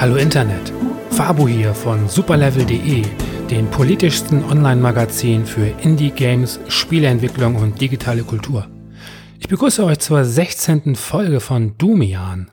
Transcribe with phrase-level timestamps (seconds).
[0.00, 0.57] Hallo Internet,
[1.28, 3.02] Fabu hier von superlevel.de,
[3.50, 8.66] dem politischsten Online-Magazin für Indie-Games, Spieleentwicklung und digitale Kultur.
[9.38, 10.96] Ich begrüße euch zur 16.
[10.96, 12.50] Folge von Dumian.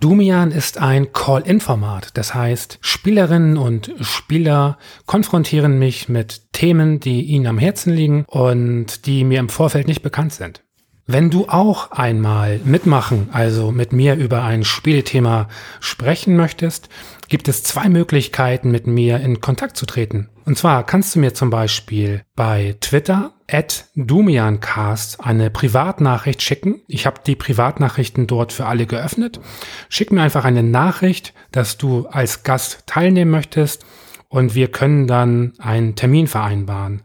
[0.00, 7.46] Dumian ist ein Call-In-Format, das heißt, Spielerinnen und Spieler konfrontieren mich mit Themen, die ihnen
[7.46, 10.64] am Herzen liegen und die mir im Vorfeld nicht bekannt sind.
[11.08, 15.46] Wenn du auch einmal mitmachen, also mit mir über ein Spielthema
[15.78, 16.88] sprechen möchtest,
[17.28, 20.28] gibt es zwei Möglichkeiten, mit mir in Kontakt zu treten.
[20.44, 26.82] Und zwar kannst du mir zum Beispiel bei Twitter at Dumiancast eine Privatnachricht schicken.
[26.88, 29.40] Ich habe die Privatnachrichten dort für alle geöffnet.
[29.88, 33.84] Schick mir einfach eine Nachricht, dass du als Gast teilnehmen möchtest
[34.28, 37.02] und wir können dann einen Termin vereinbaren.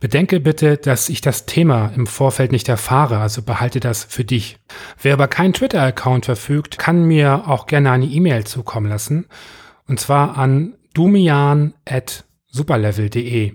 [0.00, 4.58] Bedenke bitte, dass ich das Thema im Vorfeld nicht erfahre, also behalte das für dich.
[5.00, 9.26] Wer aber keinen Twitter-Account verfügt, kann mir auch gerne eine E-Mail zukommen lassen.
[9.92, 13.52] Und zwar an dumian.superlevel.de.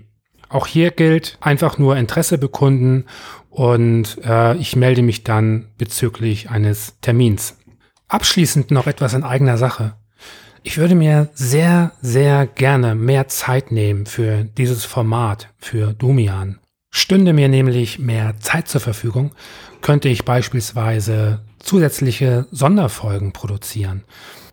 [0.48, 3.06] Auch hier gilt einfach nur Interesse bekunden
[3.50, 7.56] und äh, ich melde mich dann bezüglich eines Termins.
[8.06, 9.94] Abschließend noch etwas in eigener Sache.
[10.62, 16.60] Ich würde mir sehr, sehr gerne mehr Zeit nehmen für dieses Format, für Dumian.
[16.92, 19.32] Stünde mir nämlich mehr Zeit zur Verfügung,
[19.80, 24.04] könnte ich beispielsweise zusätzliche Sonderfolgen produzieren.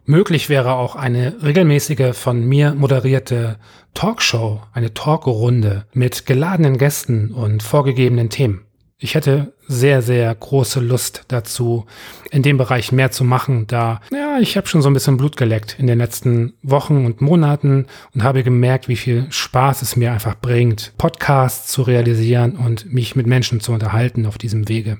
[0.06, 3.58] Möglich wäre auch eine regelmäßige von mir moderierte
[3.94, 8.66] Talkshow, eine Talkrunde mit geladenen Gästen und vorgegebenen Themen
[8.98, 11.86] ich hätte sehr, sehr große Lust dazu,
[12.32, 15.38] in dem Bereich mehr zu machen, da, ja, ich habe schon so ein bisschen Blut
[15.38, 20.12] geleckt in den letzten Wochen und Monaten und habe gemerkt, wie viel Spaß es mir
[20.12, 24.98] einfach bringt, Podcasts zu realisieren und mich mit Menschen zu unterhalten auf diesem Wege.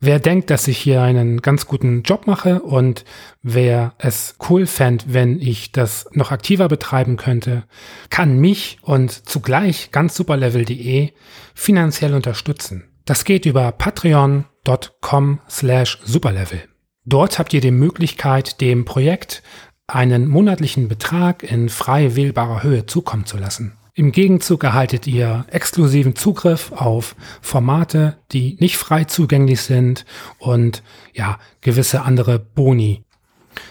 [0.00, 3.04] Wer denkt, dass ich hier einen ganz guten Job mache und
[3.42, 7.64] wer es cool fände, wenn ich das noch aktiver betreiben könnte,
[8.08, 11.10] kann mich und zugleich ganz superlevel.de
[11.52, 12.84] finanziell unterstützen.
[13.06, 16.62] Das geht über patreon.com slash superlevel.
[17.04, 19.42] Dort habt ihr die Möglichkeit, dem Projekt
[19.88, 23.77] einen monatlichen Betrag in frei wählbarer Höhe zukommen zu lassen.
[23.98, 30.04] Im Gegenzug erhaltet ihr exklusiven Zugriff auf Formate, die nicht frei zugänglich sind
[30.38, 33.02] und ja, gewisse andere Boni.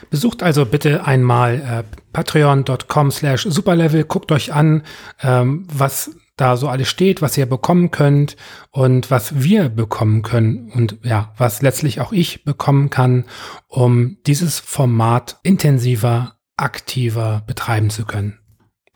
[0.10, 4.84] Besucht also bitte einmal äh, patreon.com slash superlevel, guckt euch an,
[5.22, 8.36] ähm, was da so alles steht, was ihr bekommen könnt
[8.72, 13.24] und was wir bekommen können und ja, was letztlich auch ich bekommen kann,
[13.70, 18.40] um dieses Format intensiver, aktiver betreiben zu können.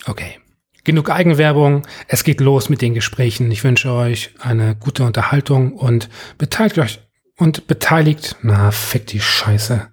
[0.05, 0.41] Okay.
[0.83, 1.83] Genug Eigenwerbung.
[2.07, 3.51] Es geht los mit den Gesprächen.
[3.51, 6.99] Ich wünsche euch eine gute Unterhaltung und beteiligt euch
[7.37, 9.87] und beteiligt, na, fick die Scheiße.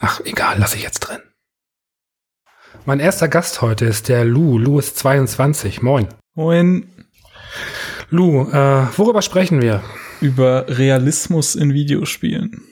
[0.00, 1.18] Ach, egal, lasse ich jetzt drin.
[2.86, 4.58] Mein erster Gast heute ist der Lou.
[4.58, 5.82] Lou ist 22.
[5.82, 6.08] Moin.
[6.34, 6.88] Moin.
[8.10, 9.82] Lou, äh, worüber sprechen wir?
[10.20, 12.62] Über Realismus in Videospielen.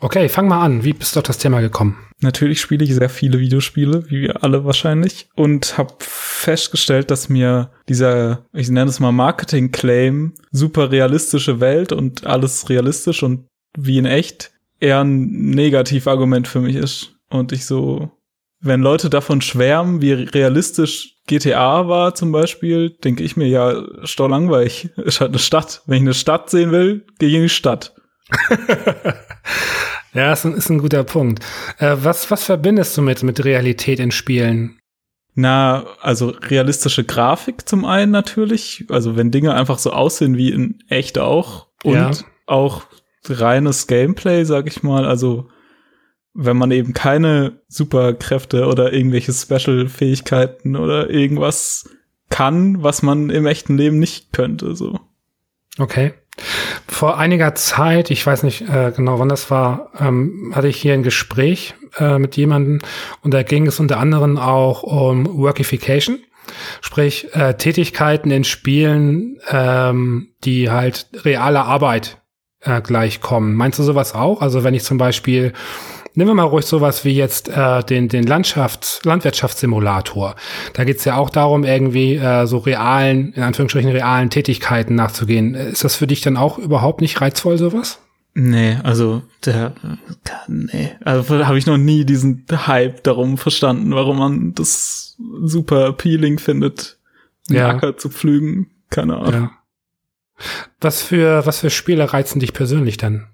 [0.00, 0.84] Okay, fang mal an.
[0.84, 1.96] Wie bist du auf das Thema gekommen?
[2.20, 7.70] Natürlich spiele ich sehr viele Videospiele, wie wir alle wahrscheinlich, und habe festgestellt, dass mir
[7.88, 13.46] dieser, ich nenne es mal Marketing-Claim, super realistische Welt und alles realistisch und
[13.76, 17.14] wie in echt, eher ein Negativargument für mich ist.
[17.30, 18.10] Und ich so,
[18.60, 24.26] wenn Leute davon schwärmen, wie realistisch GTA war zum Beispiel, denke ich mir, ja, stau
[24.26, 24.90] langweilig.
[24.96, 25.82] Ist halt eine Stadt.
[25.86, 27.93] Wenn ich eine Stadt sehen will, gehe ich in die Stadt.
[30.14, 31.44] ja, ist ein, ist ein guter Punkt.
[31.78, 34.78] Äh, was, was verbindest du mit, mit Realität in Spielen?
[35.34, 38.84] Na, also realistische Grafik zum einen natürlich.
[38.88, 41.66] Also wenn Dinge einfach so aussehen wie in echt auch.
[41.82, 42.10] Und ja.
[42.46, 42.84] auch
[43.28, 45.04] reines Gameplay, sag ich mal.
[45.04, 45.48] Also
[46.34, 51.88] wenn man eben keine Superkräfte oder irgendwelche Special-Fähigkeiten oder irgendwas
[52.28, 54.98] kann, was man im echten Leben nicht könnte, so.
[55.78, 56.14] Okay.
[56.88, 60.94] Vor einiger Zeit, ich weiß nicht äh, genau wann das war, ähm, hatte ich hier
[60.94, 62.80] ein Gespräch äh, mit jemandem
[63.22, 66.18] und da ging es unter anderem auch um Workification,
[66.80, 72.20] sprich äh, Tätigkeiten in Spielen, ähm, die halt realer Arbeit
[72.60, 73.54] äh, gleichkommen.
[73.54, 74.40] Meinst du sowas auch?
[74.40, 75.52] Also wenn ich zum Beispiel
[76.14, 80.36] nehmen wir mal ruhig sowas wie jetzt äh, den, den Landschafts-, Landwirtschaftssimulator.
[80.72, 85.54] Da geht's ja auch darum, irgendwie äh, so realen, in Anführungsstrichen realen Tätigkeiten nachzugehen.
[85.54, 87.98] Ist das für dich dann auch überhaupt nicht reizvoll, sowas?
[88.36, 89.74] Nee, also der
[90.48, 96.40] nee, also habe ich noch nie diesen Hype darum verstanden, warum man das super appealing
[96.40, 96.98] findet,
[97.48, 97.68] den ja.
[97.68, 98.70] Acker zu pflügen.
[98.90, 99.32] Keine Ahnung.
[99.32, 99.50] Ja.
[100.80, 103.28] Was für was für Spiele reizen dich persönlich dann?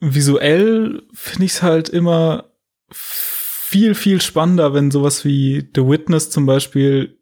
[0.00, 2.52] Visuell finde ich es halt immer
[2.90, 7.18] viel viel spannender, wenn sowas wie The Witness zum Beispiel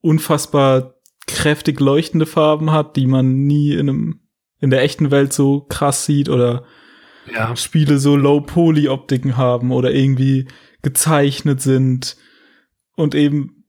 [0.00, 0.94] unfassbar
[1.26, 4.20] kräftig leuchtende Farben hat, die man nie in einem
[4.60, 6.64] in der echten Welt so krass sieht oder
[7.32, 7.54] ja.
[7.56, 10.48] Spiele so Low-Poly-Optiken haben oder irgendwie
[10.82, 12.16] gezeichnet sind
[12.96, 13.64] und eben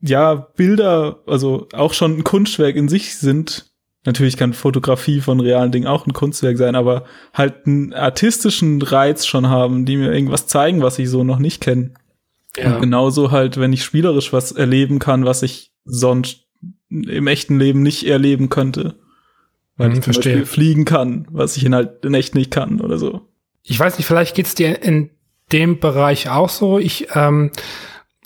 [0.00, 3.72] ja Bilder, also auch schon ein Kunstwerk in sich sind.
[4.06, 7.04] Natürlich kann Fotografie von realen Dingen auch ein Kunstwerk sein, aber
[7.34, 11.60] halt einen artistischen Reiz schon haben, die mir irgendwas zeigen, was ich so noch nicht
[11.60, 11.90] kenne.
[12.56, 12.76] Ja.
[12.76, 16.46] Und genauso halt, wenn ich spielerisch was erleben kann, was ich sonst
[16.88, 18.94] im echten Leben nicht erleben könnte.
[19.76, 20.38] Weil hm, ich zum verstehe.
[20.38, 23.22] Beispiel fliegen kann, was ich in halt in echt nicht kann oder so.
[23.62, 25.10] Ich weiß nicht, vielleicht geht's dir in
[25.52, 26.78] dem Bereich auch so.
[26.78, 27.50] Ich, ähm,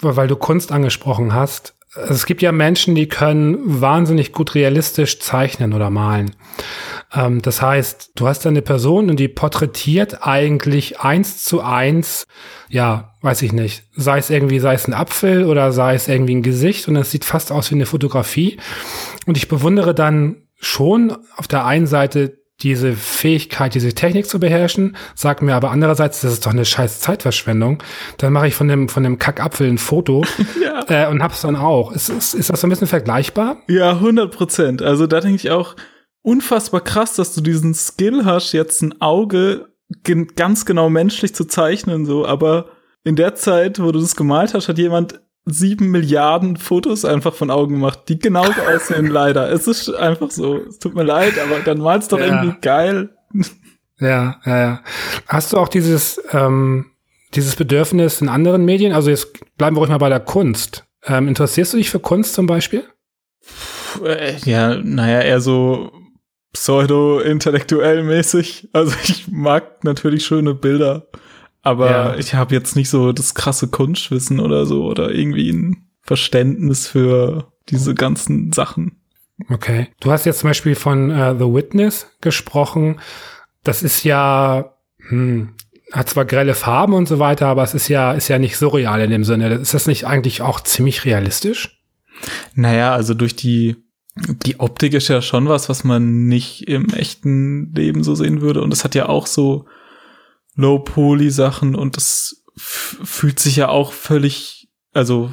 [0.01, 1.75] weil du Kunst angesprochen hast.
[1.97, 6.37] Es gibt ja Menschen, die können wahnsinnig gut realistisch zeichnen oder malen.
[7.13, 12.27] Ähm, das heißt, du hast eine Person und die porträtiert eigentlich eins zu eins,
[12.69, 16.37] ja, weiß ich nicht, sei es irgendwie, sei es ein Apfel oder sei es irgendwie
[16.37, 18.59] ein Gesicht und es sieht fast aus wie eine Fotografie.
[19.27, 24.97] Und ich bewundere dann schon auf der einen Seite diese Fähigkeit, diese Technik zu beherrschen,
[25.15, 27.83] sagt mir aber andererseits, das ist doch eine scheiß Zeitverschwendung.
[28.19, 30.25] Dann mache ich von dem, von dem Kackapfel ein Foto
[30.63, 31.07] ja.
[31.07, 31.93] äh, und hab's dann auch.
[31.93, 33.59] Ist, ist, ist das so ein bisschen vergleichbar?
[33.69, 34.83] Ja, 100 Prozent.
[34.83, 35.77] Also da denke ich auch,
[36.23, 39.69] unfassbar krass, dass du diesen Skill hast, jetzt ein Auge
[40.37, 42.71] ganz genau menschlich zu zeichnen, so, aber
[43.03, 47.51] in der Zeit, wo du das gemalt hast, hat jemand sieben Milliarden Fotos einfach von
[47.51, 49.51] Augen gemacht, die genauso aussehen, leider.
[49.51, 50.59] Es ist einfach so.
[50.59, 52.27] Es tut mir leid, aber dann malst doch ja.
[52.27, 53.11] irgendwie geil.
[53.99, 54.81] Ja, ja, ja.
[55.27, 56.87] Hast du auch dieses, ähm,
[57.35, 58.93] dieses Bedürfnis in anderen Medien?
[58.93, 60.85] Also jetzt bleiben wir ruhig mal bei der Kunst.
[61.05, 62.85] Ähm, interessierst du dich für Kunst zum Beispiel?
[64.45, 65.93] Ja, naja, eher so
[66.53, 68.69] pseudo-intellektuell mäßig.
[68.73, 71.07] Also ich mag natürlich schöne Bilder.
[71.63, 72.17] Aber ja.
[72.17, 77.53] ich habe jetzt nicht so das krasse Kunstwissen oder so oder irgendwie ein Verständnis für
[77.69, 78.97] diese ganzen Sachen.
[79.49, 79.89] Okay.
[80.01, 83.01] Du hast jetzt zum Beispiel von uh, The Witness gesprochen.
[83.63, 84.75] Das ist ja,
[85.09, 85.55] hm,
[85.93, 88.69] hat zwar grelle Farben und so weiter, aber es ist ja, ist ja nicht so
[88.69, 89.55] real in dem Sinne.
[89.55, 91.83] Ist das nicht eigentlich auch ziemlich realistisch?
[92.55, 93.77] Naja, also durch die,
[94.17, 98.63] die Optik ist ja schon was, was man nicht im echten Leben so sehen würde.
[98.63, 99.67] Und es hat ja auch so
[100.61, 105.33] Low-Poly-Sachen und das fühlt sich ja auch völlig, also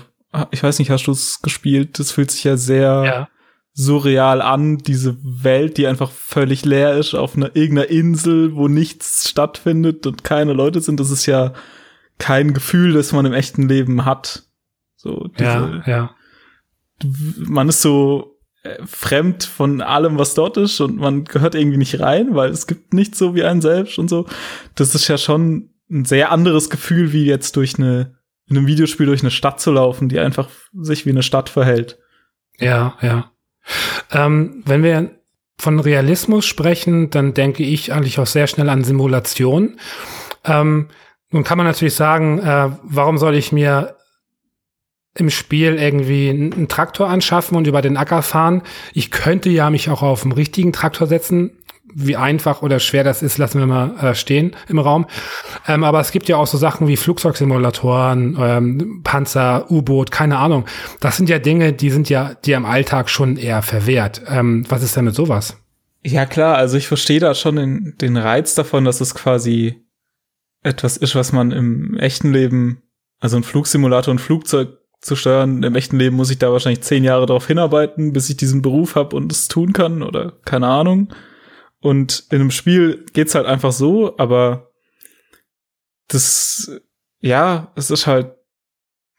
[0.52, 2.00] ich weiß nicht, hast du es gespielt?
[2.00, 3.30] Das fühlt sich ja sehr ja.
[3.74, 9.30] surreal an, diese Welt, die einfach völlig leer ist auf einer irgendeiner Insel, wo nichts
[9.30, 11.00] stattfindet und keine Leute sind.
[11.00, 11.54] Das ist ja
[12.18, 14.44] kein Gefühl, das man im echten Leben hat.
[14.96, 16.16] So, diese, ja, ja.
[17.38, 18.37] Man ist so
[18.86, 22.94] fremd von allem, was dort ist und man gehört irgendwie nicht rein, weil es gibt
[22.94, 24.26] nichts so wie einen selbst und so.
[24.76, 28.18] Das ist ja schon ein sehr anderes Gefühl, wie jetzt durch eine,
[28.48, 32.00] in einem Videospiel durch eine Stadt zu laufen, die einfach sich wie eine Stadt verhält.
[32.60, 33.32] Ja, ja.
[34.12, 35.12] Ähm, wenn wir
[35.60, 39.80] von Realismus sprechen, dann denke ich eigentlich auch sehr schnell an Simulation.
[40.46, 40.90] Ähm,
[41.32, 43.97] nun kann man natürlich sagen, äh, warum soll ich mir
[45.18, 48.62] im Spiel irgendwie einen Traktor anschaffen und über den Acker fahren.
[48.94, 51.52] Ich könnte ja mich auch auf einen richtigen Traktor setzen.
[52.00, 55.08] Wie einfach oder schwer das ist, lassen wir mal äh, stehen im Raum.
[55.68, 60.66] Ähm, aber es gibt ja auch so Sachen wie Flugzeugsimulatoren, ähm, Panzer, U-Boot, keine Ahnung.
[61.00, 64.22] Das sind ja Dinge, die sind ja dir im Alltag schon eher verwehrt.
[64.28, 65.58] Ähm, was ist denn mit sowas?
[66.06, 69.84] Ja klar, also ich verstehe da schon den, den Reiz davon, dass es quasi
[70.64, 72.84] etwas ist, was man im echten Leben,
[73.20, 75.64] also ein Flugsimulator, ein Flugzeug zu steuern.
[75.64, 78.96] Im echten Leben muss ich da wahrscheinlich zehn Jahre darauf hinarbeiten, bis ich diesen Beruf
[78.96, 81.14] habe und es tun kann oder keine Ahnung.
[81.80, 84.72] Und in einem Spiel geht's halt einfach so, aber
[86.08, 86.72] das,
[87.20, 88.34] ja, es ist halt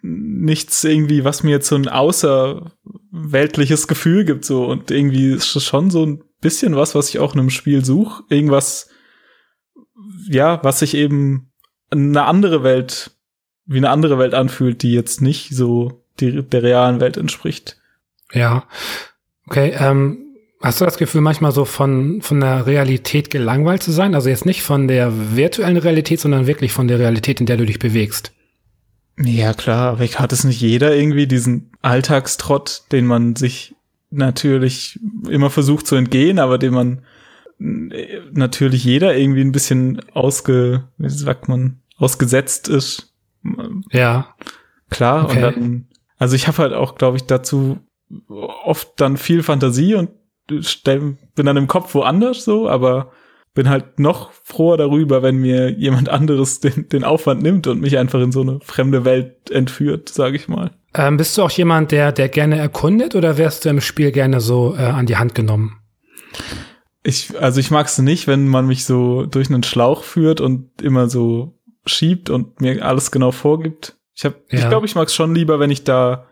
[0.03, 4.67] nichts irgendwie, was mir jetzt so ein außerweltliches Gefühl gibt, so.
[4.67, 7.85] Und irgendwie ist es schon so ein bisschen was, was ich auch in einem Spiel
[7.85, 8.23] suche.
[8.29, 8.91] Irgendwas,
[10.29, 11.53] ja, was sich eben
[11.91, 13.18] eine andere Welt
[13.69, 17.77] wie eine andere Welt anfühlt, die jetzt nicht so die, der realen Welt entspricht.
[18.33, 18.65] Ja.
[19.47, 20.29] Okay, ähm,
[20.61, 24.17] Hast du das Gefühl, manchmal so von, von der Realität gelangweilt zu sein?
[24.17, 27.65] Also jetzt nicht von der virtuellen Realität, sondern wirklich von der Realität, in der du
[27.65, 28.33] dich bewegst.
[29.21, 33.77] Ja, klar, aber hat es nicht jeder irgendwie diesen Alltagstrott, den man sich
[34.11, 34.99] natürlich
[35.29, 37.03] immer versucht zu entgehen, aber den man
[37.61, 43.08] äh, natürlich jeder irgendwie ein bisschen ausge, wie sagt man, ausgesetzt ist.
[43.91, 44.35] Ja.
[44.91, 45.37] Klar, okay.
[45.37, 45.89] und dann,
[46.19, 47.79] also ich habe halt auch, glaube ich, dazu
[48.29, 50.11] oft dann viel Fantasie und
[50.61, 53.13] stell, bin dann im Kopf woanders so, aber
[53.55, 57.99] bin halt noch froher darüber, wenn mir jemand anderes den, den Aufwand nimmt und mich
[57.99, 60.71] einfach in so eine fremde Welt entführt, sage ich mal.
[60.95, 64.41] Ähm, bist du auch jemand, der, der gerne erkundet oder wärst du im Spiel gerne
[64.41, 65.81] so äh, an die Hand genommen?
[67.03, 70.81] Ich, also ich mag es nicht, wenn man mich so durch einen Schlauch führt und
[70.81, 71.58] immer so
[71.89, 73.97] schiebt und mir alles genau vorgibt.
[74.15, 74.59] Ich habe, ja.
[74.59, 76.27] ich glaube, ich mag es schon lieber, wenn ich da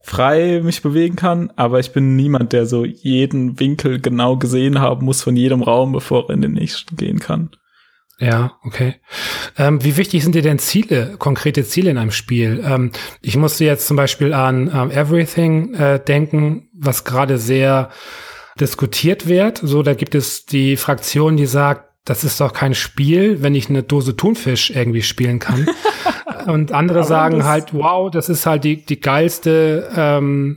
[0.00, 5.04] frei mich bewegen kann, aber ich bin niemand, der so jeden Winkel genau gesehen haben
[5.04, 7.50] muss von jedem Raum, bevor er in den nächsten gehen kann.
[8.20, 8.96] Ja, okay.
[9.56, 12.62] Ähm, wie wichtig sind dir denn Ziele, konkrete Ziele in einem Spiel?
[12.64, 12.90] Ähm,
[13.22, 17.90] ich musste jetzt zum Beispiel an ähm, Everything äh, denken, was gerade sehr
[18.58, 19.60] diskutiert wird.
[19.62, 23.68] So, da gibt es die Fraktion, die sagt, das ist doch kein Spiel, wenn ich
[23.68, 25.68] eine Dose Thunfisch irgendwie spielen kann.
[26.46, 30.56] Und andere sagen halt, wow, das ist halt die, die geilste ähm,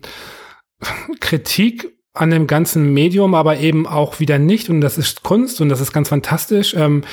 [1.20, 4.70] Kritik an dem ganzen Medium, aber eben auch wieder nicht.
[4.70, 6.74] Und das ist Kunst und das ist ganz fantastisch.
[6.74, 7.04] Ähm,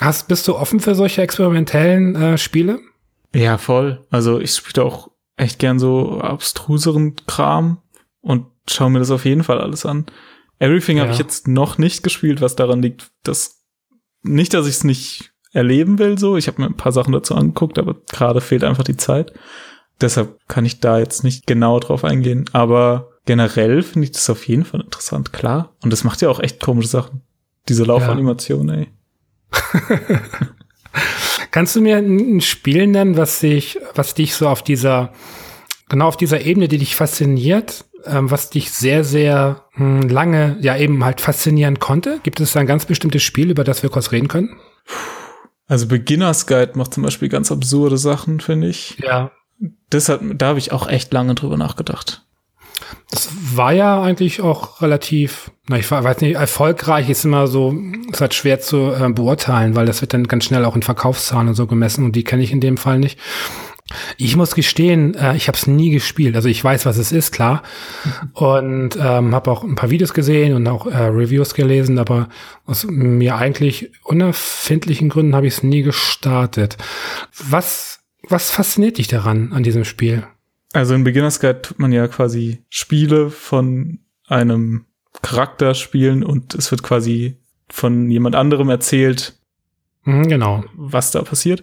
[0.00, 2.80] hast, bist du offen für solche experimentellen äh, Spiele?
[3.32, 4.04] Ja, voll.
[4.10, 7.78] Also ich spiele auch echt gern so abstruseren Kram
[8.20, 10.06] und schaue mir das auf jeden Fall alles an.
[10.58, 11.04] Everything ja.
[11.04, 13.55] habe ich jetzt noch nicht gespielt, was daran liegt, dass
[14.22, 16.36] nicht, dass ich es nicht erleben will, so.
[16.36, 19.32] Ich habe mir ein paar Sachen dazu angeguckt, aber gerade fehlt einfach die Zeit.
[20.00, 22.44] Deshalb kann ich da jetzt nicht genau drauf eingehen.
[22.52, 25.74] Aber generell finde ich das auf jeden Fall interessant, klar.
[25.82, 27.22] Und das macht ja auch echt komische Sachen.
[27.68, 28.74] Diese Laufanimation, ja.
[28.74, 28.88] ey.
[31.50, 35.12] Kannst du mir ein Spiel nennen, was dich, was dich so auf dieser,
[35.88, 40.56] genau auf dieser Ebene, die dich fasziniert, ähm, was dich sehr, sehr mh, hm, lange
[40.60, 42.20] ja eben halt faszinieren konnte?
[42.22, 44.56] Gibt es ein ganz bestimmtes Spiel, über das wir kurz reden können?
[45.68, 48.98] Also Beginners Guide macht zum Beispiel ganz absurde Sachen, finde ich.
[48.98, 49.32] Ja.
[49.90, 52.22] Deshalb, da habe ich auch echt lange drüber nachgedacht.
[53.10, 57.74] Das war ja eigentlich auch relativ, na, ich weiß nicht, erfolgreich ist immer so,
[58.12, 61.48] ist halt schwer zu äh, beurteilen, weil das wird dann ganz schnell auch in Verkaufszahlen
[61.48, 63.18] und so gemessen und die kenne ich in dem Fall nicht.
[64.16, 66.34] Ich muss gestehen, äh, ich habe es nie gespielt.
[66.34, 67.62] Also ich weiß, was es ist, klar.
[68.32, 72.28] Und ähm, habe auch ein paar Videos gesehen und auch äh, Reviews gelesen, aber
[72.64, 76.76] aus mir eigentlich unerfindlichen Gründen habe ich es nie gestartet.
[77.48, 80.26] Was, was fasziniert dich daran, an diesem Spiel?
[80.72, 84.86] Also in Beginner's Guide tut man ja quasi Spiele von einem
[85.22, 87.36] Charakter spielen und es wird quasi
[87.68, 89.38] von jemand anderem erzählt,
[90.04, 90.64] mhm, genau.
[90.74, 91.62] was da passiert.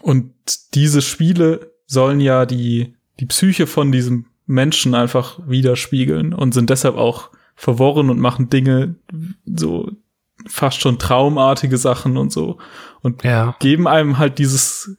[0.00, 0.32] Und
[0.74, 6.96] diese Spiele sollen ja die, die Psyche von diesem Menschen einfach widerspiegeln und sind deshalb
[6.96, 8.96] auch verworren und machen Dinge
[9.44, 9.90] so
[10.46, 12.58] fast schon traumartige Sachen und so
[13.00, 13.56] und ja.
[13.60, 14.96] geben einem halt dieses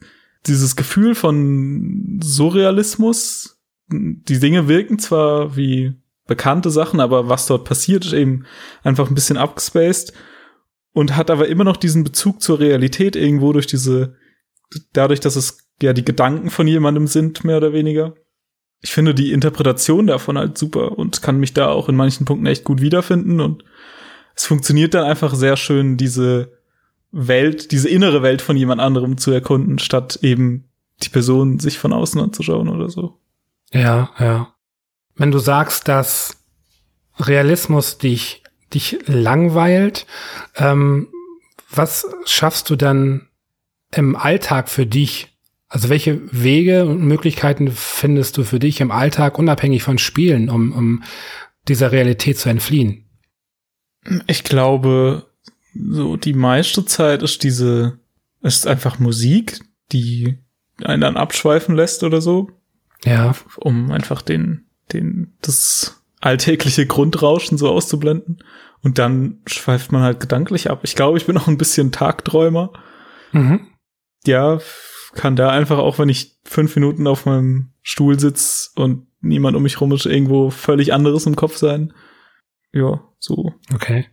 [0.48, 3.60] dieses Gefühl von Surrealismus.
[3.90, 5.94] Die Dinge wirken zwar wie
[6.28, 8.46] bekannte Sachen, aber was dort passiert, ist eben
[8.84, 10.14] einfach ein bisschen abgespaced
[10.94, 14.16] und hat aber immer noch diesen Bezug zur Realität irgendwo durch diese
[14.94, 18.16] dadurch, dass es ja die Gedanken von jemandem sind, mehr oder weniger.
[18.82, 22.46] Ich finde die Interpretation davon halt super und kann mich da auch in manchen Punkten
[22.46, 23.64] echt gut wiederfinden und
[24.36, 26.52] es funktioniert dann einfach sehr schön, diese
[27.12, 30.66] Welt, diese innere Welt von jemand anderem zu erkunden, statt eben
[31.02, 33.18] die Person sich von außen anzuschauen oder so.
[33.72, 34.54] Ja, ja.
[35.16, 36.38] Wenn du sagst, dass
[37.18, 38.44] Realismus dich,
[38.74, 40.06] dich langweilt,
[40.58, 41.08] ähm,
[41.70, 43.30] was schaffst du dann
[43.96, 45.36] im Alltag für dich?
[45.68, 50.72] Also welche Wege und Möglichkeiten findest du für dich im Alltag unabhängig von Spielen, um,
[50.72, 51.04] um
[51.68, 53.06] dieser Realität zu entfliehen?
[54.28, 55.26] Ich glaube,
[55.74, 58.00] so die meiste Zeit ist diese,
[58.42, 59.60] ist einfach Musik,
[59.92, 60.38] die
[60.84, 62.52] einen dann abschweifen lässt oder so.
[63.04, 63.34] Ja.
[63.58, 68.44] Um einfach den, den, das alltägliche Grundrauschen so auszublenden.
[68.82, 70.82] Und dann schweift man halt gedanklich ab.
[70.84, 72.72] Ich glaube, ich bin auch ein bisschen Tagträumer.
[73.32, 73.68] Mhm
[74.28, 74.60] ja,
[75.14, 79.64] kann da einfach auch, wenn ich fünf Minuten auf meinem Stuhl sitz und niemand um
[79.64, 81.94] mich rum ist, irgendwo völlig anderes im Kopf sein.
[82.72, 83.54] Ja, so.
[83.74, 84.06] Okay.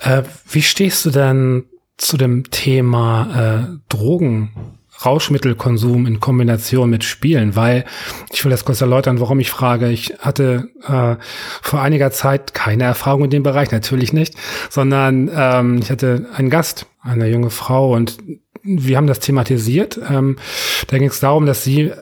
[0.00, 1.66] Äh, wie stehst du denn
[1.96, 7.84] zu dem Thema äh, Drogen Rauschmittelkonsum in Kombination mit Spielen, weil
[8.32, 9.90] ich will das kurz erläutern, warum ich frage.
[9.90, 11.16] Ich hatte äh,
[11.62, 14.34] vor einiger Zeit keine Erfahrung in dem Bereich, natürlich nicht,
[14.70, 18.18] sondern ähm, ich hatte einen Gast, eine junge Frau und
[18.66, 19.98] wir haben das thematisiert.
[20.08, 20.36] Ähm,
[20.88, 21.92] da ging es darum, dass sie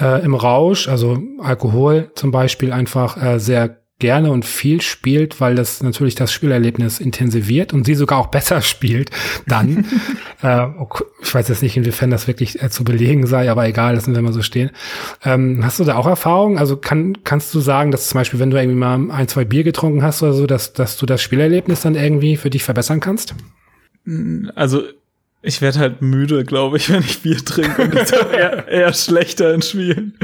[0.00, 5.56] äh, im Rausch, also Alkohol zum Beispiel, einfach äh, sehr gerne und viel spielt, weil
[5.56, 9.10] das natürlich das Spielerlebnis intensiviert und sie sogar auch besser spielt
[9.46, 9.86] dann.
[10.42, 10.66] äh,
[11.20, 14.22] ich weiß jetzt nicht, inwiefern das wirklich äh, zu belegen sei, aber egal, lassen wir
[14.22, 14.70] mal so stehen.
[15.24, 16.58] Ähm, hast du da auch Erfahrung?
[16.58, 19.64] Also kann, kannst du sagen, dass zum Beispiel, wenn du irgendwie mal ein, zwei Bier
[19.64, 23.34] getrunken hast oder so, dass, dass du das Spielerlebnis dann irgendwie für dich verbessern kannst?
[24.54, 24.82] Also
[25.42, 29.54] ich werde halt müde, glaube ich, wenn ich Bier trinke und ich eher, eher schlechter
[29.54, 30.18] in Spielen.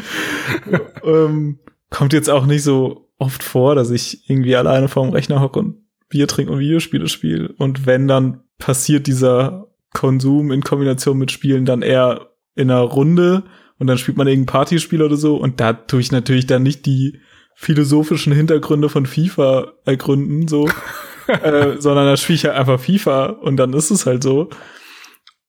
[1.04, 1.58] ähm,
[1.90, 5.76] kommt jetzt auch nicht so oft vor, dass ich irgendwie alleine vorm Rechner hocke und
[6.08, 7.54] Bier trinke und Videospiele spiele.
[7.58, 13.44] Und wenn, dann passiert dieser Konsum in Kombination mit Spielen dann eher in einer Runde
[13.78, 15.36] und dann spielt man irgendein Partyspiel oder so.
[15.36, 17.20] Und da tue ich natürlich dann nicht die
[17.54, 20.68] philosophischen Hintergründe von FIFA ergründen, so,
[21.26, 24.50] äh, sondern da spiele ich halt einfach FIFA und dann ist es halt so.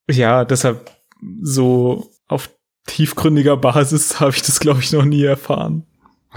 [0.10, 0.92] Ja, deshalb
[1.42, 2.50] so auf
[2.88, 5.86] tiefgründiger Basis habe ich das, glaube ich, noch nie erfahren.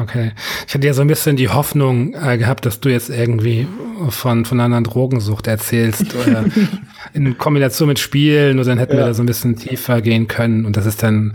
[0.01, 0.33] Okay.
[0.67, 3.67] Ich hatte ja so ein bisschen die Hoffnung äh, gehabt, dass du jetzt irgendwie
[4.11, 6.45] von, von einer Drogensucht erzählst, oder
[7.15, 8.99] in Kombination mit Spielen, und dann hätten ja.
[8.99, 10.67] wir da so ein bisschen tiefer gehen können.
[10.67, 11.35] Und das ist dann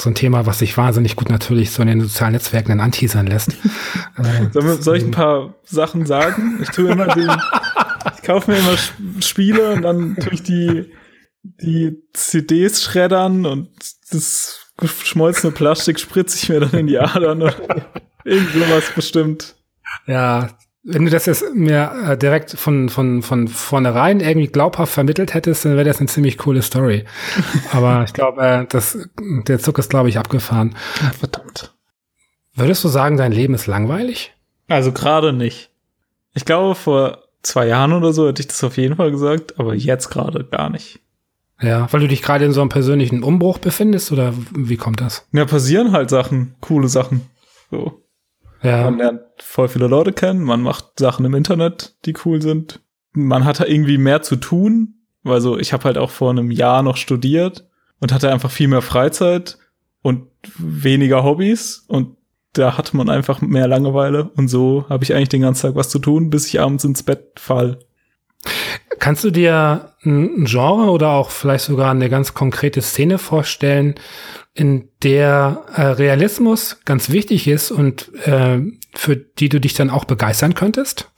[0.00, 3.28] so ein Thema, was sich wahnsinnig gut natürlich so in den sozialen Netzwerken dann anteasern
[3.28, 3.50] lässt.
[4.16, 6.58] äh, soll ich ein paar Sachen sagen?
[6.62, 7.30] Ich tue immer den,
[8.16, 8.76] ich kaufe mir immer
[9.20, 10.86] Spiele und dann tue ich die,
[11.42, 13.70] die CDs schreddern und
[14.10, 17.54] das geschmolzene Plastik spritze ich mir dann in die Adern oder
[18.24, 19.56] irgend sowas bestimmt.
[20.06, 20.50] Ja,
[20.82, 25.64] wenn du das jetzt mir äh, direkt von, von, von vornherein irgendwie glaubhaft vermittelt hättest,
[25.64, 27.04] dann wäre das eine ziemlich coole Story.
[27.72, 30.74] Aber ich glaube, äh, das, der Zug ist, glaube ich, abgefahren.
[31.18, 31.74] Verdammt.
[32.54, 34.32] Würdest du sagen, dein Leben ist langweilig?
[34.68, 35.70] Also gerade nicht.
[36.34, 39.74] Ich glaube, vor zwei Jahren oder so hätte ich das auf jeden Fall gesagt, aber
[39.74, 41.00] jetzt gerade gar nicht.
[41.60, 45.26] Ja, weil du dich gerade in so einem persönlichen Umbruch befindest oder wie kommt das?
[45.32, 47.22] Ja, passieren halt Sachen, coole Sachen.
[47.70, 48.02] So.
[48.62, 48.84] Ja.
[48.84, 52.80] Man lernt voll viele Leute kennen, man macht Sachen im Internet, die cool sind.
[53.12, 56.82] Man hat irgendwie mehr zu tun, weil so, ich habe halt auch vor einem Jahr
[56.82, 57.68] noch studiert
[58.00, 59.58] und hatte einfach viel mehr Freizeit
[60.02, 62.16] und weniger Hobbys und
[62.52, 65.88] da hatte man einfach mehr Langeweile und so habe ich eigentlich den ganzen Tag was
[65.88, 67.78] zu tun, bis ich abends ins Bett fall.
[69.00, 73.94] Kannst du dir ein Genre oder auch vielleicht sogar eine ganz konkrete Szene vorstellen,
[74.52, 78.60] in der äh, Realismus ganz wichtig ist und äh,
[78.92, 81.10] für die du dich dann auch begeistern könntest?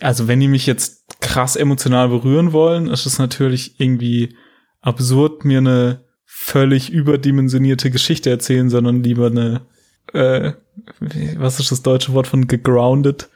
[0.00, 4.34] Also wenn die mich jetzt krass emotional berühren wollen, ist es natürlich irgendwie
[4.80, 9.66] absurd, mir eine völlig überdimensionierte Geschichte erzählen, sondern lieber eine,
[10.14, 10.52] äh,
[11.36, 13.28] was ist das deutsche Wort von gegrounded?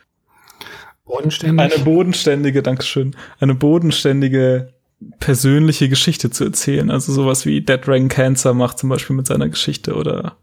[1.10, 1.74] Bodenständig?
[1.74, 4.72] Eine bodenständige, Dankeschön, eine bodenständige
[5.18, 6.90] persönliche Geschichte zu erzählen.
[6.90, 10.36] Also sowas wie Dead Dragon Cancer macht zum Beispiel mit seiner Geschichte oder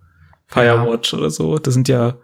[0.47, 1.19] Firewatch ja.
[1.19, 1.57] oder so.
[1.57, 2.17] Das sind ja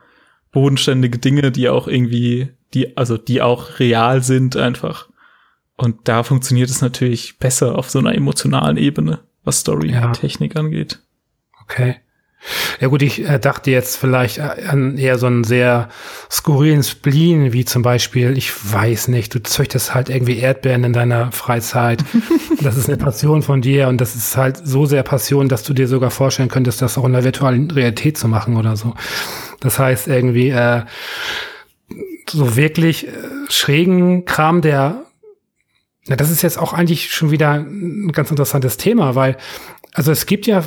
[0.52, 5.10] bodenständige Dinge, die auch irgendwie, die, also die auch real sind einfach.
[5.78, 10.62] Und da funktioniert es natürlich besser auf so einer emotionalen Ebene, was Story-Technik ja.
[10.62, 11.00] angeht.
[11.62, 11.98] Okay.
[12.80, 15.90] Ja gut, ich äh, dachte jetzt vielleicht äh, an eher so einen sehr
[16.30, 21.32] skurrilen Spleen, wie zum Beispiel, ich weiß nicht, du züchtest halt irgendwie Erdbeeren in deiner
[21.32, 22.04] Freizeit.
[22.62, 25.74] das ist eine Passion von dir und das ist halt so sehr Passion, dass du
[25.74, 28.94] dir sogar vorstellen könntest, das auch in der virtuellen Realität zu machen oder so.
[29.60, 30.82] Das heißt irgendwie äh,
[32.30, 33.12] so wirklich äh,
[33.50, 35.06] schrägen Kram, der
[36.06, 39.38] ja, das ist jetzt auch eigentlich schon wieder ein ganz interessantes Thema, weil
[39.94, 40.64] also es gibt ja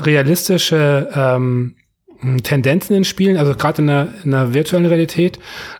[0.00, 1.76] realistische ähm,
[2.42, 5.38] Tendenzen in Spielen, also gerade in der, in der virtuellen Realität,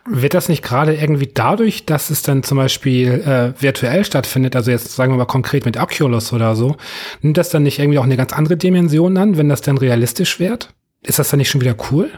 [0.09, 4.71] wird das nicht gerade irgendwie dadurch, dass es dann zum Beispiel äh, virtuell stattfindet, also
[4.71, 6.77] jetzt sagen wir mal konkret mit Oculus oder so,
[7.21, 10.39] nimmt das dann nicht irgendwie auch eine ganz andere Dimension an, wenn das dann realistisch
[10.39, 10.73] wird?
[11.01, 12.09] Ist das dann nicht schon wieder cool?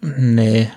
[0.00, 0.68] Nee.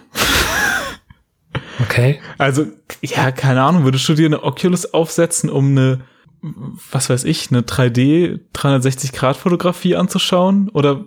[1.80, 2.20] okay.
[2.38, 2.68] Also,
[3.02, 6.02] ja, keine Ahnung, würdest du dir eine Oculus aufsetzen, um eine
[6.42, 10.70] was weiß ich, eine 3D 360-Grad-Fotografie anzuschauen?
[10.70, 11.06] Oder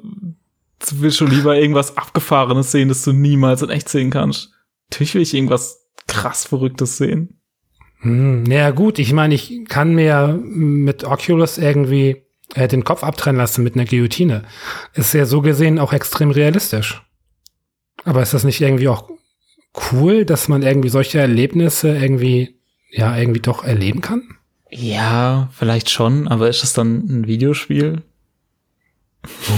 [0.90, 4.50] willst du lieber irgendwas Abgefahrenes sehen, das du niemals in echt sehen kannst?
[4.90, 7.40] Natürlich will ich irgendwas krass Verrücktes sehen.
[8.00, 12.22] Hm, ja gut, ich meine, ich kann mir mit Oculus irgendwie
[12.54, 14.44] äh, den Kopf abtrennen lassen mit einer Guillotine.
[14.92, 17.02] Ist ja so gesehen auch extrem realistisch.
[18.04, 19.08] Aber ist das nicht irgendwie auch
[19.92, 24.22] cool, dass man irgendwie solche Erlebnisse irgendwie, ja, irgendwie doch erleben kann?
[24.76, 28.02] Ja, vielleicht schon, aber ist es dann ein Videospiel?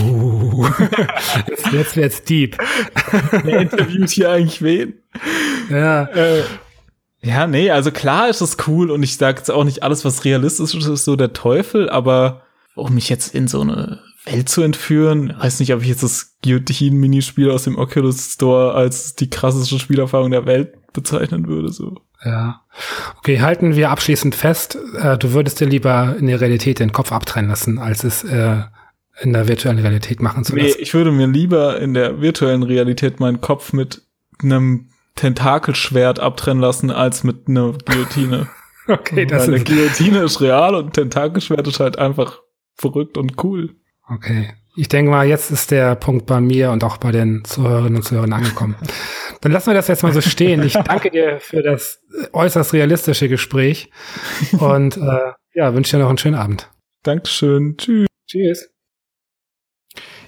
[0.02, 0.68] Uh,
[1.48, 2.59] jetzt, jetzt wird's deep.
[3.42, 4.94] Wer interviewt hier eigentlich wen?
[5.70, 6.05] Ja.
[6.05, 6.42] Äh,
[7.22, 10.24] ja, nee, also klar ist es cool und ich sage jetzt auch nicht alles, was
[10.24, 12.42] realistisch ist, ist so der Teufel, aber
[12.74, 16.37] um mich jetzt in so eine Welt zu entführen, weiß nicht, ob ich jetzt das
[16.44, 21.96] Guillotine-Minispiel aus dem Oculus Store als die krasseste Spielerfahrung der Welt bezeichnen würde, so.
[22.24, 22.62] Ja.
[23.18, 27.12] Okay, halten wir abschließend fest, äh, du würdest dir lieber in der Realität den Kopf
[27.12, 28.62] abtrennen lassen, als es äh,
[29.20, 30.74] in der virtuellen Realität machen zu lassen.
[30.76, 34.02] Nee, ich würde mir lieber in der virtuellen Realität meinen Kopf mit
[34.42, 38.48] einem Tentakelschwert abtrennen lassen als mit einer Guillotine.
[38.88, 39.66] okay, das Weil ist.
[39.68, 42.40] Eine Guillotine ist real und ein Tentakelschwert ist halt einfach
[42.74, 43.74] verrückt und cool.
[44.09, 44.52] Okay.
[44.79, 48.02] Ich denke mal, jetzt ist der Punkt bei mir und auch bei den Zuhörerinnen und
[48.02, 48.76] Zuhörern angekommen.
[49.40, 50.62] Dann lassen wir das jetzt mal so stehen.
[50.62, 53.90] Ich danke dir für das äußerst realistische Gespräch
[54.59, 56.70] und äh, ja, wünsche dir noch einen schönen Abend.
[57.03, 57.77] Dankeschön.
[57.77, 58.09] Tschüss.
[58.27, 58.70] Tschüss.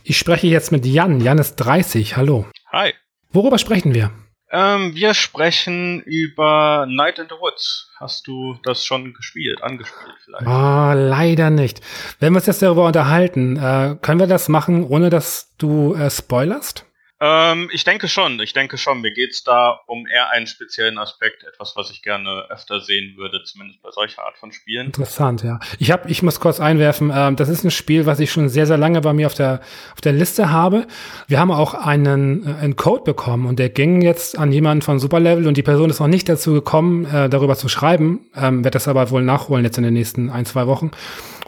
[0.05, 1.21] Ich spreche jetzt mit Jan.
[1.21, 2.17] Jan ist 30.
[2.17, 2.47] Hallo.
[2.73, 2.95] Hi.
[3.31, 4.11] Worüber sprechen wir?
[4.51, 7.91] Ähm, wir sprechen über Night in the Woods.
[8.01, 10.47] Hast du das schon gespielt, angespielt vielleicht?
[10.47, 11.83] Oh, leider nicht.
[12.19, 16.11] Wenn wir uns jetzt darüber unterhalten, äh, können wir das machen, ohne dass du äh,
[16.11, 16.87] spoilerst?
[17.21, 19.01] Ähm, ich denke schon, ich denke schon.
[19.01, 23.43] Mir geht's da um eher einen speziellen Aspekt, etwas, was ich gerne öfter sehen würde,
[23.45, 24.87] zumindest bei solcher Art von Spielen.
[24.87, 25.59] Interessant, ja.
[25.79, 28.67] Ich hab, ich muss kurz einwerfen, ähm, das ist ein Spiel, was ich schon sehr,
[28.67, 29.61] sehr lange bei mir auf der,
[29.95, 30.87] auf der Liste habe.
[31.27, 35.01] Wir haben auch einen, äh, einen Code bekommen und der ging jetzt an jemanden von
[35.01, 38.77] Superlevel und die Person ist noch nicht dazu gekommen, äh, darüber zu schreiben, ähm, wird
[38.77, 40.93] das aber wohl nachholen jetzt in den nächsten ein, zwei Wochen.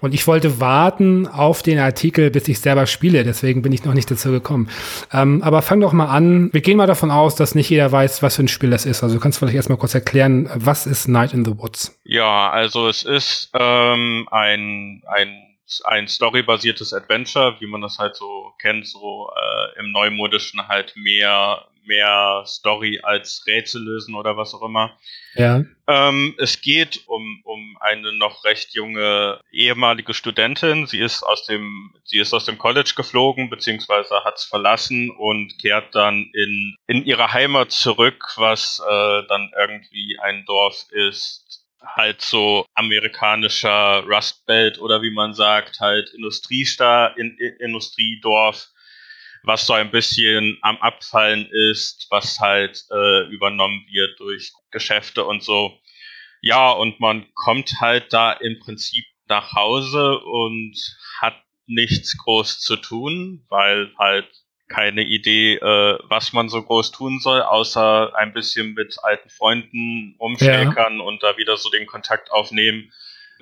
[0.00, 3.24] Und ich wollte warten auf den Artikel, bis ich selber spiele.
[3.24, 4.68] Deswegen bin ich noch nicht dazu gekommen.
[5.12, 6.50] Ähm, aber fang doch mal an.
[6.52, 9.02] Wir gehen mal davon aus, dass nicht jeder weiß, was für ein Spiel das ist.
[9.02, 11.98] Also du kannst vielleicht erstmal kurz erklären, was ist Night in the Woods?
[12.04, 15.46] Ja, also es ist ähm, ein, ein
[15.84, 21.64] ein storybasiertes Adventure, wie man das halt so kennt, so äh, im Neumodischen halt mehr
[21.84, 24.96] mehr Story als Rätsel lösen oder was auch immer.
[25.34, 25.64] Ja.
[25.86, 30.86] Ähm, es geht um, um eine noch recht junge ehemalige Studentin.
[30.86, 35.58] Sie ist aus dem, sie ist aus dem College geflogen, beziehungsweise hat es verlassen und
[35.60, 42.20] kehrt dann in, in ihre Heimat zurück, was äh, dann irgendwie ein Dorf ist, halt
[42.20, 48.68] so amerikanischer Rust Belt oder wie man sagt, halt Industriestar, in, in, Industriedorf
[49.42, 55.42] was so ein bisschen am Abfallen ist, was halt äh, übernommen wird durch Geschäfte und
[55.42, 55.78] so.
[56.42, 60.76] Ja, und man kommt halt da im Prinzip nach Hause und
[61.20, 61.34] hat
[61.66, 64.28] nichts groß zu tun, weil halt
[64.68, 70.14] keine Idee, äh, was man so groß tun soll, außer ein bisschen mit alten Freunden
[70.18, 71.04] umschäkern ja.
[71.04, 72.92] und da wieder so den Kontakt aufnehmen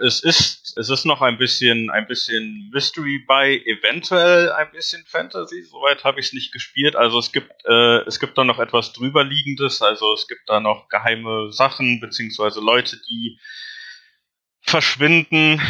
[0.01, 5.63] es ist, es ist noch ein bisschen, ein bisschen Mystery bei, eventuell ein bisschen Fantasy.
[5.63, 6.97] Soweit habe ich es nicht gespielt.
[6.97, 9.83] Also es gibt, äh, es gibt da noch etwas drüberliegendes.
[9.83, 13.39] Also es gibt da noch geheime Sachen beziehungsweise Leute, die
[14.61, 15.61] verschwinden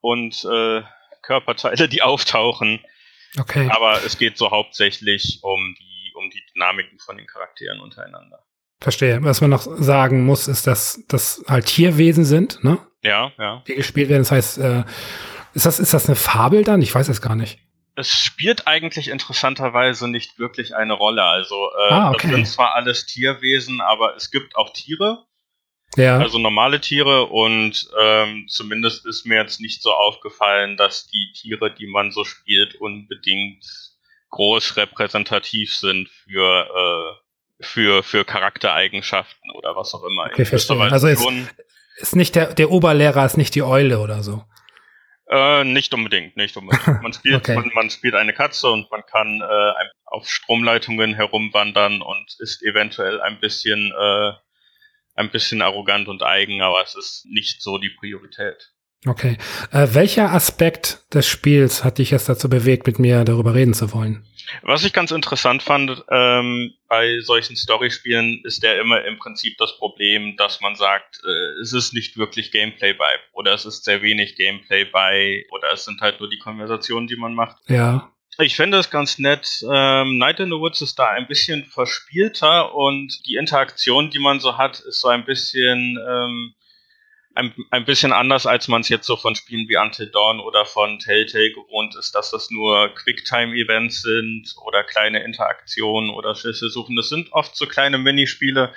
[0.00, 0.82] und äh,
[1.22, 2.80] Körperteile, die auftauchen.
[3.38, 3.68] Okay.
[3.70, 8.44] Aber es geht so hauptsächlich um die, um die Dynamiken von den Charakteren untereinander.
[8.80, 9.22] Verstehe.
[9.22, 12.78] Was man noch sagen muss, ist, dass das halt Tierwesen sind, ne?
[13.02, 13.62] Ja, ja.
[13.66, 14.22] Die gespielt werden.
[14.22, 14.84] Das heißt, äh,
[15.54, 16.82] ist das, ist das eine Fabel dann?
[16.82, 17.58] Ich weiß es gar nicht.
[17.94, 21.24] Es spielt eigentlich interessanterweise nicht wirklich eine Rolle.
[21.24, 22.28] Also äh, ah, okay.
[22.28, 25.24] das sind zwar alles Tierwesen, aber es gibt auch Tiere.
[25.96, 26.18] Ja.
[26.18, 31.74] Also normale Tiere und ähm, zumindest ist mir jetzt nicht so aufgefallen, dass die Tiere,
[31.74, 33.64] die man so spielt, unbedingt
[34.30, 37.28] groß repräsentativ sind für äh,
[37.60, 40.26] für, für Charaktereigenschaften oder was auch immer.
[40.26, 40.80] Okay, verstehe.
[40.80, 41.26] Also ist,
[41.98, 44.44] ist nicht der, der Oberlehrer ist nicht die Eule oder so.
[45.30, 46.86] Äh, nicht unbedingt, nicht unbedingt.
[47.02, 47.54] Man spielt, okay.
[47.54, 49.72] man, man, spielt eine Katze und man kann äh,
[50.06, 54.32] auf Stromleitungen herumwandern und ist eventuell ein bisschen, äh,
[55.16, 58.72] ein bisschen arrogant und eigen, aber es ist nicht so die Priorität.
[59.06, 59.38] Okay.
[59.70, 63.92] Äh, welcher Aspekt des Spiels hat dich jetzt dazu bewegt, mit mir darüber reden zu
[63.92, 64.26] wollen?
[64.62, 69.76] Was ich ganz interessant fand ähm, bei solchen Storyspielen, ist ja immer im Prinzip das
[69.76, 74.02] Problem, dass man sagt, äh, es ist nicht wirklich Gameplay bei oder es ist sehr
[74.02, 77.56] wenig Gameplay bei oder es sind halt nur die Konversationen, die man macht.
[77.68, 78.12] Ja.
[78.40, 79.64] Ich finde es ganz nett.
[79.70, 84.38] Ähm, Night in the Woods ist da ein bisschen verspielter und die Interaktion, die man
[84.38, 86.54] so hat, ist so ein bisschen ähm,
[87.38, 90.66] ein, ein bisschen anders, als man es jetzt so von Spielen wie Until Dawn oder
[90.66, 96.96] von Telltale gewohnt ist, dass das nur Quicktime-Events sind oder kleine Interaktionen oder Schlüssel suchen.
[96.96, 98.74] Das sind oft so kleine Minispiele,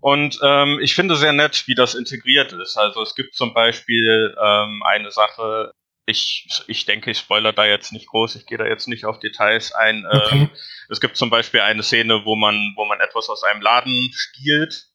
[0.00, 2.76] Und ähm, ich finde sehr nett, wie das integriert ist.
[2.76, 5.72] Also es gibt zum Beispiel ähm, eine Sache,
[6.06, 9.18] ich, ich denke, ich spoiler da jetzt nicht groß, ich gehe da jetzt nicht auf
[9.18, 10.06] Details ein.
[10.06, 10.42] Okay.
[10.42, 10.50] Ähm,
[10.88, 14.87] es gibt zum Beispiel eine Szene, wo man, wo man etwas aus einem Laden stiehlt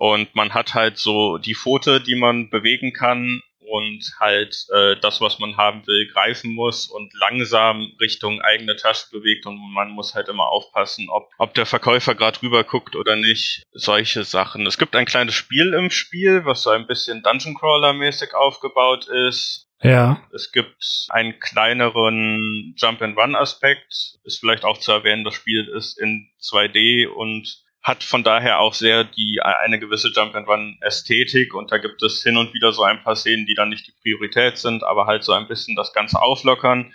[0.00, 5.20] und man hat halt so die Pfote, die man bewegen kann und halt äh, das,
[5.20, 10.14] was man haben will, greifen muss und langsam Richtung eigene Tasche bewegt und man muss
[10.14, 13.62] halt immer aufpassen, ob, ob der Verkäufer gerade rüber guckt oder nicht.
[13.72, 14.66] Solche Sachen.
[14.66, 19.06] Es gibt ein kleines Spiel im Spiel, was so ein bisschen Dungeon Crawler mäßig aufgebaut
[19.06, 19.68] ist.
[19.82, 20.26] Ja.
[20.32, 24.18] Es gibt einen kleineren Jump-and-Run-Aspekt.
[24.24, 28.74] Ist vielleicht auch zu erwähnen, das Spiel ist in 2D und hat von daher auch
[28.74, 32.72] sehr die eine gewisse Jump and Run Ästhetik und da gibt es hin und wieder
[32.72, 35.76] so ein paar Szenen, die dann nicht die Priorität sind, aber halt so ein bisschen
[35.76, 36.92] das Ganze auflockern.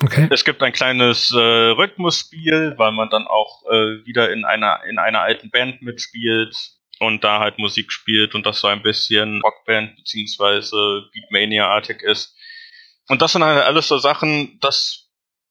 [0.00, 0.28] Okay.
[0.30, 4.98] Es gibt ein kleines äh, Rhythmusspiel, weil man dann auch äh, wieder in einer in
[4.98, 6.54] einer alten Band mitspielt
[7.00, 12.36] und da halt Musik spielt und das so ein bisschen Rockband beziehungsweise Beatmania-artig ist.
[13.08, 15.07] Und das sind halt alles so Sachen, das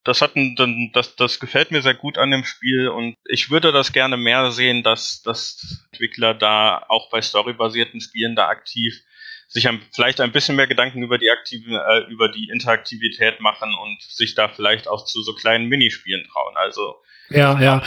[0.08, 3.72] das hat ein, das, das gefällt mir sehr gut an dem Spiel und ich würde
[3.72, 9.04] das gerne mehr sehen, dass, dass Entwickler da auch bei storybasierten Spielen da aktiv
[9.50, 13.74] sich ein, vielleicht ein bisschen mehr Gedanken über die aktive, äh, über die Interaktivität machen
[13.82, 16.56] und sich da vielleicht auch zu so kleinen Minispielen trauen.
[16.56, 16.96] Also
[17.30, 17.84] ja, ja.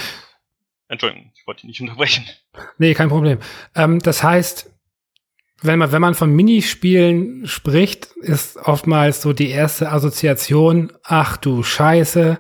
[0.89, 2.27] Entschuldigung, ich wollte dich nicht unterbrechen.
[2.79, 3.39] Nee, kein Problem.
[3.75, 4.71] Ähm, das heißt,
[5.63, 11.63] wenn man, wenn man von Minispielen spricht, ist oftmals so die erste Assoziation, ach du
[11.63, 12.39] Scheiße,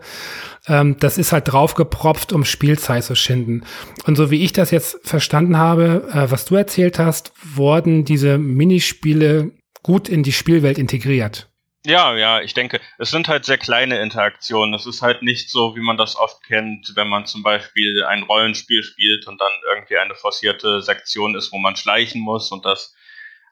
[0.66, 3.64] ähm, das ist halt draufgepropft, um Spielzeit zu schinden.
[4.06, 8.38] Und so wie ich das jetzt verstanden habe, äh, was du erzählt hast, wurden diese
[8.38, 9.52] Minispiele
[9.82, 11.48] gut in die Spielwelt integriert.
[11.86, 14.74] Ja, ja, ich denke, es sind halt sehr kleine Interaktionen.
[14.74, 18.22] Es ist halt nicht so, wie man das oft kennt, wenn man zum Beispiel ein
[18.22, 22.94] Rollenspiel spielt und dann irgendwie eine forcierte Sektion ist, wo man schleichen muss und das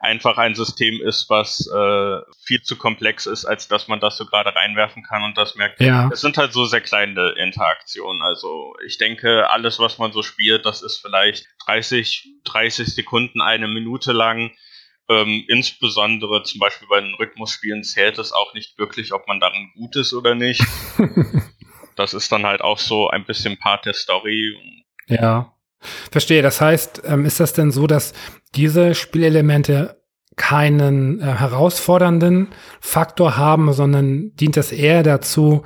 [0.00, 4.26] einfach ein System ist, was äh, viel zu komplex ist, als dass man das so
[4.26, 5.80] gerade reinwerfen kann und das merkt.
[5.80, 6.08] Ja.
[6.12, 8.22] Es sind halt so sehr kleine Interaktionen.
[8.22, 13.68] Also ich denke, alles, was man so spielt, das ist vielleicht 30, 30 Sekunden, eine
[13.68, 14.52] Minute lang.
[15.10, 19.72] Ähm, insbesondere zum Beispiel bei den Rhythmusspielen zählt es auch nicht wirklich, ob man darin
[19.74, 20.62] gut ist oder nicht.
[21.96, 24.56] das ist dann halt auch so ein bisschen Part der Story.
[25.06, 25.54] Ja.
[26.10, 26.42] Verstehe.
[26.42, 28.12] Das heißt, ähm, ist das denn so, dass
[28.54, 30.00] diese Spielelemente
[30.36, 32.48] keinen äh, herausfordernden
[32.80, 35.64] Faktor haben, sondern dient das eher dazu,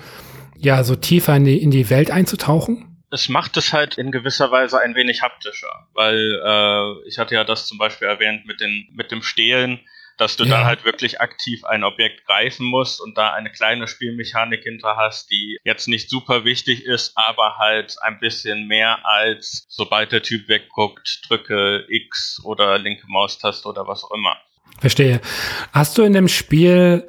[0.56, 3.04] ja, so tiefer in die, in die Welt einzutauchen?
[3.10, 7.44] Es macht es halt in gewisser Weise ein wenig haptischer, weil äh, ich hatte ja
[7.44, 9.80] das zum Beispiel erwähnt mit, den, mit dem Stehlen
[10.22, 10.50] dass du ja.
[10.50, 15.32] dann halt wirklich aktiv ein Objekt greifen musst und da eine kleine Spielmechanik hinter hast,
[15.32, 20.48] die jetzt nicht super wichtig ist, aber halt ein bisschen mehr als sobald der Typ
[20.48, 24.36] wegguckt, drücke X oder linke Maustaste oder was auch immer.
[24.78, 25.20] Verstehe.
[25.72, 27.08] Hast du in dem Spiel,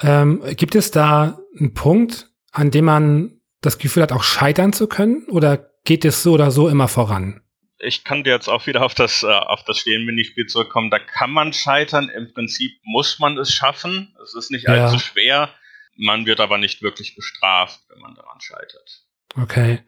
[0.00, 4.86] ähm, gibt es da einen Punkt, an dem man das Gefühl hat, auch scheitern zu
[4.86, 5.26] können?
[5.30, 7.40] Oder geht es so oder so immer voran?
[7.82, 10.90] Ich kann jetzt auch wieder auf das, äh, auf das Stehen-Minispiel zurückkommen.
[10.90, 12.08] Da kann man scheitern.
[12.08, 14.14] Im Prinzip muss man es schaffen.
[14.22, 14.84] Es ist nicht ja.
[14.84, 15.50] allzu schwer.
[15.96, 19.04] Man wird aber nicht wirklich bestraft, wenn man daran scheitert.
[19.40, 19.80] Okay.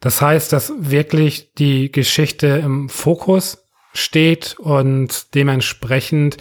[0.00, 6.38] Das heißt, dass wirklich die Geschichte im Fokus steht und dementsprechend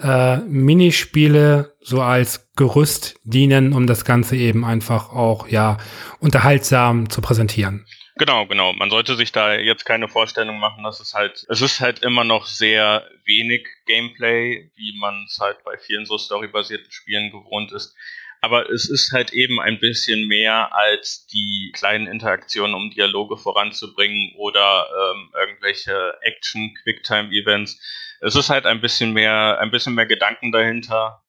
[0.00, 5.76] äh, Minispiele so als Gerüst dienen, um das Ganze eben einfach auch ja
[6.18, 7.86] unterhaltsam zu präsentieren.
[8.18, 8.72] Genau, genau.
[8.72, 12.24] Man sollte sich da jetzt keine Vorstellung machen, dass es halt, es ist halt immer
[12.24, 17.94] noch sehr wenig Gameplay, wie man es halt bei vielen so storybasierten Spielen gewohnt ist.
[18.40, 24.32] Aber es ist halt eben ein bisschen mehr als die kleinen Interaktionen, um Dialoge voranzubringen
[24.36, 27.78] oder ähm, irgendwelche Action-Quicktime-Events.
[28.20, 31.22] Es ist halt ein bisschen mehr, ein bisschen mehr Gedanken dahinter.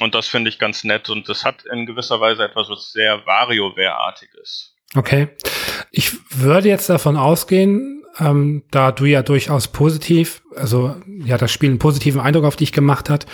[0.00, 1.10] Und das finde ich ganz nett.
[1.10, 4.77] Und es hat in gewisser Weise etwas, was sehr WarioWare-artiges.
[4.94, 5.28] Okay.
[5.90, 11.70] Ich würde jetzt davon ausgehen, ähm, da du ja durchaus positiv, also ja, das Spiel
[11.70, 13.26] einen positiven Eindruck auf dich gemacht hat,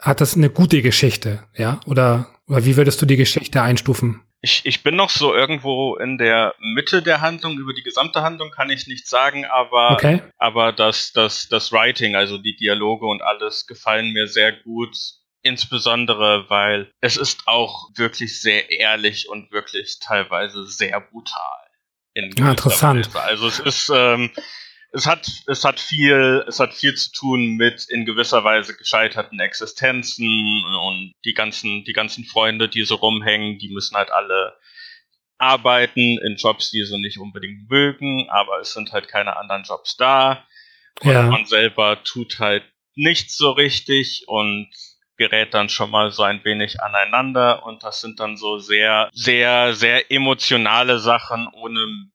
[0.00, 1.80] hat das eine gute Geschichte, ja?
[1.86, 4.20] Oder, oder wie würdest du die Geschichte einstufen?
[4.44, 7.56] Ich, ich bin noch so irgendwo in der Mitte der Handlung.
[7.58, 10.20] Über die gesamte Handlung kann ich nichts sagen, aber, okay.
[10.38, 14.96] aber das, das, das Writing, also die Dialoge und alles gefallen mir sehr gut.
[15.42, 21.68] Insbesondere, weil es ist auch wirklich sehr ehrlich und wirklich teilweise sehr brutal.
[22.14, 23.12] In ja, interessant.
[23.14, 23.20] Weise.
[23.20, 24.30] Also es ist, ähm,
[24.92, 29.40] es hat, es hat viel, es hat viel zu tun mit in gewisser Weise gescheiterten
[29.40, 34.56] Existenzen und die ganzen, die ganzen Freunde, die so rumhängen, die müssen halt alle
[35.38, 39.96] arbeiten in Jobs, die sie nicht unbedingt mögen, aber es sind halt keine anderen Jobs
[39.96, 40.44] da
[41.00, 41.22] Und ja.
[41.22, 44.68] man selber tut halt nichts so richtig und
[45.22, 49.72] gerät dann schon mal so ein wenig aneinander und das sind dann so sehr, sehr,
[49.72, 52.10] sehr emotionale Sachen, ohne,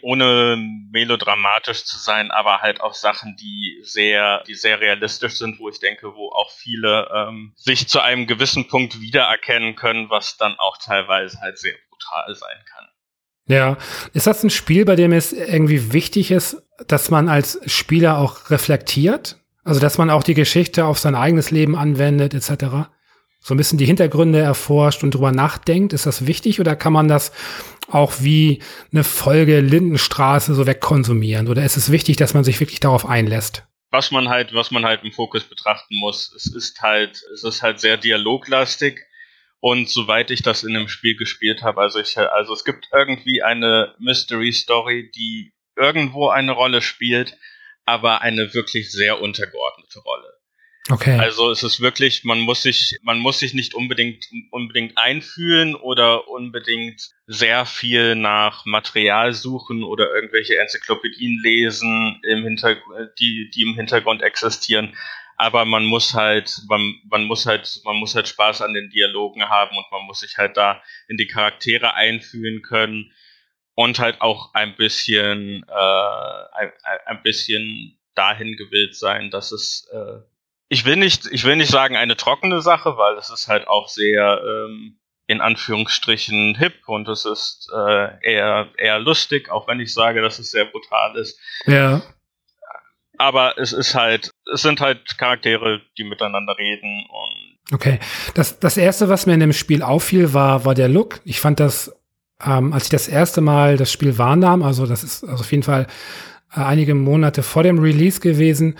[0.00, 0.56] ohne
[0.90, 5.80] melodramatisch zu sein, aber halt auch Sachen, die sehr, die sehr realistisch sind, wo ich
[5.80, 10.78] denke, wo auch viele ähm, sich zu einem gewissen Punkt wiedererkennen können, was dann auch
[10.78, 12.86] teilweise halt sehr brutal sein kann.
[13.48, 13.76] Ja,
[14.14, 18.50] ist das ein Spiel, bei dem es irgendwie wichtig ist, dass man als Spieler auch
[18.50, 19.36] reflektiert?
[19.66, 22.88] Also, dass man auch die Geschichte auf sein eigenes Leben anwendet, etc.
[23.40, 25.92] So ein bisschen die Hintergründe erforscht und drüber nachdenkt.
[25.92, 27.32] Ist das wichtig oder kann man das
[27.90, 31.48] auch wie eine Folge Lindenstraße so wegkonsumieren?
[31.48, 33.64] Oder ist es wichtig, dass man sich wirklich darauf einlässt?
[33.90, 37.62] Was man halt, was man halt im Fokus betrachten muss, es ist halt, es ist
[37.62, 39.00] halt sehr dialoglastig
[39.58, 43.42] und soweit ich das in dem Spiel gespielt habe, also ich, also es gibt irgendwie
[43.42, 47.36] eine Mystery Story, die irgendwo eine Rolle spielt,
[47.86, 50.32] aber eine wirklich sehr untergeordnete Rolle.
[50.88, 51.18] Okay.
[51.18, 56.28] Also es ist wirklich, man muss sich, man muss sich nicht unbedingt, unbedingt einfühlen oder
[56.28, 63.74] unbedingt sehr viel nach Material suchen oder irgendwelche Enzyklopädien lesen, im Hintergrund, die, die im
[63.74, 64.94] Hintergrund existieren
[65.36, 69.42] aber man muss halt, man, man muss halt, man muss halt Spaß an den Dialogen
[69.48, 73.12] haben und man muss sich halt da in die Charaktere einfühlen können
[73.76, 76.72] und halt auch ein bisschen, äh, ein,
[77.04, 80.18] ein bisschen dahin gewillt sein, dass es, äh,
[80.68, 83.86] ich will nicht, ich will nicht sagen eine trockene Sache, weil es ist halt auch
[83.86, 89.92] sehr ähm, in Anführungsstrichen hip und es ist äh, eher eher lustig, auch wenn ich
[89.92, 91.38] sage, dass es sehr brutal ist.
[91.66, 92.02] Ja
[93.18, 97.74] aber es ist halt, es sind halt Charaktere, die miteinander reden und.
[97.74, 97.98] Okay.
[98.34, 101.20] Das, das erste, was mir in dem Spiel auffiel, war, war der Look.
[101.24, 101.92] Ich fand das,
[102.44, 105.62] ähm, als ich das erste Mal das Spiel wahrnahm, also das ist also auf jeden
[105.62, 105.86] Fall
[106.54, 108.76] äh, einige Monate vor dem Release gewesen,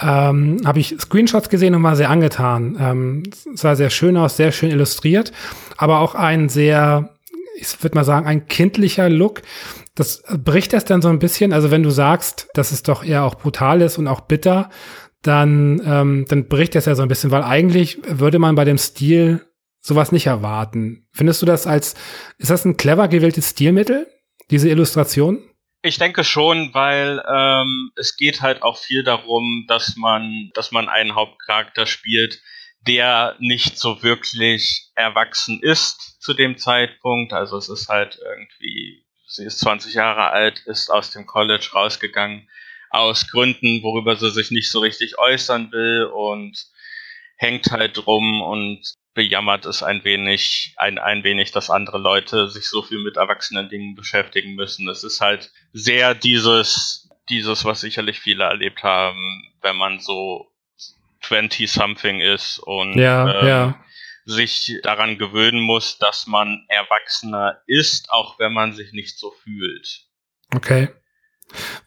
[0.00, 2.76] ähm, habe ich Screenshots gesehen und war sehr angetan.
[2.80, 3.22] Ähm,
[3.54, 5.32] sah sehr schön aus, sehr schön illustriert,
[5.76, 7.10] aber auch ein sehr,
[7.56, 9.42] ich würde mal sagen, ein kindlicher Look,
[9.94, 11.52] das bricht das dann so ein bisschen.
[11.52, 14.70] Also wenn du sagst, dass es doch eher auch brutal ist und auch bitter,
[15.22, 18.78] dann, ähm, dann bricht das ja so ein bisschen, weil eigentlich würde man bei dem
[18.78, 19.47] Stil
[19.88, 21.08] sowas nicht erwarten.
[21.12, 21.94] Findest du das als,
[22.38, 24.06] ist das ein clever gewähltes Stilmittel,
[24.50, 25.42] diese Illustration?
[25.82, 30.88] Ich denke schon, weil ähm, es geht halt auch viel darum, dass man, dass man
[30.88, 32.40] einen Hauptcharakter spielt,
[32.86, 37.32] der nicht so wirklich erwachsen ist zu dem Zeitpunkt.
[37.32, 42.48] Also es ist halt irgendwie Sie ist 20 Jahre alt, ist aus dem College rausgegangen,
[42.90, 46.56] aus Gründen, worüber sie sich nicht so richtig äußern will und
[47.36, 52.68] hängt halt rum und bejammert es ein wenig, ein, ein wenig, dass andere Leute sich
[52.68, 54.88] so viel mit erwachsenen Dingen beschäftigen müssen.
[54.88, 60.46] Es ist halt sehr dieses, dieses, was sicherlich viele erlebt haben, wenn man so
[61.22, 63.84] 20 something ist und ja, ähm, ja
[64.24, 70.06] sich daran gewöhnen muss, dass man erwachsener ist, auch wenn man sich nicht so fühlt.
[70.54, 70.90] Okay.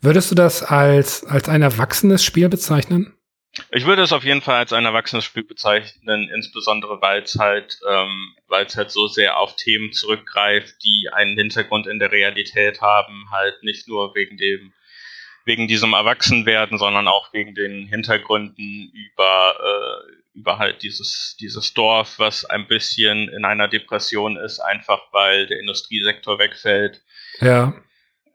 [0.02, 3.14] Würdest du das als, als ein erwachsenes Spiel bezeichnen?
[3.72, 7.80] Ich würde es auf jeden Fall als ein erwachsenes Spiel bezeichnen, insbesondere weil es halt,
[7.90, 12.82] ähm, weil es halt so sehr auf Themen zurückgreift, die einen Hintergrund in der Realität
[12.82, 14.74] haben, halt nicht nur wegen dem
[15.46, 22.20] wegen diesem Erwachsenwerden, sondern auch wegen den Hintergründen über, äh, über halt dieses, dieses Dorf,
[22.20, 27.02] was ein bisschen in einer Depression ist, einfach weil der Industriesektor wegfällt.
[27.40, 27.74] Ja.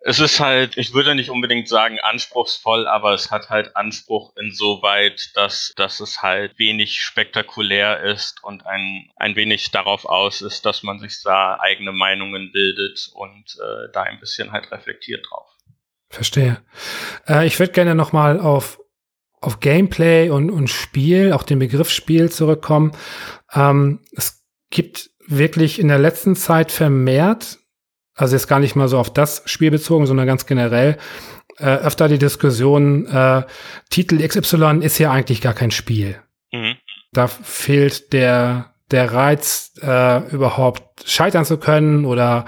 [0.00, 5.30] Es ist halt, ich würde nicht unbedingt sagen anspruchsvoll, aber es hat halt Anspruch insoweit,
[5.34, 10.82] dass, dass es halt wenig spektakulär ist und ein, ein wenig darauf aus ist, dass
[10.82, 15.48] man sich da eigene Meinungen bildet und äh, da ein bisschen halt reflektiert drauf.
[16.08, 16.62] Verstehe.
[17.28, 18.78] Äh, ich würde gerne noch mal auf
[19.40, 22.92] auf Gameplay und, und Spiel, auch den Begriff Spiel zurückkommen.
[23.52, 27.58] Ähm, es gibt wirklich in der letzten Zeit vermehrt,
[28.16, 30.96] also jetzt gar nicht mal so auf das Spiel bezogen, sondern ganz generell,
[31.58, 33.42] äh, öfter die Diskussion, äh,
[33.90, 36.16] Titel XY ist ja eigentlich gar kein Spiel.
[36.52, 36.76] Mhm.
[37.12, 42.46] Da fehlt der, der Reiz, äh, überhaupt scheitern zu können oder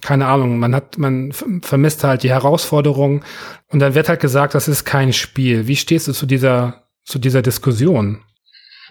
[0.00, 3.24] keine Ahnung, man hat, man vermisst halt die Herausforderung
[3.68, 5.66] und dann wird halt gesagt, das ist kein Spiel.
[5.66, 8.22] Wie stehst du zu dieser, zu dieser Diskussion?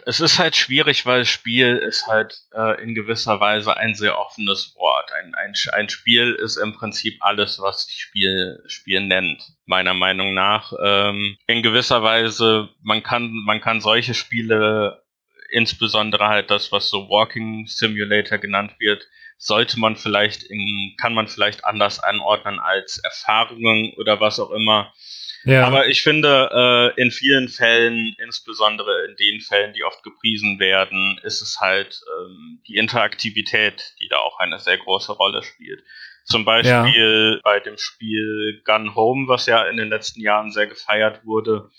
[0.10, 4.74] Es ist halt schwierig, weil Spiel ist halt äh, in gewisser Weise ein sehr offenes
[4.78, 5.12] Wort.
[5.12, 10.34] Ein, ein, ein Spiel ist im Prinzip alles, was sich Spiel, Spiel nennt, meiner Meinung
[10.34, 10.72] nach.
[10.82, 15.04] Ähm, in gewisser Weise, man kann, man kann solche Spiele,
[15.52, 19.06] insbesondere halt das, was so Walking Simulator genannt wird,
[19.38, 24.94] sollte man vielleicht in, kann man vielleicht anders anordnen als Erfahrungen oder was auch immer.
[25.48, 25.66] Ja.
[25.66, 31.20] Aber ich finde, äh, in vielen Fällen, insbesondere in den Fällen, die oft gepriesen werden,
[31.24, 35.84] ist es halt ähm, die Interaktivität, die da auch eine sehr große Rolle spielt.
[36.26, 37.40] Zum Beispiel ja.
[37.44, 41.70] bei dem Spiel Gun Home, was ja in den letzten Jahren sehr gefeiert wurde.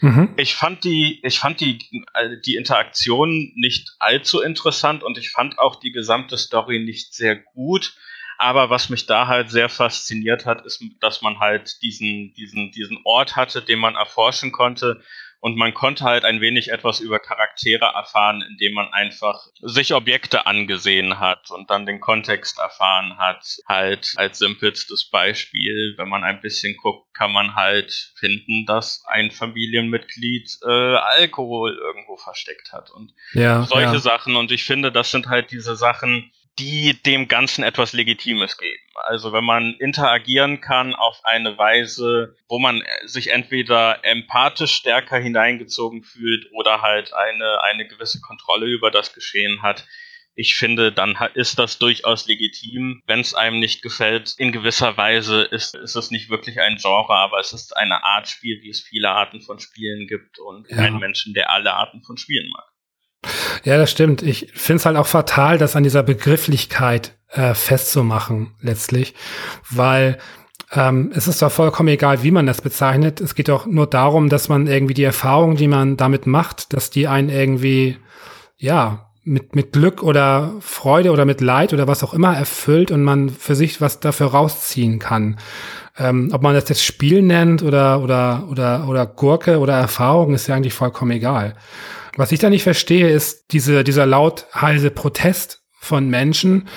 [0.00, 0.32] Mhm.
[0.38, 1.78] Ich fand die, ich fand die,
[2.14, 7.36] äh, die Interaktion nicht allzu interessant und ich fand auch die gesamte Story nicht sehr
[7.36, 7.94] gut.
[8.42, 12.98] Aber was mich da halt sehr fasziniert hat, ist, dass man halt diesen, diesen, diesen
[13.04, 15.02] Ort hatte, den man erforschen konnte.
[15.40, 20.46] Und man konnte halt ein wenig etwas über Charaktere erfahren, indem man einfach sich Objekte
[20.46, 23.44] angesehen hat und dann den Kontext erfahren hat.
[23.68, 29.30] Halt als simpelstes Beispiel, wenn man ein bisschen guckt, kann man halt finden, dass ein
[29.30, 33.98] Familienmitglied äh, Alkohol irgendwo versteckt hat und ja, solche ja.
[33.98, 34.36] Sachen.
[34.36, 38.82] Und ich finde, das sind halt diese Sachen, die dem Ganzen etwas Legitimes geben.
[39.04, 46.02] Also wenn man interagieren kann auf eine Weise, wo man sich entweder empathisch stärker hineingezogen
[46.02, 49.86] fühlt oder halt eine, eine gewisse Kontrolle über das Geschehen hat,
[50.34, 53.02] ich finde, dann ist das durchaus legitim.
[53.06, 57.12] Wenn es einem nicht gefällt, in gewisser Weise ist, ist es nicht wirklich ein Genre,
[57.12, 60.78] aber es ist eine Art Spiel, wie es viele Arten von Spielen gibt und ja.
[60.78, 62.69] ein Menschen, der alle Arten von Spielen mag.
[63.64, 64.22] Ja, das stimmt.
[64.22, 69.14] Ich finde es halt auch fatal, das an dieser Begrifflichkeit äh, festzumachen, letztlich,
[69.68, 70.18] weil
[70.72, 73.20] ähm, es ist zwar vollkommen egal, wie man das bezeichnet.
[73.20, 76.90] Es geht auch nur darum, dass man irgendwie die Erfahrung, die man damit macht, dass
[76.90, 77.98] die einen irgendwie,
[78.56, 83.02] ja, mit, mit Glück oder Freude oder mit Leid oder was auch immer erfüllt und
[83.02, 85.38] man für sich was dafür rausziehen kann.
[85.98, 90.46] Ähm, ob man das jetzt Spiel nennt oder, oder, oder, oder Gurke oder Erfahrung, ist
[90.46, 91.54] ja eigentlich vollkommen egal.
[92.16, 96.68] Was ich da nicht verstehe, ist diese, dieser lautheise Protest von Menschen,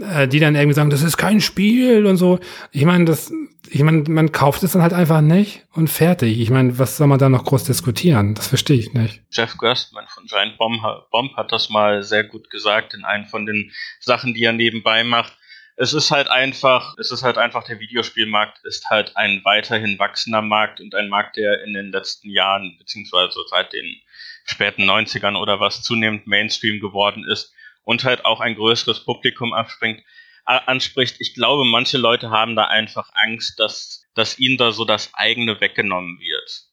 [0.00, 2.40] äh, die dann irgendwie sagen, das ist kein Spiel und so.
[2.72, 3.32] Ich meine, das,
[3.68, 6.40] ich meine, man kauft es dann halt einfach nicht und fertig.
[6.40, 8.34] Ich meine, was soll man da noch groß diskutieren?
[8.34, 9.22] Das verstehe ich nicht.
[9.30, 13.46] Jeff Gerstmann von Giant Bomb, Bomb hat das mal sehr gut gesagt in einem von
[13.46, 15.36] den Sachen, die er nebenbei macht.
[15.76, 20.42] Es ist halt einfach, es ist halt einfach, der Videospielmarkt ist halt ein weiterhin wachsender
[20.42, 23.96] Markt und ein Markt, der in den letzten Jahren, beziehungsweise seit den
[24.44, 30.02] späten 90ern oder was zunehmend Mainstream geworden ist und halt auch ein größeres Publikum abspringt,
[30.44, 31.16] anspricht.
[31.20, 35.60] Ich glaube, manche Leute haben da einfach Angst, dass, dass ihnen da so das eigene
[35.60, 36.70] weggenommen wird.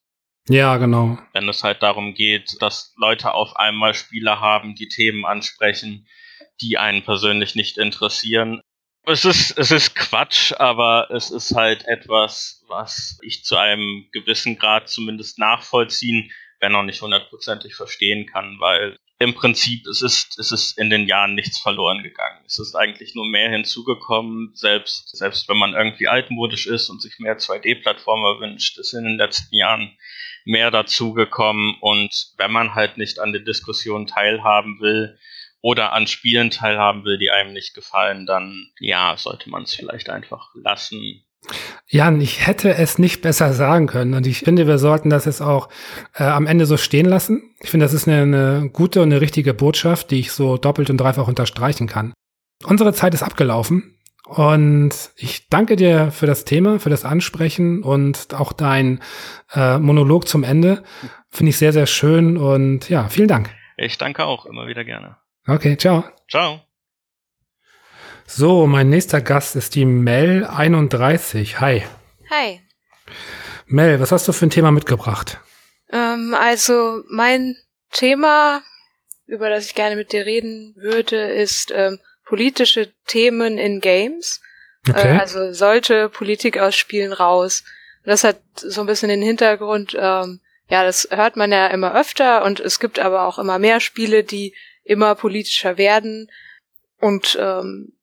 [0.49, 1.17] Ja, genau.
[1.33, 6.07] Wenn es halt darum geht, dass Leute auf einmal Spiele haben, die Themen ansprechen,
[6.61, 8.61] die einen persönlich nicht interessieren.
[9.03, 14.57] Es ist, es ist Quatsch, aber es ist halt etwas, was ich zu einem gewissen
[14.57, 20.51] Grad zumindest nachvollziehen wenn auch nicht hundertprozentig verstehen kann, weil im Prinzip es ist, es
[20.51, 22.43] ist in den Jahren nichts verloren gegangen.
[22.45, 27.17] Es ist eigentlich nur mehr hinzugekommen, selbst, selbst wenn man irgendwie altmodisch ist und sich
[27.17, 29.97] mehr 2D-Plattformer wünscht, ist in den letzten Jahren
[30.45, 35.17] mehr dazugekommen und wenn man halt nicht an der Diskussion teilhaben will,
[35.61, 40.09] oder an Spielen teilhaben will, die einem nicht gefallen, dann ja, sollte man es vielleicht
[40.09, 41.25] einfach lassen
[41.89, 45.41] Jan, ich hätte es nicht besser sagen können und ich finde, wir sollten das jetzt
[45.41, 45.69] auch
[46.15, 47.55] äh, am Ende so stehen lassen.
[47.61, 50.89] Ich finde, das ist eine, eine gute und eine richtige Botschaft, die ich so doppelt
[50.89, 52.13] und dreifach unterstreichen kann.
[52.65, 58.33] Unsere Zeit ist abgelaufen und ich danke dir für das Thema, für das Ansprechen und
[58.33, 59.01] auch dein
[59.53, 60.83] äh, Monolog zum Ende.
[61.29, 63.55] Finde ich sehr, sehr schön und ja, vielen Dank.
[63.77, 65.17] Ich danke auch immer wieder gerne.
[65.47, 66.03] Okay, ciao.
[66.29, 66.66] Ciao.
[68.29, 71.61] So, mein nächster Gast ist die Mel31.
[71.61, 71.83] Hi.
[72.29, 72.61] Hi.
[73.67, 75.39] Mel, was hast du für ein Thema mitgebracht?
[75.93, 77.55] Ähm, also, mein
[77.93, 78.61] Thema,
[79.27, 84.41] über das ich gerne mit dir reden würde, ist ähm, politische Themen in Games.
[84.89, 85.15] Okay.
[85.15, 87.63] Äh, also sollte Politik aus Spielen raus.
[88.03, 92.43] das hat so ein bisschen den Hintergrund, ähm, ja, das hört man ja immer öfter
[92.43, 94.53] und es gibt aber auch immer mehr Spiele, die
[94.83, 96.29] immer politischer werden.
[96.99, 97.93] Und ähm,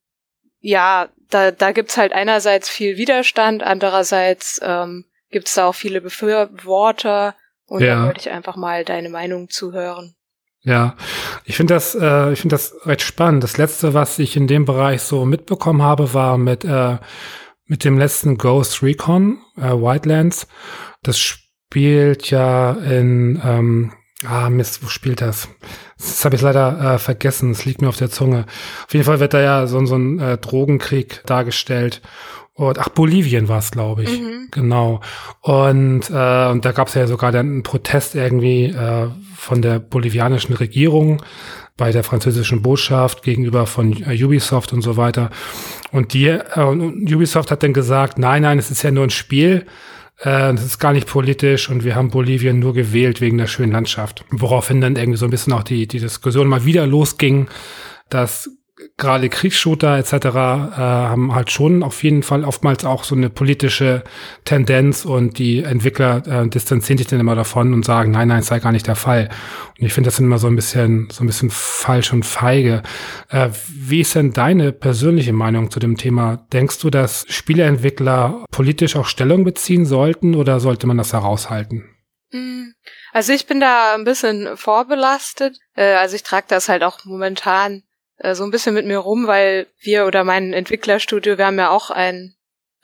[0.64, 7.34] ja, da, da gibt's halt einerseits viel Widerstand, andererseits ähm, gibt's da auch viele Befürworter
[7.66, 7.96] und ja.
[7.96, 10.14] da würde ich einfach mal deine Meinung zuhören.
[10.62, 10.96] Ja,
[11.44, 13.44] ich finde das, äh, ich finde das recht spannend.
[13.44, 16.96] Das letzte, was ich in dem Bereich so mitbekommen habe, war mit äh,
[17.66, 20.46] mit dem letzten Ghost Recon äh, Wildlands.
[21.02, 23.92] Das spielt ja in ähm,
[24.26, 25.48] Ah, Mist, wo spielt das?
[25.98, 28.46] Das habe ich leider äh, vergessen, es liegt mir auf der Zunge.
[28.86, 32.02] Auf jeden Fall wird da ja so, so ein äh, Drogenkrieg dargestellt.
[32.54, 34.20] Und, ach, Bolivien war es, glaube ich.
[34.20, 34.48] Mhm.
[34.52, 35.00] Genau.
[35.40, 39.80] Und, äh, und da gab es ja sogar dann einen Protest irgendwie äh, von der
[39.80, 41.20] bolivianischen Regierung
[41.76, 45.30] bei der französischen Botschaft gegenüber von äh, Ubisoft und so weiter.
[45.90, 49.66] Und die äh, Ubisoft hat dann gesagt, nein, nein, es ist ja nur ein Spiel.
[50.18, 53.72] Äh, das ist gar nicht politisch und wir haben Bolivien nur gewählt wegen der schönen
[53.72, 54.24] Landschaft.
[54.30, 57.48] Woraufhin dann irgendwie so ein bisschen auch die, die Diskussion mal wieder losging,
[58.08, 58.50] dass
[58.96, 60.12] gerade Kriegsshooter etc.
[60.12, 64.02] Äh, haben halt schon auf jeden Fall oftmals auch so eine politische
[64.44, 68.58] Tendenz und die Entwickler äh, distanzieren sich dann immer davon und sagen, nein, nein, sei
[68.58, 69.28] gar nicht der Fall.
[69.78, 72.82] Und ich finde das immer so ein bisschen so ein bisschen falsch und feige.
[73.28, 76.46] Äh, wie ist denn deine persönliche Meinung zu dem Thema?
[76.52, 81.84] Denkst du, dass Spieleentwickler politisch auch Stellung beziehen sollten oder sollte man das heraushalten?
[82.30, 82.74] Hm.
[83.12, 85.58] Also ich bin da ein bisschen vorbelastet.
[85.76, 87.84] Äh, also ich trage das halt auch momentan
[88.18, 91.70] äh, so ein bisschen mit mir rum, weil wir oder mein Entwicklerstudio, wir haben ja
[91.70, 92.34] auch ein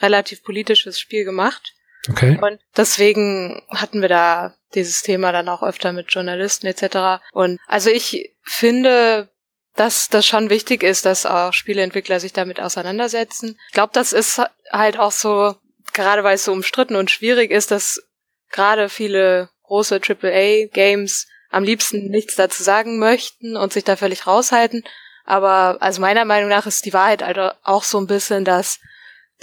[0.00, 1.74] relativ politisches Spiel gemacht.
[2.08, 2.38] Okay.
[2.40, 7.22] Und deswegen hatten wir da dieses Thema dann auch öfter mit Journalisten etc.
[7.32, 9.28] Und also ich finde,
[9.76, 13.58] dass das schon wichtig ist, dass auch Spieleentwickler sich damit auseinandersetzen.
[13.68, 15.56] Ich glaube, das ist halt auch so,
[15.92, 18.02] gerade weil es so umstritten und schwierig ist, dass
[18.50, 24.84] gerade viele große AAA-Games am liebsten nichts dazu sagen möchten und sich da völlig raushalten.
[25.30, 28.80] Aber also meiner Meinung nach ist die Wahrheit also auch so ein bisschen, dass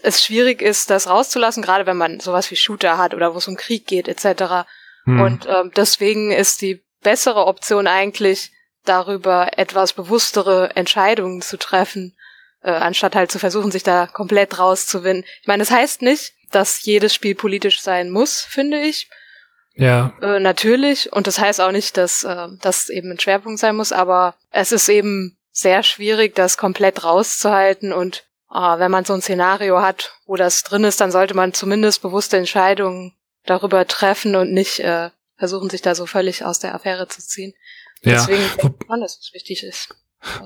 [0.03, 3.47] es schwierig ist, das rauszulassen, gerade wenn man sowas wie Shooter hat oder wo es
[3.47, 4.67] um Krieg geht etc.
[5.05, 5.21] Hm.
[5.21, 8.51] Und ähm, deswegen ist die bessere Option eigentlich
[8.83, 12.17] darüber etwas bewusstere Entscheidungen zu treffen,
[12.63, 15.23] äh, anstatt halt zu versuchen, sich da komplett rauszuwinden.
[15.41, 19.09] Ich meine, das heißt nicht, dass jedes Spiel politisch sein muss, finde ich.
[19.73, 20.13] Ja.
[20.21, 21.13] Äh, natürlich.
[21.13, 24.73] Und das heißt auch nicht, dass äh, das eben ein Schwerpunkt sein muss, aber es
[24.73, 30.13] ist eben sehr schwierig, das komplett rauszuhalten und äh, wenn man so ein Szenario hat,
[30.25, 35.09] wo das drin ist, dann sollte man zumindest bewusste Entscheidungen darüber treffen und nicht äh,
[35.35, 37.53] versuchen, sich da so völlig aus der Affäre zu ziehen.
[38.01, 38.13] Ja.
[38.13, 39.89] Deswegen denke ich dass es wichtig ist.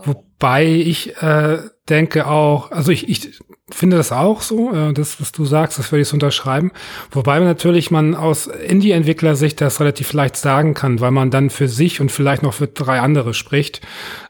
[0.03, 1.59] Wobei ich äh,
[1.89, 5.91] denke auch, also ich, ich finde das auch so, äh, das, was du sagst, das
[5.91, 6.72] würde ich so unterschreiben.
[7.11, 12.01] Wobei natürlich man aus Indie-Entwickler-Sicht das relativ leicht sagen kann, weil man dann für sich
[12.01, 13.82] und vielleicht noch für drei andere spricht.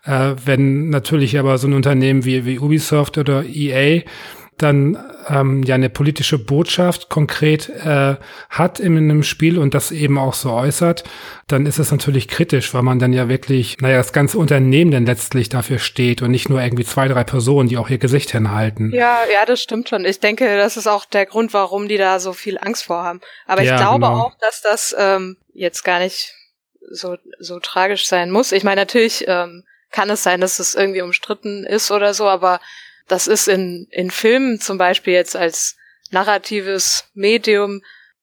[0.03, 4.03] Äh, wenn natürlich aber so ein Unternehmen wie, wie Ubisoft oder EA
[4.57, 8.15] dann ähm, ja eine politische Botschaft konkret äh,
[8.49, 11.03] hat in einem Spiel und das eben auch so äußert,
[11.47, 15.05] dann ist es natürlich kritisch, weil man dann ja wirklich, naja, das ganze Unternehmen dann
[15.05, 18.91] letztlich dafür steht und nicht nur irgendwie zwei, drei Personen, die auch ihr Gesicht hinhalten.
[18.93, 20.05] Ja, ja, das stimmt schon.
[20.05, 23.21] Ich denke, das ist auch der Grund, warum die da so viel Angst vor haben.
[23.47, 24.21] Aber ja, ich glaube genau.
[24.21, 26.35] auch, dass das ähm, jetzt gar nicht
[26.91, 28.51] so, so tragisch sein muss.
[28.51, 32.59] Ich meine, natürlich ähm, kann es sein, dass es irgendwie umstritten ist oder so, aber
[33.11, 35.75] das ist in, in Filmen zum Beispiel jetzt als
[36.11, 37.81] narratives Medium,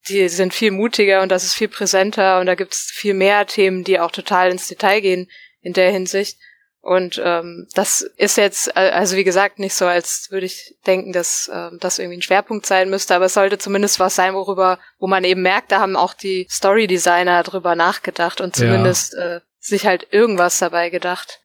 [0.09, 3.85] die sind viel mutiger und das ist viel präsenter und da gibt's viel mehr Themen,
[3.85, 5.31] die auch total ins Detail gehen
[5.61, 6.39] in der Hinsicht.
[6.81, 11.51] Und ähm, das ist jetzt, also wie gesagt, nicht so, als würde ich denken, dass
[11.53, 15.07] ähm, das irgendwie ein Schwerpunkt sein müsste, aber es sollte zumindest was sein, worüber, wo
[15.07, 19.37] man eben merkt, da haben auch die Story-Designer drüber nachgedacht und zumindest ja.
[19.37, 21.41] äh, sich halt irgendwas dabei gedacht.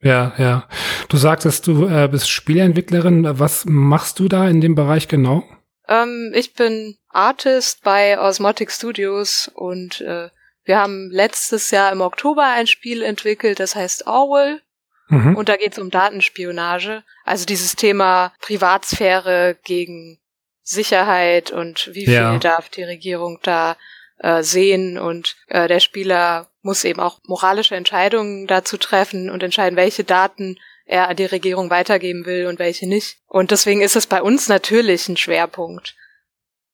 [0.00, 0.68] Ja, ja.
[1.08, 3.38] Du sagtest, du äh, bist Spieleentwicklerin.
[3.38, 5.44] Was machst du da in dem Bereich genau?
[5.88, 10.28] Ähm, ich bin Artist bei Osmotic Studios und äh,
[10.64, 14.60] wir haben letztes Jahr im Oktober ein Spiel entwickelt, das heißt Orwell.
[15.08, 15.36] Mhm.
[15.36, 17.02] Und da geht es um Datenspionage.
[17.24, 20.18] Also dieses Thema Privatsphäre gegen
[20.62, 22.38] Sicherheit und wie viel ja.
[22.38, 23.76] darf die Regierung da
[24.18, 29.76] äh, sehen und äh, der Spieler muss eben auch moralische Entscheidungen dazu treffen und entscheiden,
[29.76, 33.16] welche Daten er an die Regierung weitergeben will und welche nicht.
[33.26, 35.96] Und deswegen ist es bei uns natürlich ein Schwerpunkt.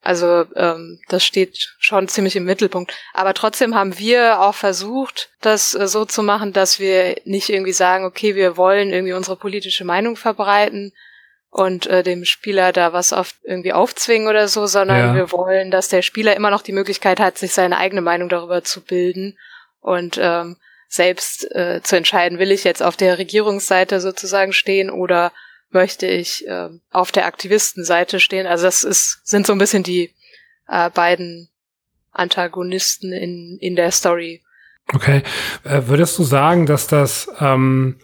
[0.01, 2.93] Also ähm, das steht schon ziemlich im Mittelpunkt.
[3.13, 7.73] Aber trotzdem haben wir auch versucht, das äh, so zu machen, dass wir nicht irgendwie
[7.73, 10.93] sagen, okay, wir wollen irgendwie unsere politische Meinung verbreiten
[11.51, 15.15] und äh, dem Spieler da was auf, irgendwie aufzwingen oder so, sondern ja.
[15.15, 18.65] wir wollen, dass der Spieler immer noch die Möglichkeit hat, sich seine eigene Meinung darüber
[18.65, 19.39] zu bilden
[19.85, 20.57] und ähm,
[20.89, 25.31] selbst äh, zu entscheiden, will ich jetzt auf der Regierungsseite sozusagen stehen oder
[25.71, 28.47] möchte ich äh, auf der Aktivistenseite stehen.
[28.47, 30.15] Also das ist, sind so ein bisschen die
[30.69, 31.51] äh, beiden
[32.13, 34.43] Antagonisten in, in der Story.
[34.95, 35.23] Okay.
[35.65, 37.99] Äh, würdest du sagen, dass das ähm,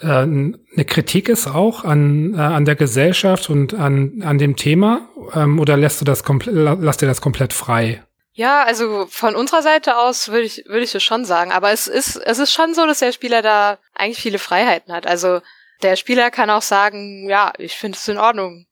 [0.00, 5.08] äh, eine Kritik ist auch an, äh, an der Gesellschaft und an, an dem Thema?
[5.34, 8.02] Ähm, oder lässt du das komplett, lass dir das komplett frei?
[8.36, 11.52] Ja, also von unserer Seite aus würde ich, würde ich es schon sagen.
[11.52, 15.06] Aber es ist, es ist schon so, dass der Spieler da eigentlich viele Freiheiten hat.
[15.06, 15.40] Also
[15.80, 18.66] der Spieler kann auch sagen, ja, ich finde es in Ordnung,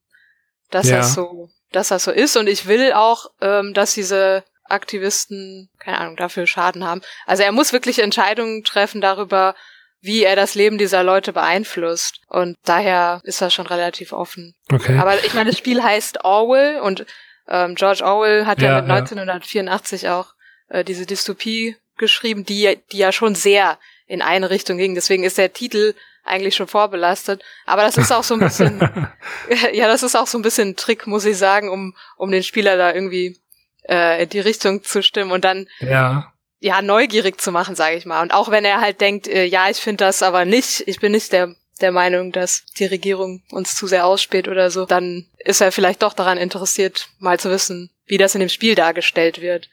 [0.69, 0.97] dass ja.
[0.97, 2.37] das so, dass das so ist.
[2.37, 7.01] Und ich will auch, ähm, dass diese Aktivisten, keine Ahnung, dafür Schaden haben.
[7.25, 9.55] Also er muss wirklich Entscheidungen treffen darüber,
[9.99, 12.21] wie er das Leben dieser Leute beeinflusst.
[12.27, 14.53] Und daher ist er schon relativ offen.
[14.71, 14.99] Okay.
[14.99, 17.07] Aber ich meine, das Spiel heißt Orwell und
[17.47, 20.19] ähm, George Orwell hat ja, ja mit 1984 ja.
[20.19, 20.33] auch
[20.69, 23.77] äh, diese Dystopie geschrieben, die, die ja schon sehr
[24.07, 24.95] in eine Richtung ging.
[24.95, 25.93] Deswegen ist der Titel
[26.23, 27.43] eigentlich schon vorbelastet.
[27.65, 28.79] Aber das ist auch so ein bisschen,
[29.73, 32.77] ja, das ist auch so ein bisschen Trick, muss ich sagen, um, um den Spieler
[32.77, 33.39] da irgendwie
[33.87, 38.05] äh, in die Richtung zu stimmen und dann ja, ja neugierig zu machen, sage ich
[38.05, 38.21] mal.
[38.21, 41.11] Und auch wenn er halt denkt, äh, ja, ich finde das aber nicht, ich bin
[41.11, 45.61] nicht der der Meinung, dass die Regierung uns zu sehr ausspäht oder so, dann ist
[45.61, 49.69] er vielleicht doch daran interessiert, mal zu wissen, wie das in dem Spiel dargestellt wird.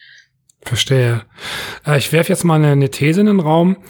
[0.63, 1.25] Verstehe.
[1.87, 3.83] Äh, ich werfe jetzt mal eine, eine, These in den Raum.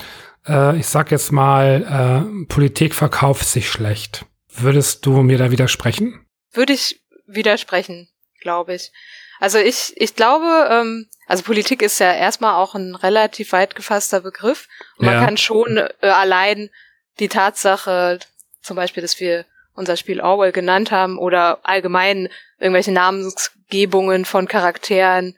[0.46, 4.24] Äh, ich sag jetzt mal, äh, Politik verkauft sich schlecht.
[4.48, 6.26] Würdest du mir da widersprechen?
[6.52, 8.08] Würde ich widersprechen,
[8.40, 8.92] glaube ich.
[9.38, 14.20] Also ich, ich glaube, ähm, also Politik ist ja erstmal auch ein relativ weit gefasster
[14.20, 14.68] Begriff.
[14.96, 15.24] Und man ja.
[15.24, 16.70] kann schon allein
[17.18, 18.18] die Tatsache,
[18.62, 19.44] zum Beispiel, dass wir
[19.74, 25.36] unser Spiel Orwell genannt haben oder allgemein irgendwelche Namensgebungen von Charakteren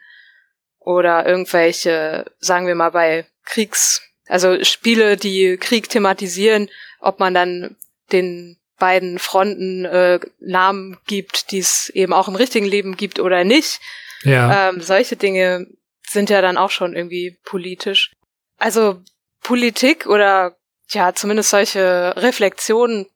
[0.78, 6.68] oder irgendwelche, sagen wir mal, bei Kriegs, also Spiele, die Krieg thematisieren,
[7.00, 7.76] ob man dann
[8.12, 13.44] den beiden Fronten äh, Namen gibt, die es eben auch im richtigen Leben gibt oder
[13.44, 13.80] nicht.
[14.22, 14.68] Ja.
[14.68, 15.66] Ähm, solche Dinge
[16.06, 18.12] sind ja dann auch schon irgendwie politisch.
[18.58, 19.00] Also
[19.42, 20.56] Politik oder
[20.88, 23.06] ja, zumindest solche Reflexionen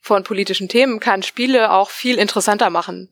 [0.00, 3.10] von politischen Themen kann Spiele auch viel interessanter machen.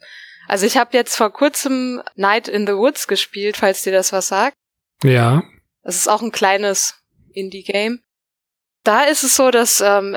[0.49, 4.29] Also ich habe jetzt vor kurzem Night in the Woods gespielt, falls dir das was
[4.29, 4.57] sagt.
[5.03, 5.43] Ja.
[5.83, 6.95] Das ist auch ein kleines
[7.33, 8.01] Indie-Game.
[8.85, 10.17] Da ist es so, dass ähm,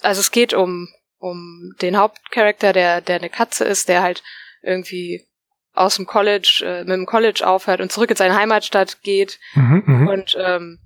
[0.00, 0.88] also es geht um
[1.18, 4.22] um den Hauptcharakter, der, der eine Katze ist, der halt
[4.62, 5.26] irgendwie
[5.72, 9.38] aus dem College, äh, mit dem College aufhört und zurück in seine Heimatstadt geht.
[9.54, 10.78] Mhm, mhm, und ähm,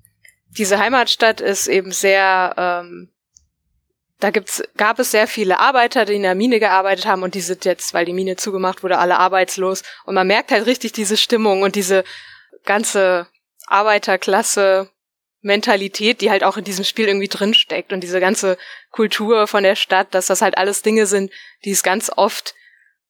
[0.56, 3.10] diese Heimatstadt ist eben sehr, ähm,
[4.18, 7.40] da gibt's, gab es sehr viele Arbeiter, die in der Mine gearbeitet haben und die
[7.40, 9.82] sind jetzt, weil die Mine zugemacht wurde, alle arbeitslos.
[10.04, 12.04] Und man merkt halt richtig diese Stimmung und diese
[12.64, 13.28] ganze
[13.66, 14.90] Arbeiterklasse
[15.42, 18.58] Mentalität, die halt auch in diesem Spiel irgendwie drinsteckt und diese ganze
[18.90, 21.30] Kultur von der Stadt, dass das halt alles Dinge sind,
[21.64, 22.54] die es ganz oft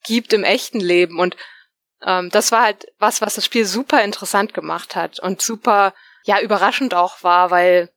[0.04, 1.36] gibt im echten Leben und
[2.06, 5.92] ähm, das war halt was, was das Spiel super interessant gemacht hat und super,
[6.24, 7.90] ja, überraschend auch war, weil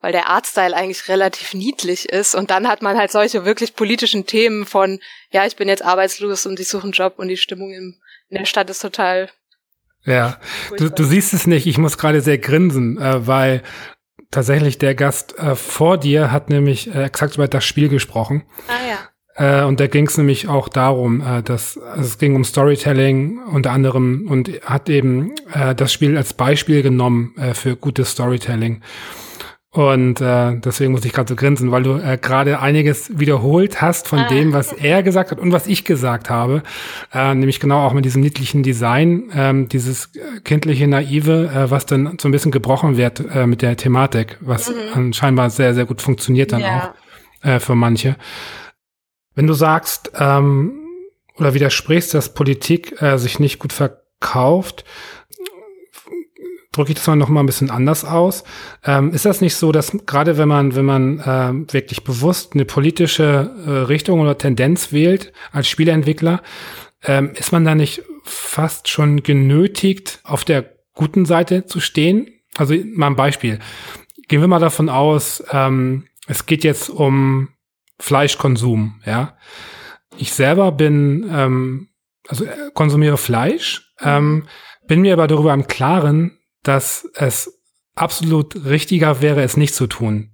[0.00, 4.26] weil der Artstyle eigentlich relativ niedlich ist und dann hat man halt solche wirklich politischen
[4.26, 5.00] Themen von,
[5.32, 8.38] ja, ich bin jetzt arbeitslos und ich suche einen Job und die Stimmung in, in
[8.38, 9.28] der Stadt ist total
[10.04, 10.38] ja,
[10.76, 11.66] du, du siehst es nicht.
[11.66, 13.62] Ich muss gerade sehr grinsen, äh, weil
[14.30, 18.44] tatsächlich der Gast äh, vor dir hat nämlich äh, exakt über das Spiel gesprochen.
[18.68, 19.07] Ah ja.
[19.38, 23.38] Äh, und da ging es nämlich auch darum, äh, dass also es ging um Storytelling
[23.50, 28.82] unter anderem und hat eben äh, das Spiel als Beispiel genommen äh, für gutes Storytelling.
[29.70, 34.08] Und äh, deswegen muss ich gerade so grinsen, weil du äh, gerade einiges wiederholt hast
[34.08, 34.28] von ah.
[34.28, 36.62] dem, was er gesagt hat und was ich gesagt habe.
[37.12, 40.10] Äh, nämlich genau auch mit diesem niedlichen Design, ähm, dieses
[40.42, 44.72] kindliche Naive, äh, was dann so ein bisschen gebrochen wird äh, mit der Thematik, was
[44.96, 45.12] mhm.
[45.12, 46.94] scheinbar sehr, sehr gut funktioniert dann ja.
[47.42, 48.16] auch äh, für manche.
[49.38, 50.72] Wenn du sagst ähm,
[51.36, 54.84] oder widersprichst, dass Politik äh, sich nicht gut verkauft,
[56.72, 58.42] drücke ich das mal noch mal ein bisschen anders aus.
[58.84, 62.64] Ähm, ist das nicht so, dass gerade wenn man, wenn man äh, wirklich bewusst eine
[62.64, 66.42] politische äh, Richtung oder Tendenz wählt als Spieleentwickler,
[67.04, 72.28] ähm, ist man da nicht fast schon genötigt, auf der guten Seite zu stehen?
[72.56, 73.60] Also mal ein Beispiel.
[74.26, 77.50] Gehen wir mal davon aus, ähm, es geht jetzt um
[77.98, 79.36] Fleischkonsum, ja.
[80.16, 81.88] Ich selber bin, ähm,
[82.26, 84.46] also äh, konsumiere Fleisch, ähm,
[84.86, 87.60] bin mir aber darüber im Klaren, dass es
[87.94, 90.30] absolut richtiger wäre, es nicht zu tun.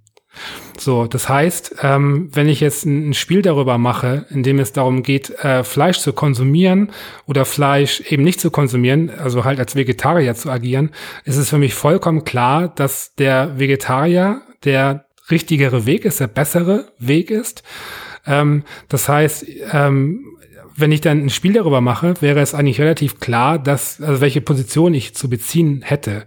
[0.77, 5.03] So, das heißt, ähm, wenn ich jetzt ein, Spiel darüber mache, in dem es darum
[5.03, 6.91] geht, äh, Fleisch zu konsumieren
[7.25, 10.91] oder Fleisch eben nicht zu konsumieren, also halt als Vegetarier zu agieren,
[11.23, 16.91] ist es für mich vollkommen klar, dass der Vegetarier der richtigere Weg ist, der bessere
[16.99, 17.63] Weg ist.
[18.25, 20.25] Ähm, das heißt, ähm,
[20.75, 24.41] wenn ich dann ein Spiel darüber mache, wäre es eigentlich relativ klar, dass, also welche
[24.41, 26.25] Position ich zu beziehen hätte.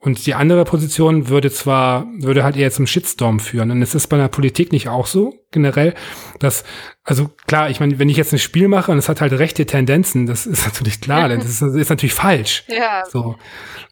[0.00, 3.72] Und die andere Position würde zwar, würde halt eher zum Shitstorm führen.
[3.72, 5.94] Und es ist bei der Politik nicht auch so, generell,
[6.38, 6.62] dass,
[7.02, 9.66] also klar, ich meine, wenn ich jetzt ein Spiel mache und es hat halt rechte
[9.66, 12.64] Tendenzen, das ist natürlich klar, das ist, ist natürlich falsch.
[12.68, 13.02] Ja.
[13.10, 13.36] So.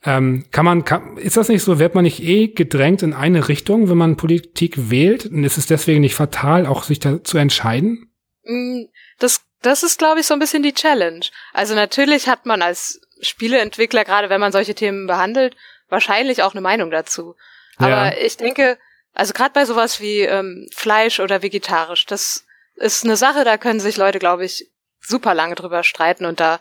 [0.05, 3.49] Ähm, kann man, kann, ist das nicht so, wird man nicht eh gedrängt in eine
[3.49, 5.27] Richtung, wenn man Politik wählt?
[5.27, 8.13] Und ist es deswegen nicht fatal, auch sich da zu entscheiden?
[8.45, 8.85] Mm,
[9.19, 11.27] das das ist, glaube ich, so ein bisschen die Challenge.
[11.53, 15.57] Also natürlich hat man als Spieleentwickler, gerade wenn man solche Themen behandelt,
[15.89, 17.37] wahrscheinlich auch eine Meinung dazu.
[17.79, 18.17] Aber ja.
[18.17, 18.79] ich denke,
[19.15, 23.81] also gerade bei sowas wie ähm, Fleisch oder vegetarisch, das ist eine Sache, da können
[23.81, 24.71] sich Leute, glaube ich,
[25.01, 26.61] super lange drüber streiten und da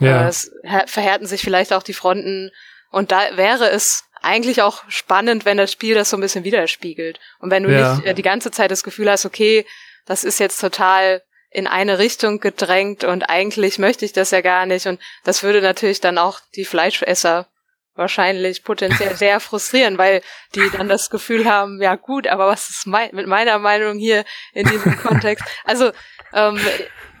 [0.00, 0.28] ja.
[0.28, 2.50] äh, verhärten sich vielleicht auch die Fronten.
[2.90, 7.20] Und da wäre es eigentlich auch spannend, wenn das Spiel das so ein bisschen widerspiegelt.
[7.40, 7.94] Und wenn du ja.
[7.94, 9.66] nicht äh, die ganze Zeit das Gefühl hast, okay,
[10.06, 14.64] das ist jetzt total in eine Richtung gedrängt und eigentlich möchte ich das ja gar
[14.64, 14.86] nicht.
[14.86, 17.46] Und das würde natürlich dann auch die Fleischesser
[17.94, 20.22] wahrscheinlich potenziell sehr frustrieren, weil
[20.54, 24.24] die dann das Gefühl haben, ja gut, aber was ist mein, mit meiner Meinung hier
[24.52, 25.44] in diesem Kontext?
[25.64, 25.92] Also
[26.32, 26.58] ähm,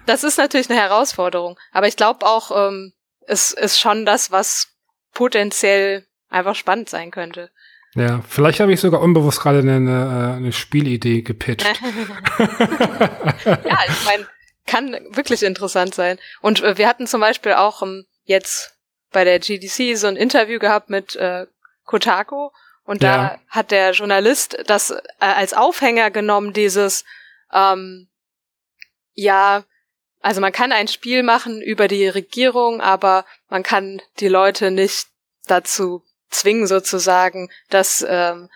[0.06, 2.92] das ist natürlich eine Herausforderung, aber ich glaube auch, ähm,
[3.26, 4.68] es ist schon das, was
[5.12, 7.50] potenziell einfach spannend sein könnte.
[7.94, 11.66] Ja, vielleicht habe ich sogar unbewusst gerade eine, eine, Spielidee gepitcht.
[12.38, 14.26] ja, ich meine,
[14.66, 16.18] kann wirklich interessant sein.
[16.40, 18.74] Und äh, wir hatten zum Beispiel auch ähm, jetzt
[19.12, 21.46] bei der GDC so ein Interview gehabt mit äh,
[21.84, 22.50] Kotaku
[22.84, 23.38] und da ja.
[23.48, 27.04] hat der Journalist das äh, als Aufhänger genommen, dieses
[27.52, 28.08] ähm,
[29.14, 29.64] ja,
[30.20, 35.08] also man kann ein Spiel machen über die Regierung, aber man kann die Leute nicht
[35.46, 38.48] dazu zwingen sozusagen, dass ähm,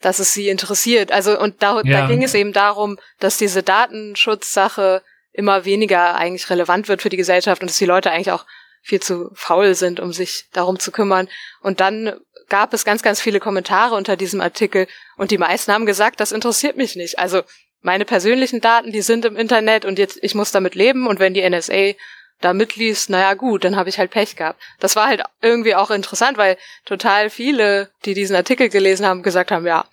[0.00, 1.12] dass es sie interessiert.
[1.12, 2.00] Also und da, ja.
[2.00, 5.02] da ging es eben darum, dass diese Datenschutzsache
[5.32, 8.44] immer weniger eigentlich relevant wird für die Gesellschaft und dass die Leute eigentlich auch
[8.82, 11.28] viel zu faul sind, um sich darum zu kümmern.
[11.60, 12.14] Und dann
[12.48, 16.32] gab es ganz, ganz viele Kommentare unter diesem Artikel und die meisten haben gesagt, das
[16.32, 17.18] interessiert mich nicht.
[17.18, 17.42] Also
[17.80, 21.34] meine persönlichen Daten, die sind im Internet und jetzt, ich muss damit leben und wenn
[21.34, 21.92] die NSA
[22.40, 24.60] da mitliest, naja gut, dann habe ich halt Pech gehabt.
[24.80, 29.50] Das war halt irgendwie auch interessant, weil total viele, die diesen Artikel gelesen haben, gesagt
[29.50, 29.86] haben, ja,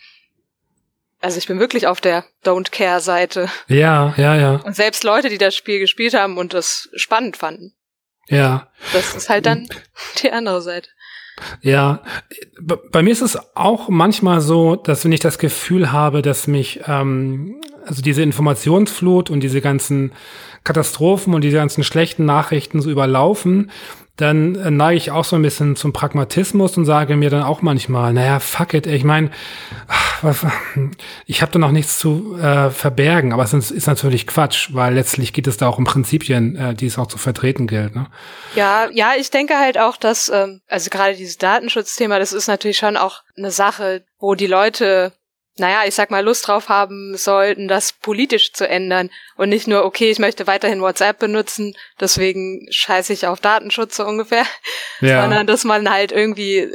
[1.21, 3.49] also ich bin wirklich auf der Don't Care Seite.
[3.67, 4.55] Ja, ja, ja.
[4.63, 7.73] Und selbst Leute, die das Spiel gespielt haben und das spannend fanden.
[8.29, 8.67] Ja.
[8.93, 9.67] Das ist halt dann
[10.21, 10.89] die andere Seite.
[11.61, 12.03] Ja,
[12.91, 16.81] bei mir ist es auch manchmal so, dass wenn ich das Gefühl habe, dass mich
[16.85, 20.11] ähm, also diese Informationsflut und diese ganzen
[20.63, 23.71] Katastrophen und diese ganzen schlechten Nachrichten so überlaufen,
[24.21, 28.13] dann neige ich auch so ein bisschen zum Pragmatismus und sage mir dann auch manchmal,
[28.13, 29.31] naja, fuck it, ich meine,
[31.25, 35.33] ich habe da noch nichts zu äh, verbergen, aber es ist natürlich Quatsch, weil letztlich
[35.33, 37.95] geht es da auch um Prinzipien, äh, die es auch zu vertreten gilt.
[37.95, 38.07] Ne?
[38.55, 42.77] Ja, ja, ich denke halt auch, dass, ähm, also gerade dieses Datenschutzthema, das ist natürlich
[42.77, 45.13] schon auch eine Sache, wo die Leute
[45.59, 49.85] naja, ich sag mal, Lust drauf haben sollten, das politisch zu ändern und nicht nur,
[49.85, 54.45] okay, ich möchte weiterhin WhatsApp benutzen, deswegen scheiße ich auf Datenschutz so ungefähr,
[55.01, 55.21] ja.
[55.21, 56.73] sondern dass man halt irgendwie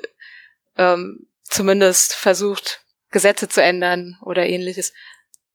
[0.77, 2.81] ähm, zumindest versucht,
[3.11, 4.93] Gesetze zu ändern oder ähnliches.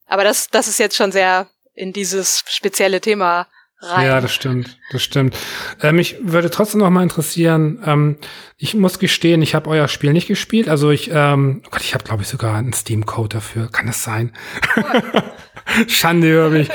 [0.05, 3.47] Aber das, das ist jetzt schon sehr in dieses spezielle Thema
[3.81, 4.05] rein.
[4.05, 5.37] Ja, das stimmt, das stimmt.
[5.81, 8.17] Äh, mich würde trotzdem noch mal interessieren, ähm,
[8.57, 10.69] ich muss gestehen, ich habe euer Spiel nicht gespielt.
[10.69, 13.69] Also ich, ähm, oh Gott, ich habe glaube ich sogar einen Steam-Code dafür.
[13.71, 14.33] Kann das sein?
[15.87, 16.69] Schande über mich.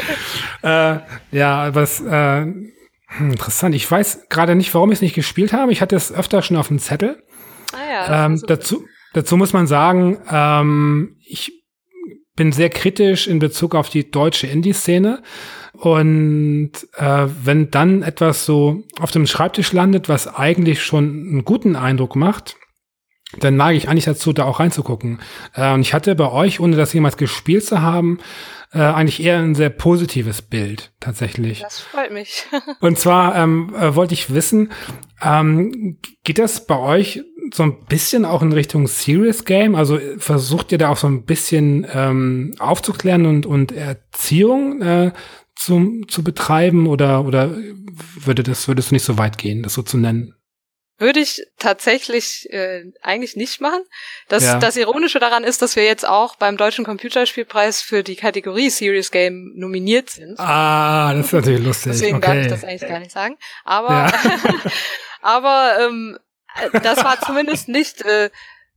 [0.62, 0.98] äh,
[1.32, 2.46] ja, es, äh,
[3.16, 3.74] hm, interessant.
[3.74, 5.72] Ich weiß gerade nicht, warum ich es nicht gespielt habe.
[5.72, 7.22] Ich hatte es öfter schon auf dem Zettel.
[7.72, 11.64] Ah ja, ähm, dazu, dazu muss man sagen, ähm, ich
[12.36, 15.22] bin sehr kritisch in Bezug auf die deutsche Indie-Szene.
[15.84, 21.76] Und äh, wenn dann etwas so auf dem Schreibtisch landet, was eigentlich schon einen guten
[21.76, 22.56] Eindruck macht,
[23.40, 25.20] dann neige ich eigentlich dazu, da auch reinzugucken.
[25.54, 28.18] Äh, und ich hatte bei euch, ohne das jemals gespielt zu haben,
[28.72, 31.60] äh, eigentlich eher ein sehr positives Bild tatsächlich.
[31.60, 32.46] Das freut mich.
[32.80, 34.72] und zwar ähm, äh, wollte ich wissen,
[35.22, 37.22] ähm, geht das bei euch
[37.52, 39.74] so ein bisschen auch in Richtung Serious Game?
[39.74, 45.12] Also versucht ihr da auch so ein bisschen ähm, aufzuklären und, und Erziehung äh,
[45.64, 47.50] zu, zu betreiben oder, oder
[48.16, 50.34] würde das, würdest du nicht so weit gehen, das so zu nennen?
[50.96, 53.82] Würde ich tatsächlich äh, eigentlich nicht machen.
[54.28, 54.58] Das, ja.
[54.60, 59.10] das Ironische daran ist, dass wir jetzt auch beim Deutschen Computerspielpreis für die Kategorie Serious
[59.10, 60.38] Game nominiert sind.
[60.38, 61.92] Ah, das ist natürlich lustig.
[61.92, 62.26] Deswegen okay.
[62.26, 63.36] darf ich das eigentlich gar nicht sagen.
[63.64, 64.12] Aber, ja.
[65.22, 66.18] aber ähm,
[66.84, 68.30] das war zumindest nicht äh,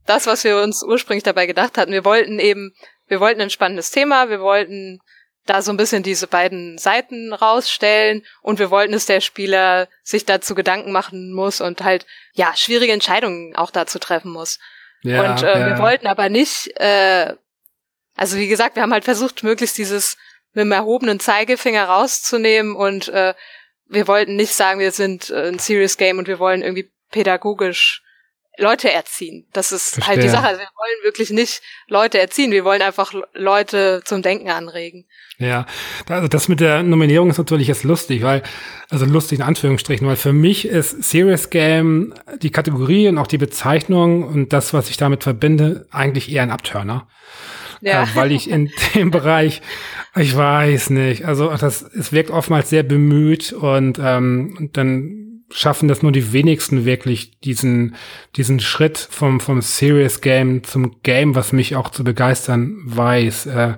[0.07, 1.91] das, was wir uns ursprünglich dabei gedacht hatten.
[1.91, 2.73] Wir wollten eben,
[3.05, 5.01] wir wollten ein spannendes Thema, wir wollten
[5.49, 10.25] da so ein bisschen diese beiden Seiten rausstellen und wir wollten, dass der Spieler sich
[10.25, 14.59] dazu Gedanken machen muss und halt ja schwierige Entscheidungen auch dazu treffen muss.
[15.01, 15.65] Ja, und äh, ja.
[15.67, 17.33] wir wollten aber nicht, äh,
[18.15, 20.17] also wie gesagt, wir haben halt versucht, möglichst dieses
[20.53, 23.33] mit dem erhobenen Zeigefinger rauszunehmen und äh,
[23.85, 28.03] wir wollten nicht sagen, wir sind äh, ein Serious Game und wir wollen irgendwie pädagogisch
[28.57, 29.47] Leute erziehen.
[29.53, 30.07] Das ist Verstehe.
[30.07, 30.47] halt die Sache.
[30.47, 32.51] Also wir wollen wirklich nicht Leute erziehen.
[32.51, 35.07] Wir wollen einfach Leute zum Denken anregen.
[35.39, 35.67] Ja,
[36.09, 38.41] also das mit der Nominierung ist natürlich jetzt lustig, weil,
[38.89, 43.37] also lustig in Anführungsstrichen, weil für mich ist Serious Game die Kategorie und auch die
[43.37, 47.07] Bezeichnung und das, was ich damit verbinde, eigentlich eher ein Abturner.
[47.81, 48.03] Ja.
[48.03, 49.61] Äh, weil ich in dem Bereich,
[50.15, 55.87] ich weiß nicht, also das, es wirkt oftmals sehr bemüht und, ähm, und dann schaffen
[55.87, 57.95] das nur die wenigsten wirklich, diesen,
[58.35, 63.45] diesen Schritt vom, vom Serious Game zum Game, was mich auch zu begeistern weiß.
[63.45, 63.73] Äh,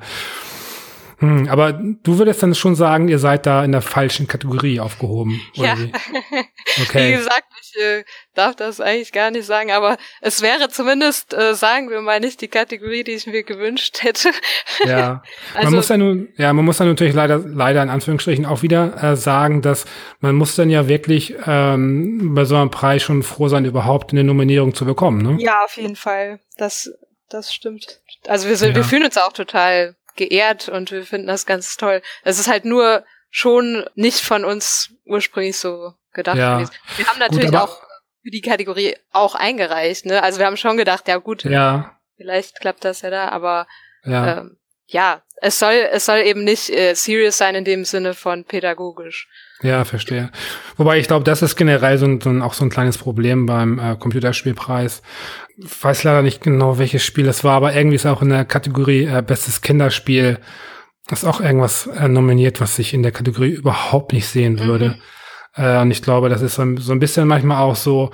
[1.20, 5.41] hm, aber du würdest dann schon sagen, ihr seid da in der falschen Kategorie aufgehoben.
[5.53, 5.78] ja.
[5.78, 5.91] Wie?
[6.82, 7.07] Okay.
[7.07, 8.03] wie gesagt, ich äh,
[8.36, 12.41] darf das eigentlich gar nicht sagen, aber es wäre zumindest, äh, sagen wir mal, nicht
[12.41, 14.30] die Kategorie, die ich mir gewünscht hätte.
[14.86, 15.24] Ja.
[15.55, 18.61] also, man muss ja nun, ja, man muss dann natürlich leider, leider in Anführungsstrichen auch
[18.61, 19.86] wieder äh, sagen, dass
[20.20, 24.24] man muss dann ja wirklich ähm, bei so einem Preis schon froh sein, überhaupt eine
[24.24, 25.43] Nominierung zu bekommen, ne?
[25.43, 26.39] Ja, auf jeden Fall.
[26.57, 26.91] Das,
[27.30, 28.01] das stimmt.
[28.28, 28.76] Also wir sind, ja.
[28.76, 32.01] wir fühlen uns auch total geehrt und wir finden das ganz toll.
[32.24, 36.57] Es ist halt nur schon nicht von uns ursprünglich so gedacht ja.
[36.57, 36.74] gewesen.
[36.97, 37.82] Wir haben natürlich gut, auch
[38.22, 40.22] für die Kategorie auch eingereicht, ne?
[40.22, 41.97] Also wir haben schon gedacht, ja gut, ja.
[42.17, 43.67] vielleicht klappt das ja da, aber
[44.03, 44.59] ja, ähm,
[44.89, 49.27] ja es soll es soll eben nicht äh, serious sein in dem Sinne von pädagogisch.
[49.61, 50.31] Ja, verstehe.
[50.77, 53.45] Wobei ich glaube, das ist generell so ein, so ein, auch so ein kleines Problem
[53.45, 55.01] beim äh, Computerspielpreis.
[55.57, 58.45] Ich weiß leider nicht genau, welches Spiel es war, aber irgendwie ist auch in der
[58.45, 60.39] Kategorie äh, Bestes Kinderspiel
[61.11, 64.99] ist auch irgendwas äh, nominiert, was ich in der Kategorie überhaupt nicht sehen würde.
[65.55, 65.63] Mhm.
[65.63, 68.11] Äh, und ich glaube, das ist so ein, so ein bisschen manchmal auch so,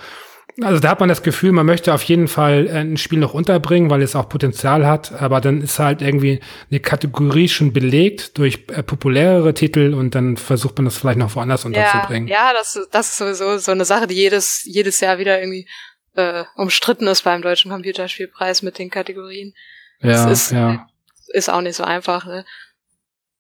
[0.62, 3.34] also da hat man das Gefühl, man möchte auf jeden Fall äh, ein Spiel noch
[3.34, 6.40] unterbringen, weil es auch Potenzial hat, aber dann ist halt irgendwie
[6.72, 11.36] eine Kategorie schon belegt durch äh, populärere Titel und dann versucht man das vielleicht noch
[11.36, 12.28] woanders unterzubringen.
[12.28, 15.68] Ja, ja das, das ist sowieso so eine Sache, die jedes, jedes Jahr wieder irgendwie
[16.16, 19.54] äh, umstritten ist beim Deutschen Computerspielpreis mit den Kategorien.
[20.00, 20.88] Ja, das ist, ja.
[21.34, 22.26] ist auch nicht so einfach.
[22.26, 22.46] Ne?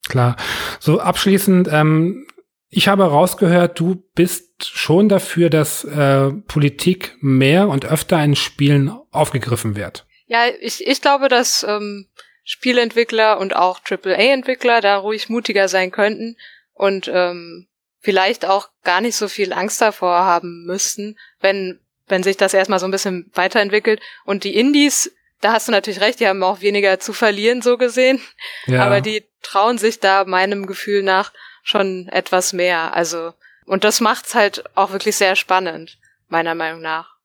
[0.09, 0.35] Klar.
[0.79, 2.27] So abschließend, ähm,
[2.75, 8.91] ich habe rausgehört, du bist schon dafür, dass äh, Politik mehr und öfter in Spielen
[9.11, 10.05] aufgegriffen wird.
[10.27, 12.09] Ja, ich, ich glaube, dass ähm,
[12.43, 16.35] Spielentwickler und auch AAA-Entwickler da ruhig mutiger sein könnten
[16.73, 17.67] und ähm,
[18.01, 22.79] vielleicht auch gar nicht so viel Angst davor haben müssten, wenn, wenn sich das erstmal
[22.79, 24.01] so ein bisschen weiterentwickelt.
[24.25, 27.77] Und die Indies, da hast du natürlich recht, die haben auch weniger zu verlieren, so
[27.77, 28.19] gesehen.
[28.65, 28.85] Ja.
[28.85, 31.31] Aber die trauen sich da meinem Gefühl nach
[31.65, 32.95] schon etwas mehr.
[32.95, 33.33] Also,
[33.65, 35.97] und das macht's halt auch wirklich sehr spannend,
[36.29, 37.15] meiner Meinung nach.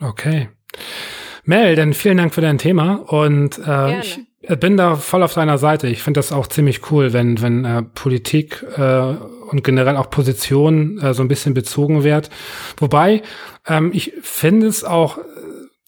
[0.00, 0.50] Okay.
[1.44, 4.20] Mel, dann vielen Dank für dein Thema und äh, ich
[4.60, 5.86] bin da voll auf deiner Seite.
[5.88, 9.14] Ich finde das auch ziemlich cool, wenn wenn äh, Politik äh,
[9.50, 12.30] und generell auch Position äh, so ein bisschen bezogen wird.
[12.78, 13.22] Wobei
[13.68, 15.18] ähm, ich finde es auch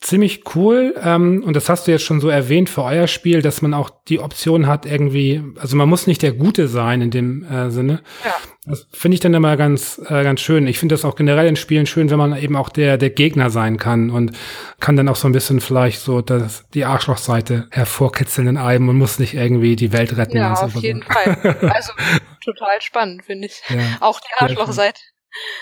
[0.01, 0.95] ziemlich cool.
[1.03, 3.91] Ähm, und das hast du jetzt schon so erwähnt für euer Spiel, dass man auch
[4.09, 8.03] die Option hat, irgendwie, also man muss nicht der Gute sein in dem äh, Sinne.
[8.25, 8.35] Ja.
[8.69, 10.67] Das finde ich dann immer ganz, äh, ganz schön.
[10.67, 13.49] Ich finde das auch generell in Spielen schön, wenn man eben auch der, der Gegner
[13.49, 14.33] sein kann und
[14.81, 18.97] kann dann auch so ein bisschen vielleicht so das, die Arschlochseite hervorkitzeln in einem und
[18.97, 20.37] muss nicht irgendwie die Welt retten.
[20.37, 21.13] Ja, auf jeden so.
[21.13, 21.71] Fall.
[21.73, 21.93] Also
[22.45, 23.63] total spannend, finde ich.
[23.69, 25.01] Ja, auch die Arschlochseite.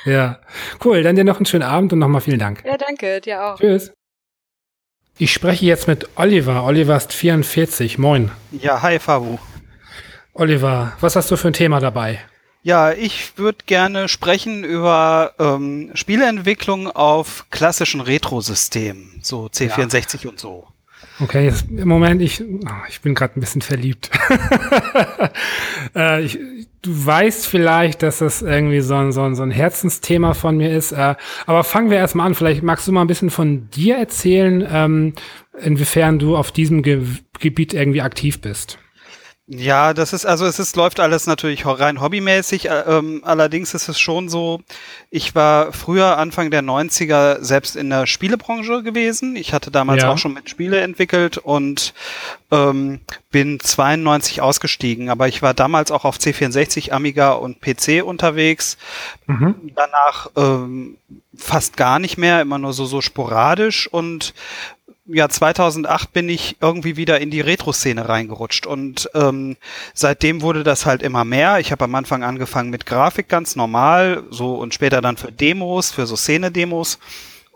[0.05, 0.41] Ja,
[0.85, 1.03] cool.
[1.03, 2.63] Dann dir noch einen schönen Abend und nochmal vielen Dank.
[2.65, 3.59] Ja, danke, dir auch.
[3.59, 3.93] Tschüss.
[5.17, 6.65] Ich spreche jetzt mit Oliver.
[6.65, 7.99] Oliver ist 44.
[7.99, 8.33] Moin.
[8.51, 9.39] Ja, hi Fabu.
[10.33, 12.21] Oliver, was hast du für ein Thema dabei?
[12.65, 20.31] Ja, ich würde gerne sprechen über ähm, Spieleentwicklung auf klassischen Retro-Systemen, so C64 ja.
[20.31, 20.67] und so.
[21.21, 24.11] Okay, jetzt, im Moment, ich, oh, ich bin gerade ein bisschen verliebt.
[25.97, 26.39] äh, ich,
[26.83, 30.77] du weißt vielleicht, dass das irgendwie so ein, so ein, so ein Herzensthema von mir
[30.77, 30.93] ist.
[30.93, 31.15] Äh,
[31.47, 32.35] aber fangen wir erstmal an.
[32.35, 35.13] Vielleicht magst du mal ein bisschen von dir erzählen, ähm,
[35.61, 37.03] inwiefern du auf diesem Ge
[37.41, 38.79] Gebiet irgendwie aktiv bist.
[39.47, 42.71] Ja, das ist, also es ist, läuft alles natürlich rein hobbymäßig.
[42.71, 44.63] Äh, ähm, allerdings ist es schon so,
[45.11, 49.37] ich war früher Anfang der 90er selbst in der Spielebranche gewesen.
[49.37, 50.11] Ich hatte damals ja.
[50.11, 51.93] auch schon mit Spiele entwickelt und
[52.51, 55.11] ähm, bin 92 ausgestiegen.
[55.11, 58.79] Aber ich war damals auch auf C64, Amiga und PC unterwegs.
[59.27, 59.73] Mhm.
[59.75, 60.97] Danach ähm,
[61.37, 64.33] fast gar nicht mehr, immer nur so, so sporadisch und
[65.07, 69.57] ja, 2008 bin ich irgendwie wieder in die Retro-Szene reingerutscht und ähm,
[69.93, 71.59] seitdem wurde das halt immer mehr.
[71.61, 75.91] Ich habe am Anfang angefangen mit Grafik ganz normal, so und später dann für Demos,
[75.91, 76.99] für so Szene-Demos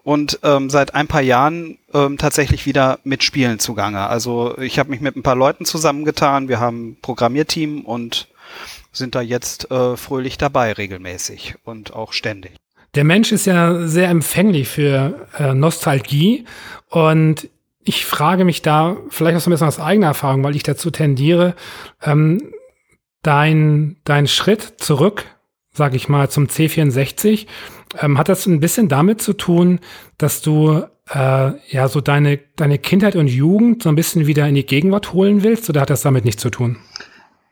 [0.03, 4.07] und ähm, seit ein paar Jahren ähm, tatsächlich wieder mit Spielen zugange.
[4.07, 8.29] Also ich habe mich mit ein paar Leuten zusammengetan, wir haben Programmierteam und
[8.93, 12.53] sind da jetzt äh, fröhlich dabei regelmäßig und auch ständig.
[12.95, 16.45] der Mensch ist ja sehr empfänglich für äh, Nostalgie
[16.91, 17.49] und
[17.83, 20.91] ich frage mich da vielleicht auch so ein bisschen aus eigener Erfahrung, weil ich dazu
[20.91, 21.55] tendiere,
[22.03, 22.53] ähm,
[23.23, 25.25] dein, dein Schritt zurück,
[25.73, 27.47] sage ich mal, zum C64,
[28.01, 29.81] ähm, hat das ein bisschen damit zu tun,
[30.19, 34.55] dass du äh, ja so deine, deine Kindheit und Jugend so ein bisschen wieder in
[34.55, 36.77] die Gegenwart holen willst oder hat das damit nichts zu tun?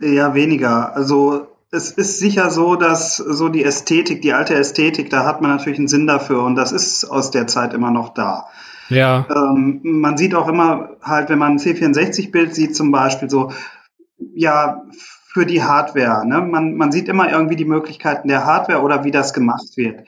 [0.01, 0.95] Ja, weniger.
[0.95, 5.51] Also es ist sicher so, dass so die Ästhetik, die alte Ästhetik, da hat man
[5.51, 8.47] natürlich einen Sinn dafür und das ist aus der Zeit immer noch da.
[8.89, 9.27] Ja.
[9.31, 13.53] Ähm, man sieht auch immer halt, wenn man ein C64-Bild sieht zum Beispiel so,
[14.35, 14.83] ja,
[15.37, 16.27] für die Hardware.
[16.27, 16.41] Ne?
[16.41, 20.05] Man, man sieht immer irgendwie die Möglichkeiten der Hardware oder wie das gemacht wird.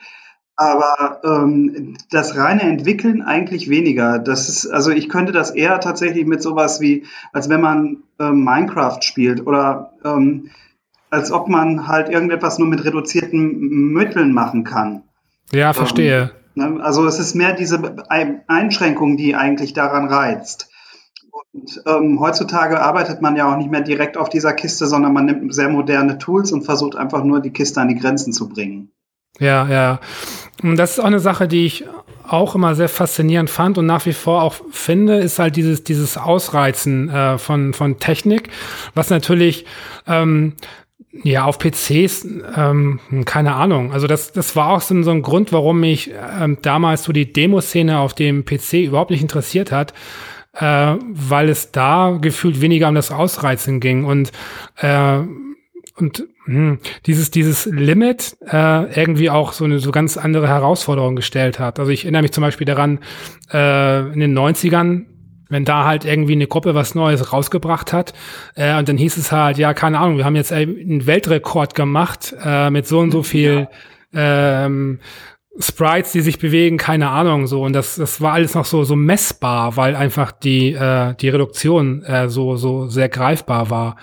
[0.55, 4.19] Aber ähm, das reine Entwickeln eigentlich weniger.
[4.19, 8.43] Das ist, also ich könnte das eher tatsächlich mit sowas wie, als wenn man ähm,
[8.43, 10.49] Minecraft spielt oder ähm,
[11.11, 15.03] als ob man halt irgendetwas nur mit reduzierten Mitteln machen kann.
[15.51, 16.31] Ja, verstehe.
[16.55, 16.79] Ne?
[16.81, 17.95] Also es ist mehr diese
[18.47, 20.69] Einschränkung, die eigentlich daran reizt.
[21.51, 25.25] Und ähm, heutzutage arbeitet man ja auch nicht mehr direkt auf dieser Kiste, sondern man
[25.25, 28.91] nimmt sehr moderne Tools und versucht einfach nur die Kiste an die Grenzen zu bringen.
[29.39, 29.99] Ja, ja.
[30.61, 31.85] Und das ist auch eine Sache, die ich
[32.27, 36.17] auch immer sehr faszinierend fand und nach wie vor auch finde, ist halt dieses, dieses
[36.17, 38.49] Ausreizen äh, von, von Technik,
[38.93, 39.65] was natürlich
[40.05, 40.53] ähm,
[41.11, 43.91] ja, auf PCs, ähm, keine Ahnung.
[43.91, 47.31] Also das, das war auch so, so ein Grund, warum mich ähm, damals so die
[47.31, 49.93] Demoszene auf dem PC überhaupt nicht interessiert hat,
[50.53, 54.31] äh, weil es da gefühlt weniger um das Ausreizen ging und
[54.77, 55.19] äh,
[55.95, 61.15] und mh, hm, dieses dieses Limit äh, irgendwie auch so eine so ganz andere Herausforderung
[61.15, 61.79] gestellt hat.
[61.79, 62.99] Also ich erinnere mich zum Beispiel daran
[63.51, 65.05] äh, in den 90ern
[65.49, 68.13] wenn da halt irgendwie eine Gruppe was Neues rausgebracht hat
[68.55, 72.35] äh, und dann hieß es halt, ja, keine Ahnung, wir haben jetzt einen Weltrekord gemacht
[72.43, 73.67] äh, mit so und so viel
[74.11, 74.65] ja.
[74.65, 74.99] ähm,
[75.59, 78.95] Sprites, die sich bewegen, keine Ahnung, so und das das war alles noch so so
[78.95, 83.97] messbar, weil einfach die äh, die Reduktion äh, so so sehr greifbar war.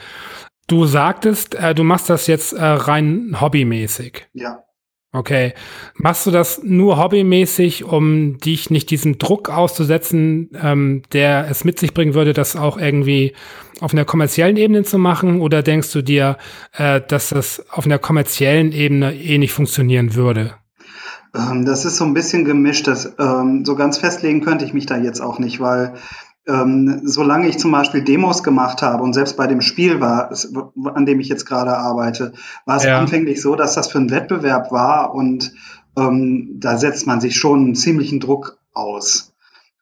[0.67, 4.27] Du sagtest, äh, du machst das jetzt äh, rein hobbymäßig.
[4.35, 4.66] Ja.
[5.17, 5.55] Okay.
[5.95, 11.79] Machst du das nur hobbymäßig, um dich nicht diesem Druck auszusetzen, ähm, der es mit
[11.79, 13.33] sich bringen würde, das auch irgendwie
[13.81, 15.41] auf einer kommerziellen Ebene zu machen?
[15.41, 16.37] Oder denkst du dir,
[16.77, 20.55] äh, dass das auf einer kommerziellen Ebene eh nicht funktionieren würde?
[21.35, 22.87] Ähm, das ist so ein bisschen gemischt.
[22.87, 25.95] Das, ähm, so ganz festlegen könnte ich mich da jetzt auch nicht, weil
[26.47, 30.31] ähm, solange ich zum Beispiel Demos gemacht habe und selbst bei dem Spiel war,
[30.95, 32.33] an dem ich jetzt gerade arbeite,
[32.65, 32.99] war es ja.
[32.99, 35.53] anfänglich so, dass das für einen Wettbewerb war und
[35.97, 39.33] ähm, da setzt man sich schon einen ziemlichen Druck aus.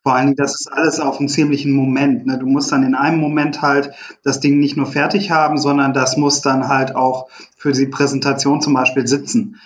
[0.03, 2.27] Vor allen Dingen, das ist alles auf einen ziemlichen Moment.
[2.27, 2.39] Ne?
[2.39, 3.91] Du musst dann in einem Moment halt
[4.23, 8.61] das Ding nicht nur fertig haben, sondern das muss dann halt auch für die Präsentation
[8.61, 9.57] zum Beispiel sitzen.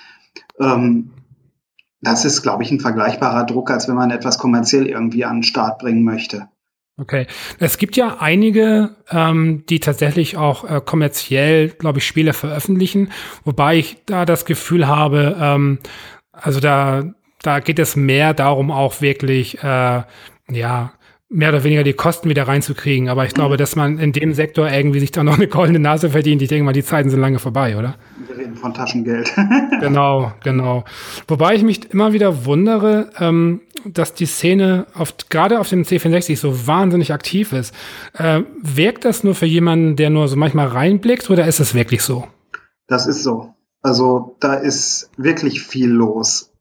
[0.61, 1.11] Ähm,
[2.01, 5.43] das ist, glaube ich, ein vergleichbarer Druck, als wenn man etwas kommerziell irgendwie an den
[5.43, 6.49] Start bringen möchte.
[7.01, 7.29] Okay.
[7.61, 13.13] Es gibt ja einige, ähm, die tatsächlich auch äh, kommerziell, glaube ich, Spiele veröffentlichen,
[13.45, 15.79] wobei ich da das Gefühl habe, ähm,
[16.33, 17.05] also da,
[17.43, 20.03] da geht es mehr darum, auch wirklich, äh,
[20.51, 20.93] ja,
[21.31, 23.09] mehr oder weniger die Kosten wieder reinzukriegen.
[23.09, 26.11] Aber ich glaube, dass man in dem Sektor irgendwie sich da noch eine goldene Nase
[26.11, 26.41] verdient.
[26.41, 27.97] Ich denke mal, die Zeiten sind lange vorbei, oder?
[28.27, 29.33] Wir reden von Taschengeld.
[29.81, 30.85] genau, genau.
[31.27, 36.37] Wobei ich mich immer wieder wundere, ähm, dass die Szene auf, gerade auf dem C64
[36.37, 37.75] so wahnsinnig aktiv ist.
[38.15, 42.03] Äh, wirkt das nur für jemanden, der nur so manchmal reinblickt oder ist es wirklich
[42.03, 42.27] so?
[42.87, 43.55] Das ist so.
[43.83, 46.53] Also da ist wirklich viel los.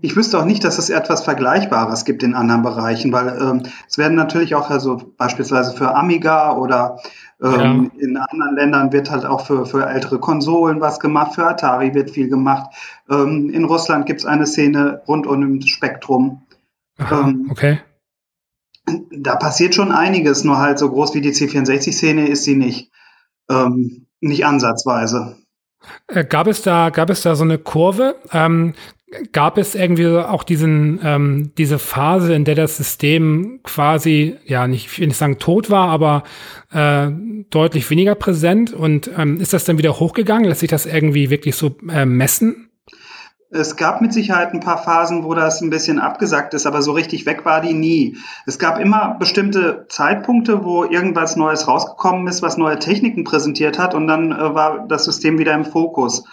[0.00, 3.98] Ich wüsste auch nicht, dass es etwas Vergleichbares gibt in anderen Bereichen, weil ähm, es
[3.98, 6.98] werden natürlich auch also beispielsweise für Amiga oder
[7.42, 8.02] ähm, ja.
[8.02, 12.10] in anderen Ländern wird halt auch für, für ältere Konsolen was gemacht, für Atari wird
[12.10, 12.74] viel gemacht.
[13.10, 16.42] Ähm, in Russland gibt es eine Szene rund um das Spektrum.
[16.98, 17.80] Aha, ähm, okay.
[19.10, 22.90] Da passiert schon einiges, nur halt so groß wie die C64-Szene ist sie nicht.
[23.50, 25.36] Ähm, nicht ansatzweise.
[26.08, 28.16] Äh, gab es da, gab es da so eine Kurve?
[28.32, 28.74] Ähm,
[29.32, 34.86] gab es irgendwie auch diesen, ähm, diese Phase, in der das System quasi, ja, nicht,
[34.86, 36.24] ich will nicht sagen tot war, aber
[36.72, 37.10] äh,
[37.50, 38.72] deutlich weniger präsent?
[38.72, 40.48] Und ähm, ist das dann wieder hochgegangen?
[40.48, 42.65] Lässt sich das irgendwie wirklich so äh, messen?
[43.50, 46.92] Es gab mit Sicherheit ein paar Phasen, wo das ein bisschen abgesackt ist, aber so
[46.92, 48.16] richtig weg war die nie.
[48.44, 53.94] Es gab immer bestimmte Zeitpunkte, wo irgendwas Neues rausgekommen ist, was neue Techniken präsentiert hat
[53.94, 56.24] und dann äh, war das System wieder im Fokus.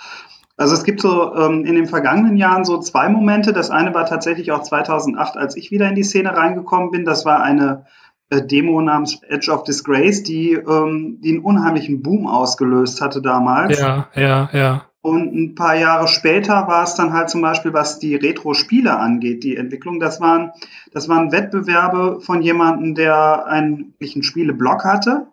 [0.57, 3.53] Also es gibt so ähm, in den vergangenen Jahren so zwei Momente.
[3.53, 7.05] Das eine war tatsächlich auch 2008, als ich wieder in die Szene reingekommen bin.
[7.05, 7.85] Das war eine
[8.29, 13.79] äh, Demo namens Edge of Disgrace, die, ähm, die einen unheimlichen Boom ausgelöst hatte damals.
[13.79, 14.85] Ja, ja, ja.
[15.03, 19.43] Und ein paar Jahre später war es dann halt zum Beispiel, was die Retro-Spiele angeht,
[19.43, 19.99] die Entwicklung.
[19.99, 20.53] Das waren,
[20.93, 25.27] das waren Wettbewerbe von jemandem, der einen, einen Spieleblog hatte.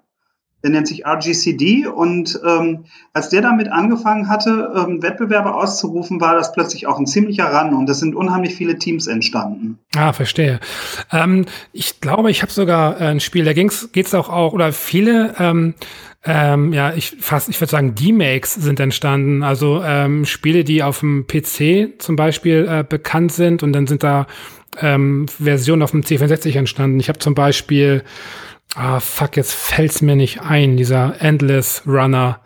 [0.62, 6.34] Der nennt sich RGCD und ähm, als der damit angefangen hatte, ähm, Wettbewerbe auszurufen, war
[6.34, 9.78] das plötzlich auch ein ziemlicher Run und es sind unheimlich viele Teams entstanden.
[9.96, 10.60] Ah, verstehe.
[11.10, 15.34] Ähm, ich glaube, ich habe sogar ein Spiel, da ging's, geht's auch auch oder viele
[15.38, 15.74] ähm,
[16.22, 19.42] ähm, ja, ich fast, ich würde sagen, D-Makes sind entstanden.
[19.42, 24.02] Also ähm, Spiele, die auf dem PC zum Beispiel äh, bekannt sind und dann sind
[24.02, 24.26] da
[24.78, 27.00] ähm, Versionen auf dem C64 entstanden.
[27.00, 28.02] Ich habe zum Beispiel,
[28.76, 32.40] ah fuck, jetzt fällt's mir nicht ein, dieser Endless Runner.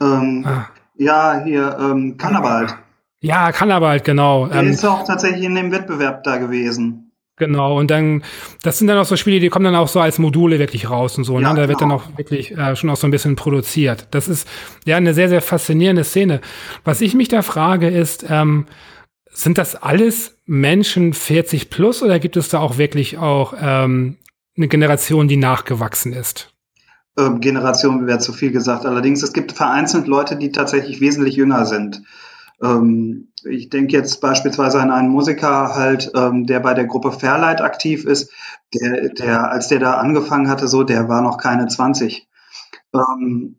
[0.00, 0.66] Ähm, ah.
[0.96, 2.76] Ja, hier, ähm, Cannabalt.
[3.20, 4.46] Ja, Cannabalt, genau.
[4.46, 7.04] Der ähm, ist auch tatsächlich in dem Wettbewerb da gewesen.
[7.36, 8.22] Genau, und dann,
[8.62, 11.18] das sind dann auch so Spiele, die kommen dann auch so als Module wirklich raus
[11.18, 11.42] und so, ne?
[11.42, 11.62] ja, ne?
[11.62, 12.00] Da wird dann genau.
[12.00, 14.06] auch wirklich äh, schon auch so ein bisschen produziert.
[14.12, 14.48] Das ist
[14.84, 16.40] ja eine sehr, sehr faszinierende Szene.
[16.84, 18.66] Was ich mich da frage, ist, ähm,
[19.30, 24.18] sind das alles Menschen 40 plus oder gibt es da auch wirklich auch ähm,
[24.56, 26.52] eine Generation, die nachgewachsen ist?
[27.16, 28.86] Ähm, Generation wäre zu viel gesagt.
[28.86, 32.02] Allerdings, es gibt vereinzelt Leute, die tatsächlich wesentlich jünger sind.
[32.62, 37.60] Ähm, ich denke jetzt beispielsweise an einen Musiker halt, ähm, der bei der Gruppe Fairlight
[37.60, 38.30] aktiv ist,
[38.72, 42.28] der, der, als der da angefangen hatte, so, der war noch keine 20.
[42.94, 43.56] Ähm,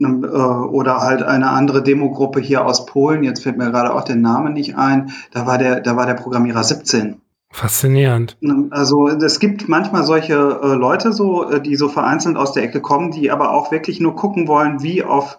[0.00, 4.16] äh, oder halt eine andere Demogruppe hier aus Polen, jetzt fällt mir gerade auch der
[4.16, 7.20] Name nicht ein, da war der, da war der Programmierer 17.
[7.54, 8.36] Faszinierend.
[8.70, 12.80] Also es gibt manchmal solche äh, Leute so, äh, die so vereinzelt aus der Ecke
[12.80, 15.38] kommen, die aber auch wirklich nur gucken wollen, wie auf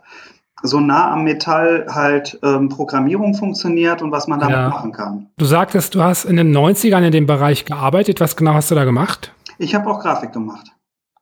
[0.63, 4.69] so nah am Metall halt ähm, Programmierung funktioniert und was man damit ja.
[4.69, 5.27] machen kann.
[5.37, 8.21] Du sagtest, du hast in den 90ern in dem Bereich gearbeitet.
[8.21, 9.33] Was genau hast du da gemacht?
[9.57, 10.71] Ich habe auch Grafik gemacht.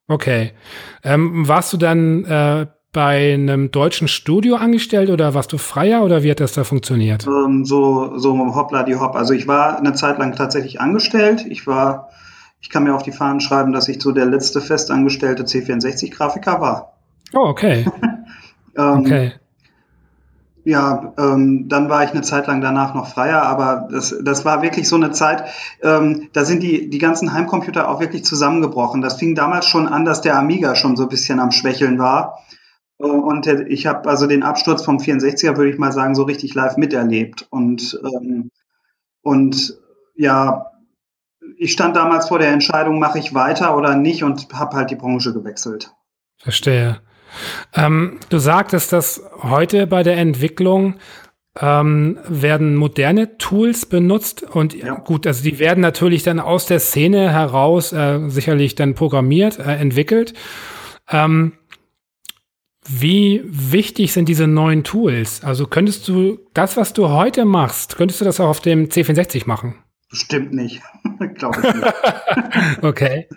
[0.07, 0.51] Okay.
[1.03, 6.23] Ähm, warst du dann äh, bei einem deutschen Studio angestellt oder warst du freier oder
[6.23, 7.25] wie hat das da funktioniert?
[7.27, 9.15] Ähm, so, so hoppla die hopp.
[9.15, 11.45] Also ich war eine Zeit lang tatsächlich angestellt.
[11.49, 12.09] Ich war,
[12.61, 16.93] ich kann mir auf die Fahnen schreiben, dass ich so der letzte festangestellte C64-Grafiker war.
[17.33, 17.85] Oh, okay.
[18.75, 19.33] Ähm, okay.
[20.65, 24.61] Ja, ähm, dann war ich eine Zeit lang danach noch freier, aber das, das war
[24.61, 25.43] wirklich so eine Zeit,
[25.81, 29.01] ähm, da sind die, die ganzen Heimcomputer auch wirklich zusammengebrochen.
[29.01, 32.39] Das fing damals schon an, dass der Amiga schon so ein bisschen am Schwächeln war.
[33.03, 36.53] Äh, und ich habe also den Absturz vom 64er, würde ich mal sagen, so richtig
[36.55, 37.47] live miterlebt.
[37.49, 38.49] Und, ähm,
[39.21, 39.77] und
[40.15, 40.67] ja,
[41.57, 44.95] ich stand damals vor der Entscheidung, mache ich weiter oder nicht und habe halt die
[44.95, 45.91] Branche gewechselt.
[46.37, 47.01] Verstehe.
[47.73, 50.95] Ähm, du sagtest, dass heute bei der Entwicklung
[51.59, 54.95] ähm, werden moderne Tools benutzt und ja.
[54.95, 59.75] gut, also die werden natürlich dann aus der Szene heraus äh, sicherlich dann programmiert, äh,
[59.75, 60.33] entwickelt.
[61.09, 61.53] Ähm,
[62.87, 65.43] wie wichtig sind diese neuen Tools?
[65.43, 69.47] Also könntest du das, was du heute machst, könntest du das auch auf dem C64
[69.47, 69.75] machen?
[70.09, 70.81] Bestimmt nicht,
[71.35, 71.93] glaube ich nicht.
[72.83, 73.27] okay.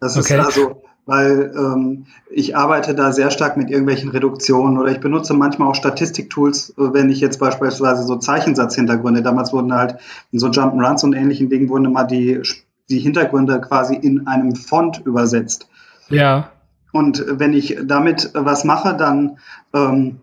[0.00, 0.40] Das ist okay.
[0.40, 5.68] also, weil ähm, ich arbeite da sehr stark mit irgendwelchen Reduktionen oder ich benutze manchmal
[5.68, 9.96] auch Statistiktools, äh, wenn ich jetzt beispielsweise so Zeichensatzhintergründe, damals wurden halt
[10.30, 12.42] in so Jump'n'Runs und ähnlichen Dingen wurden immer die,
[12.90, 15.68] die Hintergründe quasi in einem Font übersetzt.
[16.10, 16.50] Ja.
[16.92, 19.38] Und wenn ich damit was mache, dann
[19.74, 20.20] ähm,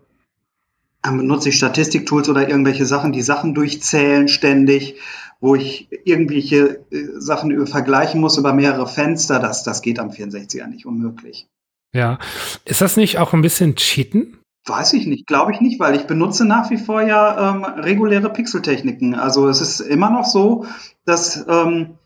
[1.05, 4.95] dann benutze ich Statistiktools oder irgendwelche Sachen, die Sachen durchzählen ständig,
[5.39, 9.39] wo ich irgendwelche äh, Sachen vergleichen muss über mehrere Fenster.
[9.39, 11.47] Das, das geht am 64er nicht unmöglich.
[11.93, 12.17] Ja.
[12.65, 14.39] Ist das nicht auch ein bisschen Cheaten?
[14.65, 18.31] Weiß ich nicht, glaube ich nicht, weil ich benutze nach wie vor ja ähm, reguläre
[18.31, 19.13] Pixeltechniken.
[19.13, 20.65] Also es ist immer noch so,
[21.05, 21.99] dass, ähm,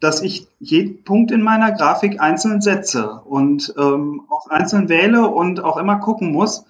[0.00, 5.62] dass ich jeden Punkt in meiner Grafik einzeln setze und ähm, auch einzeln wähle und
[5.62, 6.64] auch immer gucken muss,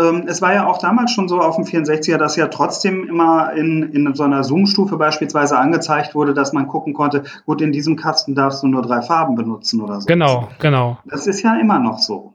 [0.00, 3.52] ähm, es war ja auch damals schon so auf dem 64er, dass ja trotzdem immer
[3.52, 7.96] in, in so einer Zoom-Stufe beispielsweise angezeigt wurde, dass man gucken konnte, gut, in diesem
[7.96, 10.06] Kasten darfst du nur drei Farben benutzen oder so.
[10.06, 10.98] Genau, genau.
[11.04, 12.34] Das ist ja immer noch so.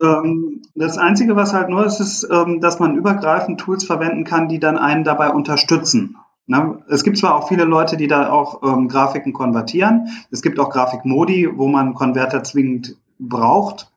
[0.00, 4.48] Ähm, das Einzige, was halt nur ist, ist, ähm, dass man übergreifend Tools verwenden kann,
[4.48, 6.16] die dann einen dabei unterstützen.
[6.46, 6.82] Ne?
[6.88, 10.08] Es gibt zwar auch viele Leute, die da auch Grafiken konvertieren.
[10.30, 13.88] Es gibt auch Grafikmodi, wo man Konverter zwingend braucht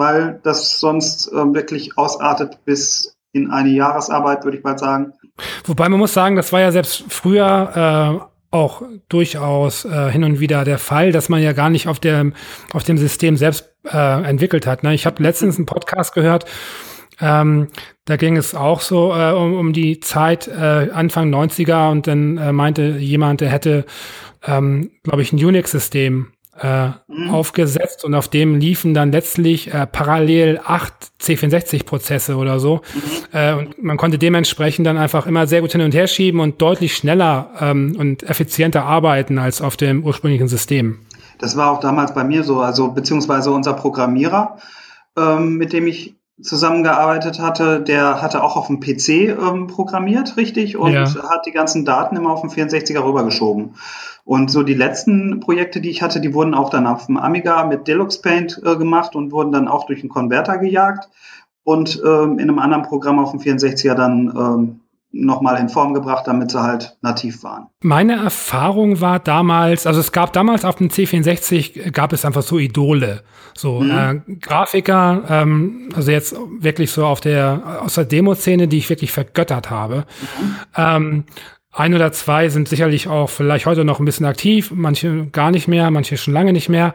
[0.00, 5.12] weil das sonst äh, wirklich ausartet bis in eine Jahresarbeit, würde ich mal sagen.
[5.64, 10.40] Wobei man muss sagen, das war ja selbst früher äh, auch durchaus äh, hin und
[10.40, 12.32] wieder der Fall, dass man ja gar nicht auf dem,
[12.72, 14.82] auf dem System selbst äh, entwickelt hat.
[14.82, 14.94] Ne?
[14.94, 16.46] Ich habe letztens einen Podcast gehört,
[17.20, 17.68] ähm,
[18.04, 22.38] da ging es auch so äh, um, um die Zeit äh, Anfang 90er und dann
[22.38, 23.84] äh, meinte jemand, der hätte,
[24.46, 27.30] ähm, glaube ich, ein Unix-System äh, mhm.
[27.30, 32.82] aufgesetzt und auf dem liefen dann letztlich äh, parallel acht C64-Prozesse oder so.
[32.94, 33.00] Mhm.
[33.32, 36.60] Äh, und man konnte dementsprechend dann einfach immer sehr gut hin und her schieben und
[36.60, 40.98] deutlich schneller ähm, und effizienter arbeiten als auf dem ursprünglichen System.
[41.38, 44.58] Das war auch damals bei mir so, also beziehungsweise unser Programmierer,
[45.16, 50.76] ähm, mit dem ich zusammengearbeitet hatte, der hatte auch auf dem PC ähm, programmiert, richtig,
[50.76, 51.06] und ja.
[51.28, 53.74] hat die ganzen Daten immer auf dem 64er rübergeschoben.
[54.24, 57.64] Und so die letzten Projekte, die ich hatte, die wurden auch dann auf dem Amiga
[57.64, 61.08] mit Deluxe Paint äh, gemacht und wurden dann auch durch einen Konverter gejagt
[61.64, 64.80] und ähm, in einem anderen Programm auf dem 64er dann ähm,
[65.12, 67.66] nochmal in Form gebracht, damit sie halt nativ waren.
[67.82, 72.58] Meine Erfahrung war damals, also es gab damals auf dem C64 gab es einfach so
[72.58, 73.22] Idole,
[73.54, 73.90] so mhm.
[73.90, 79.10] äh, Grafiker, ähm, also jetzt wirklich so auf der aus der Demo-Szene, die ich wirklich
[79.10, 80.06] vergöttert habe.
[80.38, 80.56] Mhm.
[80.76, 81.24] Ähm,
[81.72, 85.68] ein oder zwei sind sicherlich auch vielleicht heute noch ein bisschen aktiv, manche gar nicht
[85.68, 86.94] mehr, manche schon lange nicht mehr.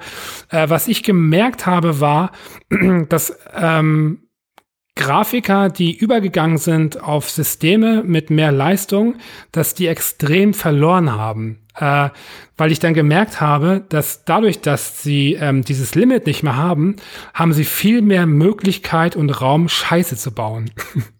[0.49, 2.31] Äh, was ich gemerkt habe, war,
[3.09, 4.24] dass ähm,
[4.95, 9.15] Grafiker, die übergegangen sind auf Systeme mit mehr Leistung,
[9.51, 11.59] dass die extrem verloren haben.
[11.77, 12.09] Äh,
[12.55, 16.95] weil ich dann gemerkt habe, dass dadurch, dass sie ähm, dieses Limit nicht mehr haben,
[17.33, 20.71] haben sie viel mehr Möglichkeit und Raum, Scheiße zu bauen.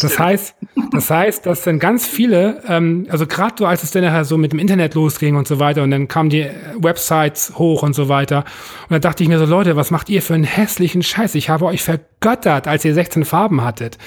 [0.00, 0.54] Das heißt,
[0.92, 4.38] das heißt, dass dann ganz viele, ähm, also gerade so als es dann nachher so
[4.38, 6.48] mit dem Internet losging und so weiter und dann kamen die
[6.78, 8.38] Websites hoch und so weiter
[8.84, 11.34] und dann dachte ich mir so, Leute, was macht ihr für einen hässlichen Scheiß?
[11.34, 13.98] Ich habe euch vergöttert, als ihr 16 Farben hattet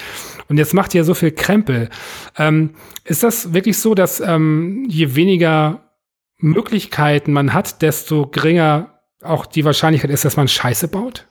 [0.49, 1.89] und jetzt macht ihr so viel Krempel.
[2.37, 2.71] Ähm,
[3.03, 5.91] ist das wirklich so, dass ähm, je weniger
[6.39, 11.27] Möglichkeiten man hat, desto geringer auch die Wahrscheinlichkeit ist, dass man Scheiße baut?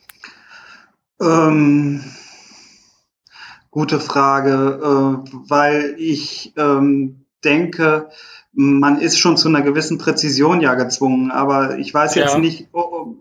[1.20, 2.04] Ähm
[3.76, 8.08] Gute Frage, äh, weil ich ähm, denke,
[8.54, 12.38] man ist schon zu einer gewissen Präzision ja gezwungen, aber ich weiß jetzt ja.
[12.38, 12.68] nicht,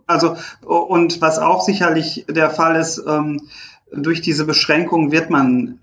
[0.07, 3.41] also und was auch sicherlich der Fall ist, ähm,
[3.91, 5.77] durch diese Beschränkung wird man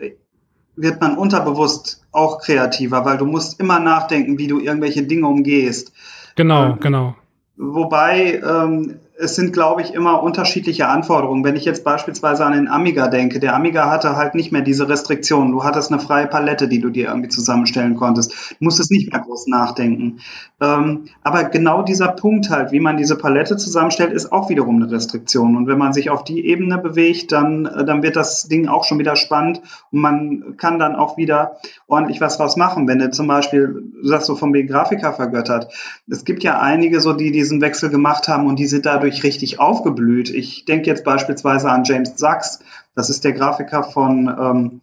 [0.74, 5.93] wird man unterbewusst auch kreativer, weil du musst immer nachdenken, wie du irgendwelche Dinge umgehst.
[6.35, 7.15] Genau, ähm, genau.
[7.59, 11.44] Wobei ähm, es sind, glaube ich, immer unterschiedliche Anforderungen.
[11.44, 14.89] Wenn ich jetzt beispielsweise an den Amiga denke, der Amiga hatte halt nicht mehr diese
[14.89, 15.53] Restriktionen.
[15.53, 18.32] Du hattest eine freie Palette, die du dir irgendwie zusammenstellen konntest.
[18.59, 20.19] Du musstest nicht mehr groß nachdenken.
[20.61, 24.90] Ähm, aber genau dieser Punkt halt, wie man diese Palette zusammenstellt, ist auch wiederum eine
[24.90, 25.57] Restriktion.
[25.57, 28.82] Und wenn man sich auf die Ebene bewegt, dann, äh, dann wird das Ding auch
[28.85, 29.61] schon wieder spannend
[29.93, 32.89] und man kann dann auch wieder ordentlich was draus machen.
[32.89, 35.73] Wenn du zum Beispiel, du sagst so vom Grafiker vergöttert.
[36.09, 39.25] Es gibt ja einige so, die diesen Wechsel gemacht haben und die sind dadurch dadurch
[39.25, 40.31] richtig aufgeblüht.
[40.31, 42.61] Ich denke jetzt beispielsweise an James Sachs,
[42.95, 44.81] das ist der Grafiker von ähm,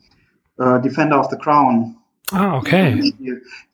[0.57, 1.95] äh, Defender of the Crown.
[2.31, 3.13] Ah, okay.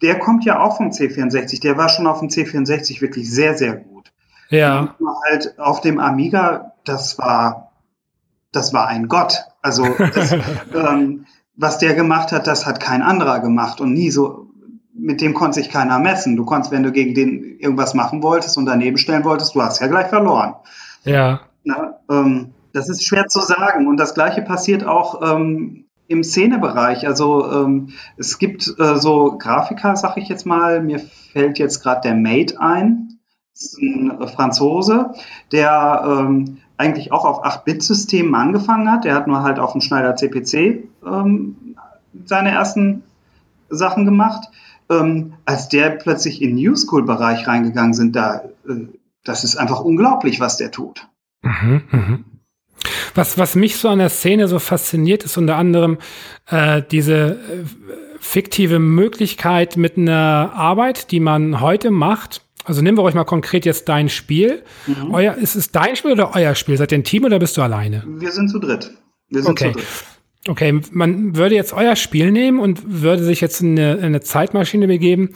[0.01, 1.61] Der kommt ja auch vom C64.
[1.61, 4.11] Der war schon auf dem C64 wirklich sehr, sehr gut.
[4.49, 4.95] Ja.
[5.27, 7.71] Halt auf dem Amiga, das war,
[8.53, 9.43] das war ein Gott.
[9.61, 10.31] Also, das,
[10.73, 11.25] ähm,
[11.57, 14.44] was der gemacht hat, das hat kein anderer gemacht und nie so
[14.97, 16.35] mit dem konnte sich keiner messen.
[16.35, 19.81] Du konntest, wenn du gegen den irgendwas machen wolltest und daneben stellen wolltest, du hast
[19.81, 20.55] ja gleich verloren.
[21.03, 21.41] Ja.
[21.63, 23.87] Na, ähm, das ist schwer zu sagen.
[23.87, 27.07] Und das Gleiche passiert auch ähm, im Szenebereich.
[27.07, 30.81] Also ähm, es gibt äh, so Grafiker, sag ich jetzt mal.
[30.81, 33.19] Mir fällt jetzt gerade der Mate ein.
[33.53, 35.13] Das ist ein Franzose,
[35.51, 39.05] der ähm, eigentlich auch auf 8-Bit-Systemen angefangen hat.
[39.05, 41.75] Der hat nur halt auf dem Schneider CPC ähm,
[42.25, 43.03] seine ersten
[43.69, 44.49] Sachen gemacht
[44.89, 48.87] ähm, als der plötzlich in New School-Bereich reingegangen sind, da, äh,
[49.23, 51.07] das ist einfach unglaublich, was der tut.
[51.41, 52.25] Mhm, mhm.
[53.15, 55.97] Was, was mich so an der Szene so fasziniert, ist unter anderem
[56.47, 57.65] äh, diese äh,
[58.19, 62.41] fiktive Möglichkeit mit einer Arbeit, die man heute macht.
[62.65, 64.63] Also nehmen wir euch mal konkret jetzt dein Spiel.
[64.87, 65.13] Mhm.
[65.13, 66.77] Euer, ist es dein Spiel oder euer Spiel?
[66.77, 68.03] Seid ihr ein Team oder bist du alleine?
[68.05, 68.91] Wir sind zu dritt.
[69.29, 69.71] Wir sind okay.
[69.71, 69.87] zu dritt.
[70.47, 74.21] Okay, man würde jetzt euer Spiel nehmen und würde sich jetzt in eine, in eine
[74.21, 75.31] Zeitmaschine begeben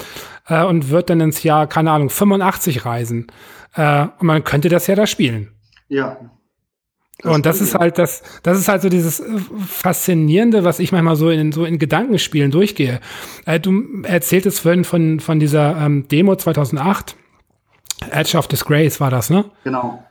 [0.48, 3.28] äh, und wird dann ins Jahr, keine Ahnung, 85 reisen.
[3.74, 5.50] Äh, und man könnte das ja da spielen.
[5.88, 6.18] Ja.
[7.22, 10.92] Das und das ist halt das, das ist halt so dieses äh, Faszinierende, was ich
[10.92, 13.02] manchmal so in so in Gedankenspielen durchgehe.
[13.46, 17.18] Äh, du erzähltest vorhin von, von dieser ähm, Demo 2008.
[18.12, 19.46] Edge of Disgrace war das, ne?
[19.66, 20.04] Genau.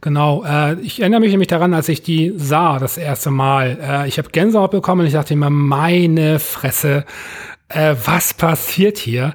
[0.00, 3.78] Genau, äh, ich erinnere mich nämlich daran, als ich die sah das erste Mal.
[3.80, 7.04] Äh, ich habe Gänsehaut bekommen und ich dachte immer, meine Fresse,
[7.68, 9.34] äh, was passiert hier?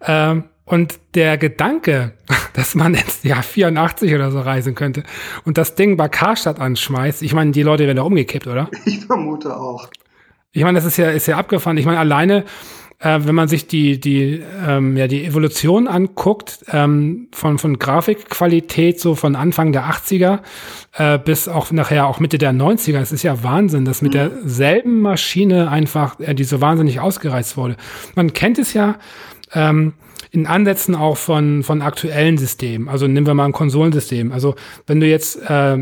[0.00, 2.12] Äh, und der Gedanke,
[2.54, 5.02] dass man ins Jahr 84 oder so reisen könnte
[5.44, 8.70] und das Ding bei Karstadt anschmeißt, ich meine, die Leute werden da umgekippt, oder?
[8.84, 9.88] Ich vermute auch.
[10.52, 11.76] Ich meine, das ist ja, ist ja abgefahren.
[11.78, 12.44] Ich meine, alleine
[13.04, 18.98] äh, wenn man sich die, die, ähm, ja, die Evolution anguckt, ähm, von, von Grafikqualität
[18.98, 20.38] so von Anfang der 80er
[20.94, 24.18] äh, bis auch nachher auch Mitte der 90er, es ist ja Wahnsinn, dass mit mhm.
[24.18, 27.76] derselben Maschine einfach äh, die so wahnsinnig ausgereizt wurde.
[28.14, 28.96] Man kennt es ja,
[29.52, 29.92] ähm,
[30.30, 32.88] in Ansätzen auch von, von aktuellen Systemen.
[32.88, 34.32] Also nehmen wir mal ein Konsolensystem.
[34.32, 34.56] Also
[34.86, 35.76] wenn du jetzt äh,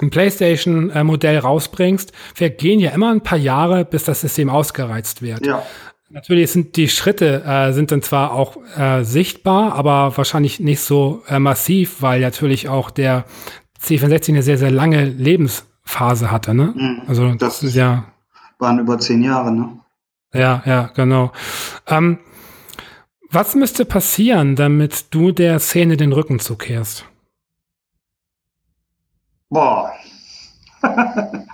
[0.00, 5.46] ein PlayStation-Modell rausbringst, vergehen ja immer ein paar Jahre, bis das System ausgereizt wird.
[5.46, 5.62] Ja.
[6.08, 11.22] Natürlich sind die Schritte äh, sind dann zwar auch äh, sichtbar, aber wahrscheinlich nicht so
[11.28, 13.24] äh, massiv, weil natürlich auch der
[13.82, 16.54] C64 eine sehr, sehr lange Lebensphase hatte.
[16.54, 16.72] Ne?
[16.76, 17.02] Mhm.
[17.08, 18.04] Also das, das ist ja
[18.58, 19.80] waren über zehn Jahre, ne?
[20.32, 21.32] Ja, ja, genau.
[21.86, 22.18] Ähm,
[23.30, 27.04] was müsste passieren, damit du der Szene den Rücken zukehrst?
[29.48, 29.92] Boah.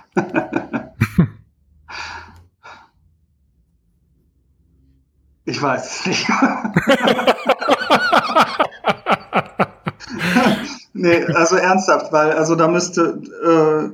[5.45, 6.27] ich weiß es nicht.
[10.93, 13.89] nee, also ernsthaft, weil also da müsste äh,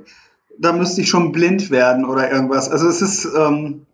[0.59, 2.69] da müsste ich schon blind werden oder irgendwas.
[2.69, 3.87] Also es ist ähm,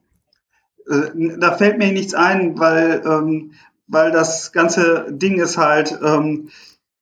[0.90, 3.54] äh, da fällt mir nichts ein, weil ähm,
[3.88, 6.50] weil das ganze Ding ist halt ähm,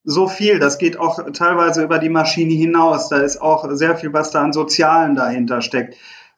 [0.04, 0.60] so viel.
[0.60, 3.10] Das geht auch teilweise über die Maschine hinaus.
[3.10, 5.96] Da ist auch sehr viel, was da an Sozialen dahinter steckt.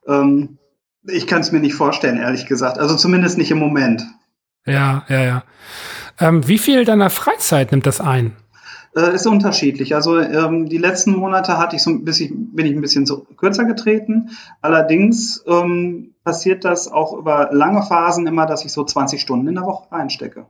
[0.07, 0.59] Ähm,
[1.07, 2.77] ich kann es mir nicht vorstellen, ehrlich gesagt.
[2.77, 4.05] Also zumindest nicht im Moment.
[4.65, 5.43] Ja, ja, ja.
[6.19, 8.35] Ähm, wie viel deiner Freizeit nimmt das ein?
[8.95, 9.93] Äh, ist unterschiedlich.
[9.93, 13.27] Also ähm, die letzten Monate hatte ich so ein bisschen, bin ich ein bisschen so
[13.37, 14.31] kürzer getreten.
[14.61, 19.55] Allerdings ähm, passiert das auch über lange Phasen immer, dass ich so 20 Stunden in
[19.55, 20.45] der Woche reinstecke.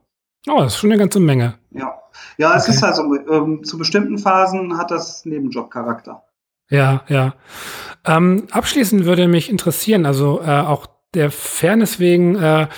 [0.48, 1.54] Oh, das ist schon eine ganze Menge.
[1.72, 1.94] Ja,
[2.38, 2.72] ja, es okay.
[2.72, 6.22] ist also ähm, zu bestimmten Phasen hat das Nebenjobcharakter.
[6.68, 7.34] Ja, ja.
[8.04, 12.68] Ähm, abschließend würde mich interessieren, also äh, auch der Fairness wegen, äh,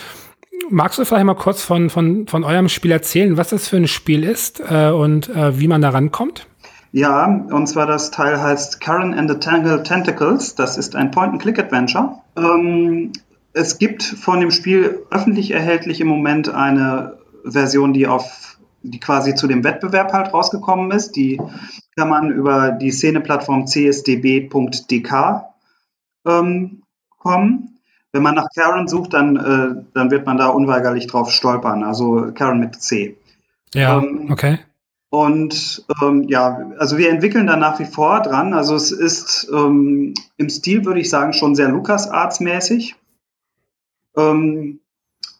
[0.70, 3.88] magst du vielleicht mal kurz von, von, von eurem Spiel erzählen, was das für ein
[3.88, 6.46] Spiel ist äh, und äh, wie man da rankommt?
[6.92, 10.54] Ja, und zwar das Teil heißt Karen and the Tangled Tentacles.
[10.54, 12.18] Das ist ein Point-and-Click-Adventure.
[12.36, 13.12] Ähm,
[13.52, 18.47] es gibt von dem Spiel öffentlich erhältlich im Moment eine Version, die auf
[18.82, 21.16] die quasi zu dem Wettbewerb halt rausgekommen ist.
[21.16, 21.40] Die
[21.96, 25.44] kann man über die Szeneplattform csdb.dk
[26.26, 26.82] ähm,
[27.18, 27.78] kommen.
[28.12, 31.84] Wenn man nach Karen sucht, dann, äh, dann wird man da unweigerlich drauf stolpern.
[31.84, 33.16] Also Karen mit C.
[33.74, 34.58] Ja, ähm, okay.
[35.10, 38.52] Und ähm, ja, also wir entwickeln da nach wie vor dran.
[38.52, 42.94] Also es ist ähm, im Stil, würde ich sagen, schon sehr LucasArts-mäßig.
[44.16, 44.80] Ähm,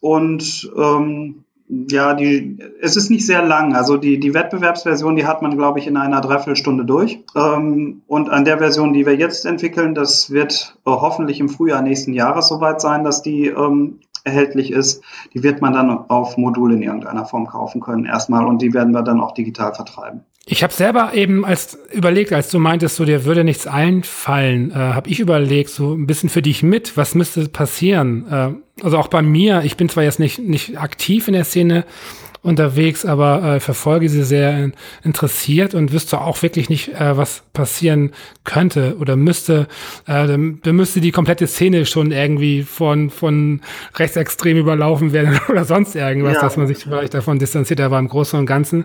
[0.00, 3.74] und ähm, ja, die, es ist nicht sehr lang.
[3.74, 7.22] Also die, die Wettbewerbsversion, die hat man, glaube ich, in einer Dreiviertelstunde durch.
[7.36, 11.82] Ähm, und an der Version, die wir jetzt entwickeln, das wird äh, hoffentlich im Frühjahr
[11.82, 15.02] nächsten Jahres soweit sein, dass die ähm, erhältlich ist.
[15.34, 18.92] Die wird man dann auf Modul in irgendeiner Form kaufen können erstmal und die werden
[18.92, 20.24] wir dann auch digital vertreiben.
[20.46, 24.74] Ich habe selber eben als überlegt, als du meintest, so dir würde nichts einfallen, äh,
[24.74, 28.26] habe ich überlegt, so ein bisschen für dich mit, was müsste passieren?
[28.30, 31.84] Äh, also auch bei mir, ich bin zwar jetzt nicht, nicht aktiv in der Szene,
[32.42, 34.70] unterwegs, aber äh, verfolge sie sehr
[35.02, 38.12] interessiert und wüsste auch wirklich nicht, äh, was passieren
[38.44, 39.66] könnte oder müsste.
[40.06, 43.60] Äh, dann, dann müsste die komplette Szene schon irgendwie von, von
[43.96, 46.40] rechtsextrem überlaufen werden oder sonst irgendwas, ja.
[46.40, 48.84] dass man sich vielleicht davon distanziert, aber im Großen und Ganzen.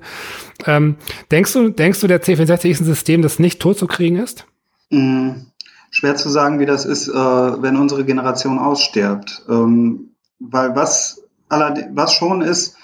[0.66, 0.96] Ähm,
[1.32, 4.46] denkst du, denkst du, der C64 ist ein System, das nicht tot zu kriegen ist?
[4.90, 5.48] Mhm.
[5.92, 9.44] Schwer zu sagen, wie das ist, äh, wenn unsere Generation ausstirbt.
[9.48, 10.10] Ähm,
[10.40, 12.76] weil was, was schon ist,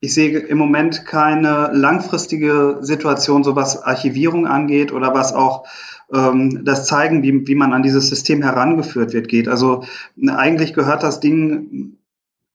[0.00, 5.66] ich sehe im Moment keine langfristige Situation, so was Archivierung angeht oder was auch
[6.12, 9.48] ähm, das Zeigen, wie, wie man an dieses System herangeführt wird, geht.
[9.48, 9.84] Also
[10.28, 11.98] eigentlich gehört das Ding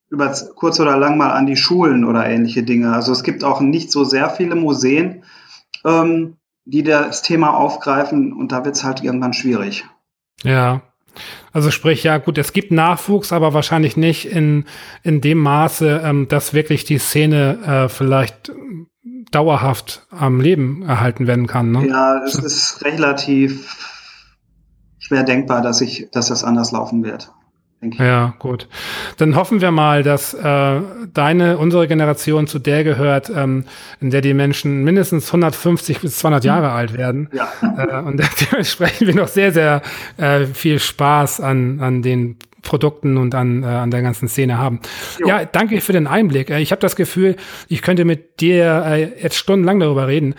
[0.08, 2.92] über kurz oder lang mal an die Schulen oder ähnliche Dinge.
[2.92, 5.24] Also es gibt auch nicht so sehr viele Museen,
[5.84, 9.84] ähm, die das Thema aufgreifen und da wird es halt irgendwann schwierig.
[10.42, 10.82] Ja,
[11.52, 14.64] also sprich, ja gut, es gibt Nachwuchs, aber wahrscheinlich nicht in,
[15.02, 18.52] in dem Maße, ähm, dass wirklich die Szene äh, vielleicht
[19.30, 21.72] dauerhaft am Leben erhalten werden kann.
[21.72, 21.88] Ne?
[21.88, 23.76] Ja, es ist relativ
[24.98, 27.30] schwer denkbar, dass ich, dass das anders laufen wird.
[27.92, 28.68] Ja, gut.
[29.18, 30.80] Dann hoffen wir mal, dass äh,
[31.12, 33.64] deine, unsere Generation zu der gehört, ähm,
[34.00, 36.46] in der die Menschen mindestens 150 bis 200 mhm.
[36.46, 37.28] Jahre alt werden.
[37.32, 37.48] Ja.
[37.62, 39.82] Äh, und dementsprechend wir noch sehr, sehr
[40.16, 44.80] äh, viel Spaß an, an den Produkten und an, äh, an der ganzen Szene haben.
[45.20, 45.28] Jo.
[45.28, 46.50] Ja, danke für den Einblick.
[46.50, 47.36] Äh, ich habe das Gefühl,
[47.68, 50.34] ich könnte mit dir äh, jetzt stundenlang darüber reden.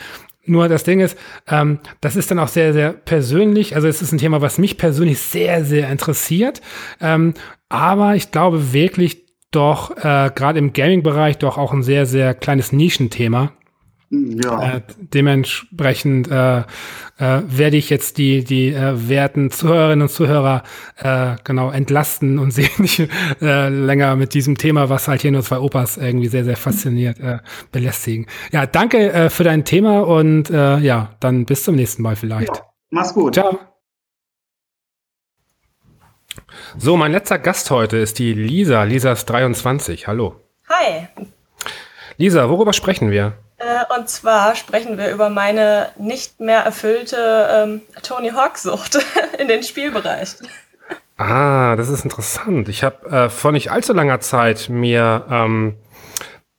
[0.46, 1.18] Nur das Ding ist,
[1.48, 3.76] ähm, das ist dann auch sehr, sehr persönlich.
[3.76, 6.62] Also es ist ein Thema, was mich persönlich sehr, sehr interessiert.
[7.02, 7.34] Ähm,
[7.70, 12.72] aber ich glaube wirklich doch äh, gerade im Gaming-Bereich doch auch ein sehr, sehr kleines
[12.72, 13.54] Nischenthema.
[14.10, 14.76] Ja.
[14.76, 16.64] Äh, dementsprechend äh, äh,
[17.18, 20.64] werde ich jetzt die, die äh, werten Zuhörerinnen und Zuhörer
[20.98, 23.08] äh, genau entlasten und sie nicht
[23.42, 27.20] äh, länger mit diesem Thema, was halt hier nur zwei Opas irgendwie sehr, sehr fasziniert,
[27.20, 27.40] äh,
[27.72, 28.28] belästigen.
[28.52, 32.56] Ja, danke äh, für dein Thema und äh, ja, dann bis zum nächsten Mal vielleicht.
[32.56, 33.36] Ja, mach's gut.
[33.36, 33.60] Ciao.
[36.78, 38.84] So, mein letzter Gast heute ist die Lisa.
[38.84, 40.08] Lisa ist 23.
[40.08, 40.36] Hallo.
[40.70, 41.08] Hi.
[42.18, 43.38] Lisa, worüber sprechen wir?
[43.58, 49.00] Äh, und zwar sprechen wir über meine nicht mehr erfüllte ähm, Tony Hawk-Sucht
[49.40, 50.36] in den Spielbereich.
[51.18, 52.68] Ah, das ist interessant.
[52.68, 55.78] Ich habe äh, vor nicht allzu langer Zeit mir ähm,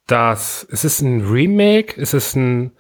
[0.06, 2.00] das, ist es ein Remake?
[2.00, 2.72] Ist es ein,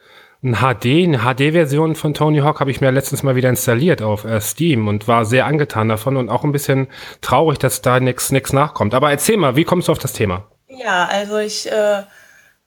[0.42, 4.24] ein HD, eine HD-Version von Tony Hawk habe ich mir letztens mal wieder installiert auf
[4.24, 6.86] äh, Steam und war sehr angetan davon und auch ein bisschen
[7.20, 8.94] traurig, dass da nichts nachkommt.
[8.94, 10.46] Aber erzähl mal, wie kommst du auf das Thema?
[10.68, 12.02] Ja, also ich äh,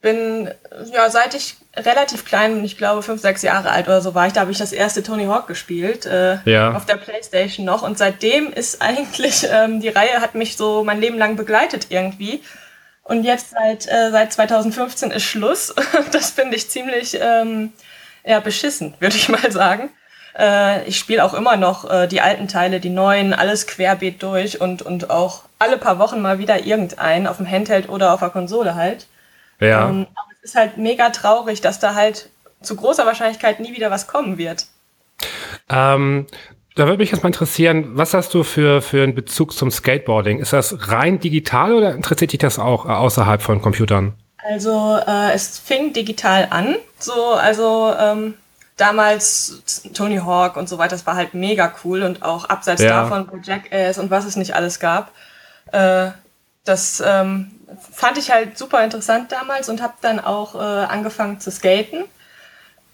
[0.01, 0.49] bin,
[0.93, 4.34] ja, seit ich relativ klein, ich glaube fünf, sechs Jahre alt oder so war ich,
[4.34, 6.73] da habe ich das erste Tony Hawk gespielt, äh, ja.
[6.73, 7.81] auf der Playstation noch.
[7.81, 12.41] Und seitdem ist eigentlich, ähm, die Reihe hat mich so mein Leben lang begleitet irgendwie.
[13.03, 15.73] Und jetzt seit, äh, seit 2015 ist Schluss.
[16.11, 17.73] das finde ich ziemlich ähm,
[18.23, 19.89] ja, beschissen, würde ich mal sagen.
[20.38, 24.61] Äh, ich spiele auch immer noch äh, die alten Teile, die neuen, alles querbeet durch
[24.61, 28.30] und, und auch alle paar Wochen mal wieder irgendein, auf dem Handheld oder auf der
[28.30, 29.07] Konsole halt.
[29.60, 29.90] Ja.
[29.90, 32.30] Ähm, aber es ist halt mega traurig, dass da halt
[32.61, 34.68] zu großer Wahrscheinlichkeit nie wieder was kommen wird.
[35.69, 36.27] Ähm,
[36.76, 40.40] da würde mich jetzt mal interessieren, was hast du für, für einen Bezug zum Skateboarding?
[40.40, 44.14] Ist das rein digital oder interessiert dich das auch äh, außerhalb von Computern?
[44.38, 48.36] Also äh, es fing digital an, so also ähm,
[48.77, 49.61] damals
[49.94, 53.03] Tony Hawk und so weiter, das war halt mega cool und auch abseits ja.
[53.03, 55.11] davon Jackass und was es nicht alles gab.
[55.73, 56.11] Äh,
[56.64, 57.52] das ähm,
[57.91, 62.05] fand ich halt super interessant damals und habe dann auch äh, angefangen zu skaten.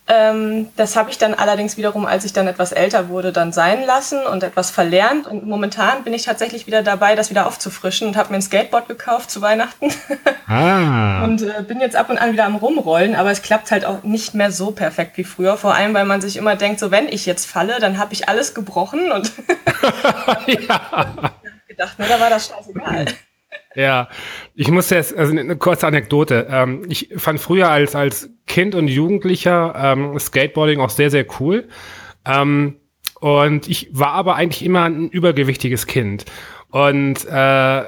[0.08, 3.84] Ähm, das habe ich dann allerdings wiederum, als ich dann etwas älter wurde, dann sein
[3.86, 5.26] lassen und etwas verlernt.
[5.26, 8.88] Und momentan bin ich tatsächlich wieder dabei, das wieder aufzufrischen und habe mir ein Skateboard
[8.88, 9.90] gekauft zu Weihnachten.
[10.48, 11.24] Ah.
[11.24, 14.04] und äh, bin jetzt ab und an wieder am Rumrollen, aber es klappt halt auch
[14.04, 15.58] nicht mehr so perfekt wie früher.
[15.58, 18.30] Vor allem, weil man sich immer denkt, so wenn ich jetzt falle, dann habe ich
[18.30, 19.32] alles gebrochen und
[20.46, 21.34] ja.
[21.68, 23.08] gedacht, ne, da war das scheißegal.
[23.76, 24.10] Ja,
[24.54, 26.48] ich muss jetzt, also eine kurze Anekdote.
[26.50, 31.68] Ähm, ich fand früher als, als Kind und Jugendlicher ähm, Skateboarding auch sehr, sehr cool.
[32.26, 32.78] Ähm,
[33.20, 36.26] und ich war aber eigentlich immer ein übergewichtiges Kind.
[36.70, 37.84] Und, äh,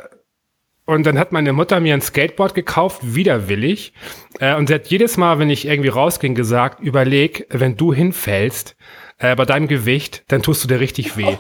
[0.86, 3.94] und dann hat meine Mutter mir ein Skateboard gekauft, widerwillig.
[4.40, 8.76] Äh, und sie hat jedes Mal, wenn ich irgendwie rausging, gesagt, überleg, wenn du hinfällst,
[9.20, 11.36] äh, bei deinem Gewicht, dann tust du dir richtig weh.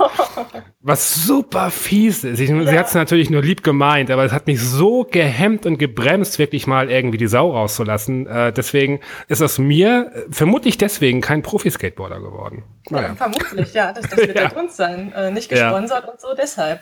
[0.82, 2.40] Was super fies ist.
[2.40, 2.66] Ich, ja.
[2.66, 6.40] Sie hat es natürlich nur lieb gemeint, aber es hat mich so gehemmt und gebremst,
[6.40, 8.26] wirklich mal irgendwie die Sau rauszulassen.
[8.26, 12.64] Äh, deswegen ist aus mir äh, vermutlich deswegen kein Profi-Skateboarder geworden.
[12.92, 13.10] Naja.
[13.10, 13.92] Ja, vermutlich, ja.
[13.92, 14.48] Das, das wird ja.
[14.48, 15.14] der Grund sein.
[15.14, 16.12] Äh, nicht gesponsert ja.
[16.12, 16.82] und so, deshalb.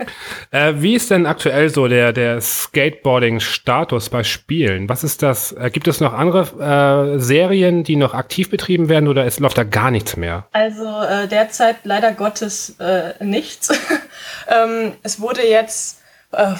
[0.50, 4.88] äh, wie ist denn aktuell so der, der Skateboarding-Status bei Spielen?
[4.88, 5.52] Was ist das?
[5.52, 9.58] Äh, gibt es noch andere äh, Serien, die noch aktiv betrieben werden oder es läuft
[9.58, 10.46] da gar nichts mehr?
[10.52, 13.70] Also äh, derzeit leider Gottes äh, nichts.
[14.48, 16.00] ähm, es wurde jetzt,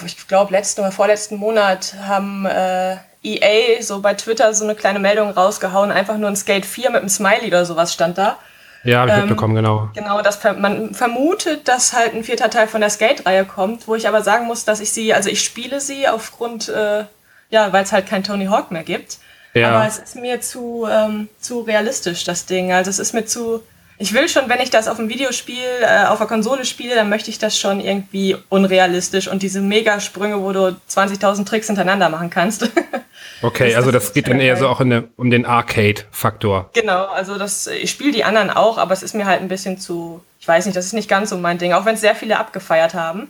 [0.05, 2.47] ich glaube, letzten oder vorletzten Monat haben
[3.25, 7.01] EA so bei Twitter so eine kleine Meldung rausgehauen, einfach nur ein Skate 4 mit
[7.01, 8.37] einem Smiley oder sowas stand da.
[8.85, 9.89] Ja, habe ich ähm, mitbekommen, genau.
[9.95, 14.07] Genau, das, man vermutet, dass halt ein vierter Teil von der Skate-Reihe kommt, wo ich
[14.07, 17.05] aber sagen muss, dass ich sie, also ich spiele sie aufgrund, äh,
[17.49, 19.17] ja, weil es halt kein Tony Hawk mehr gibt.
[19.55, 19.71] Ja.
[19.71, 22.73] Aber es ist mir zu, ähm, zu realistisch, das Ding.
[22.73, 23.63] Also es ist mir zu,
[23.97, 27.09] ich will schon, wenn ich das auf dem Videospiel, äh, auf der Konsole spiele, dann
[27.09, 32.29] möchte ich das schon irgendwie unrealistisch und diese Megasprünge, wo du 20.000 Tricks hintereinander machen
[32.29, 32.69] kannst.
[33.41, 36.69] Okay, das, also das, geht dann eher so auch eine, um den Arcade-Faktor.
[36.73, 39.77] Genau, also das, ich spiele die anderen auch, aber es ist mir halt ein bisschen
[39.77, 42.15] zu, ich weiß nicht, das ist nicht ganz so mein Ding, auch wenn es sehr
[42.15, 43.29] viele abgefeiert haben.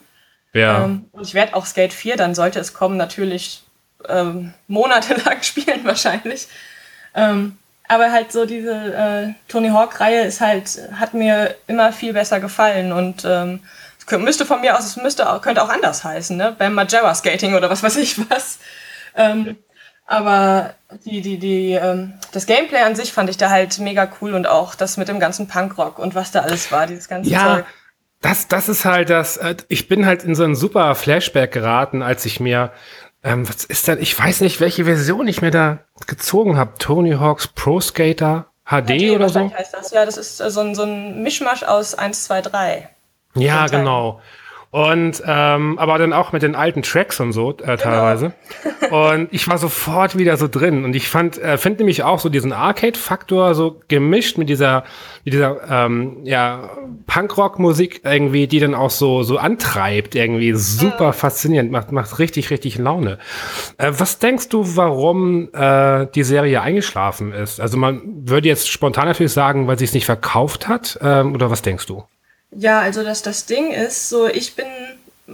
[0.54, 0.86] Ja.
[0.86, 3.64] Ähm, und ich werde auch Skate 4, dann sollte es kommen, natürlich
[4.08, 6.48] ähm, monatelang spielen wahrscheinlich.
[7.14, 7.58] Ähm,
[7.88, 12.92] aber halt so diese äh, Tony Hawk-Reihe ist halt, hat mir immer viel besser gefallen
[12.92, 13.60] und ähm,
[14.20, 16.56] müsste von mir aus, es müsste auch, könnte auch anders heißen, ne?
[16.58, 18.60] Beim Majora Skating oder was weiß ich was.
[19.16, 19.58] Ähm,
[20.06, 20.74] aber
[21.06, 24.48] die, die, die, ähm, das Gameplay an sich fand ich da halt mega cool und
[24.48, 27.56] auch das mit dem ganzen Punkrock und was da alles war, dieses ganze ja.
[27.58, 27.66] Zeug.
[28.22, 32.02] Das, das ist halt das, äh, ich bin halt in so ein super Flashback geraten,
[32.02, 32.72] als ich mir
[33.26, 34.00] ähm, was ist denn?
[34.00, 36.74] Ich weiß nicht, welche Version ich mir da gezogen habe.
[36.78, 39.52] Tony Hawks Pro Skater HD, HD oder so?
[39.52, 39.92] Heißt das.
[39.92, 42.90] Ja, das ist äh, so ein, so ein Mischmasch aus 1, 2, 3.
[43.34, 44.22] Ja, genau.
[44.76, 48.34] Und ähm, aber dann auch mit den alten Tracks und so äh, teilweise.
[48.82, 49.14] Genau.
[49.14, 50.84] Und ich war sofort wieder so drin.
[50.84, 54.84] Und ich fand, äh, finde nämlich auch so diesen Arcade-Faktor so gemischt mit dieser,
[55.24, 56.72] mit dieser ähm, ja,
[57.08, 62.78] Punkrock-Musik irgendwie, die dann auch so so antreibt, irgendwie super faszinierend, macht macht richtig richtig
[62.78, 63.18] Laune.
[63.78, 67.62] Äh, was denkst du, warum äh, die Serie eingeschlafen ist?
[67.62, 71.50] Also man würde jetzt spontan natürlich sagen, weil sie es nicht verkauft hat, ähm, oder
[71.50, 72.04] was denkst du?
[72.52, 74.68] Ja, also das, das Ding ist so, ich bin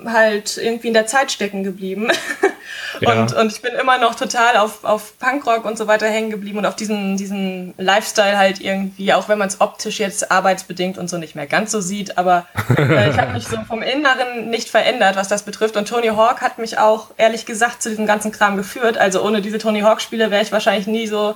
[0.06, 2.12] halt irgendwie in der Zeit stecken geblieben.
[3.00, 3.14] Ja.
[3.14, 6.60] Und, und ich bin immer noch total auf, auf Punkrock und so weiter hängen geblieben
[6.60, 11.10] und auf diesen, diesen Lifestyle halt irgendwie, auch wenn man es optisch jetzt arbeitsbedingt und
[11.10, 12.48] so nicht mehr ganz so sieht, aber
[12.78, 15.78] äh, ich habe mich so vom Inneren nicht verändert, was das betrifft.
[15.78, 18.98] Und Tony Hawk hat mich auch ehrlich gesagt zu diesem ganzen Kram geführt.
[18.98, 21.36] Also ohne diese Tony Hawk-Spiele wäre ich wahrscheinlich nie so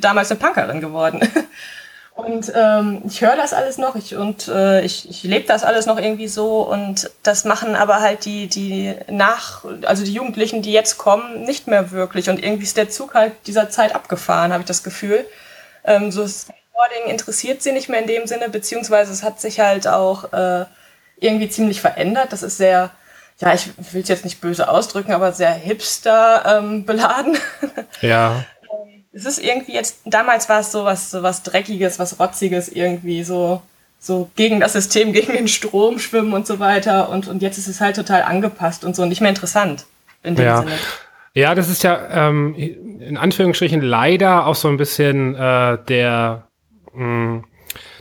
[0.00, 1.20] damals eine Punkerin geworden.
[2.22, 5.86] Und ähm, ich höre das alles noch ich, und äh, ich, ich lebe das alles
[5.86, 10.72] noch irgendwie so und das machen aber halt die, die nach, also die Jugendlichen, die
[10.72, 12.30] jetzt kommen, nicht mehr wirklich.
[12.30, 15.26] Und irgendwie ist der Zug halt dieser Zeit abgefahren, habe ich das Gefühl.
[15.84, 19.88] Ähm, so Skateboarding interessiert sie nicht mehr in dem Sinne, beziehungsweise es hat sich halt
[19.88, 20.64] auch äh,
[21.18, 22.32] irgendwie ziemlich verändert.
[22.32, 22.90] Das ist sehr,
[23.40, 27.36] ja, ich will es jetzt nicht böse ausdrücken, aber sehr hipster ähm, beladen.
[28.00, 28.44] Ja.
[29.12, 33.24] es ist irgendwie jetzt, damals war es so was, so was Dreckiges, was Rotziges irgendwie,
[33.24, 33.62] so,
[33.98, 37.08] so gegen das System, gegen den Strom schwimmen und so weiter.
[37.10, 39.86] Und, und jetzt ist es halt total angepasst und so nicht mehr interessant
[40.22, 40.58] in dem ja.
[40.58, 40.72] Sinne.
[41.34, 46.48] Ja, das ist ja ähm, in Anführungsstrichen leider auch so ein bisschen äh, der,
[46.92, 47.44] mh, mm,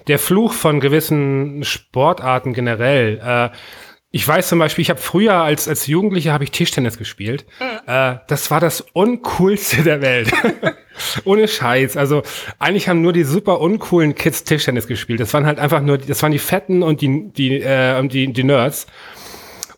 [0.08, 3.20] der Fluch von gewissen Sportarten generell.
[3.24, 3.56] Äh,
[4.14, 7.46] ich weiß zum Beispiel, ich habe früher als, als Jugendlicher habe ich Tischtennis gespielt.
[7.60, 7.92] Mhm.
[7.92, 10.32] Äh, das war das uncoolste der Welt.
[11.24, 11.96] Ohne Scheiß.
[11.96, 12.22] Also
[12.60, 15.22] eigentlich haben nur die super uncoolen Kids Tischtennis gespielt.
[15.22, 18.44] Das waren halt einfach nur, das waren die Fetten und die, die, äh, die, die
[18.44, 18.88] Nerds.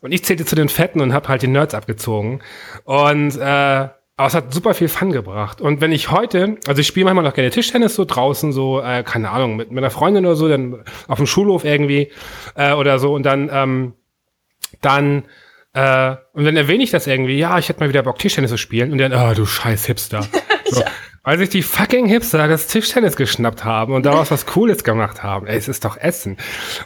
[0.00, 2.40] Und ich zählte zu den Fetten und habe halt die Nerds abgezogen.
[2.84, 5.60] Und äh, aber es hat super viel Fun gebracht.
[5.60, 9.02] Und wenn ich heute, also ich spiele manchmal noch gerne Tischtennis so draußen, so, äh,
[9.02, 12.12] keine Ahnung, mit, mit einer Freundin oder so, dann auf dem Schulhof irgendwie
[12.54, 13.12] äh, oder so.
[13.12, 13.94] Und dann ähm,
[14.80, 15.24] dann
[15.74, 18.58] äh, und dann erwähne ich das irgendwie, ja, ich hätte mal wieder Bock, Tischtennis zu
[18.58, 18.92] spielen.
[18.92, 20.26] Und dann, ah, oh, du scheiß Hipster.
[20.66, 20.80] So.
[20.80, 20.86] ja.
[21.22, 25.46] Weil sich die fucking Hipster das Tischtennis geschnappt haben und daraus was Cooles gemacht haben.
[25.46, 26.38] Ey, es ist doch Essen.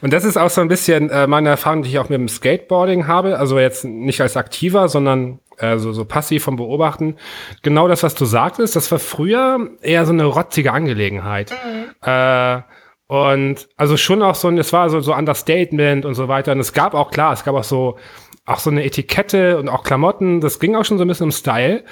[0.02, 2.28] Und das ist auch so ein bisschen äh, meine Erfahrung, die ich auch mit dem
[2.28, 3.38] Skateboarding habe.
[3.38, 7.16] Also jetzt nicht als aktiver, sondern äh, so, so passiv vom Beobachten.
[7.62, 11.52] Genau das, was du sagtest, das war früher eher so eine rotzige Angelegenheit.
[11.52, 12.08] Mhm.
[12.08, 12.62] Äh,
[13.08, 16.52] und also schon auch so, es war so, so Understatement und so weiter.
[16.52, 17.98] Und es gab auch, klar, es gab auch so,
[18.44, 20.42] auch so eine Etikette und auch Klamotten.
[20.42, 21.84] Das ging auch schon so ein bisschen im Style.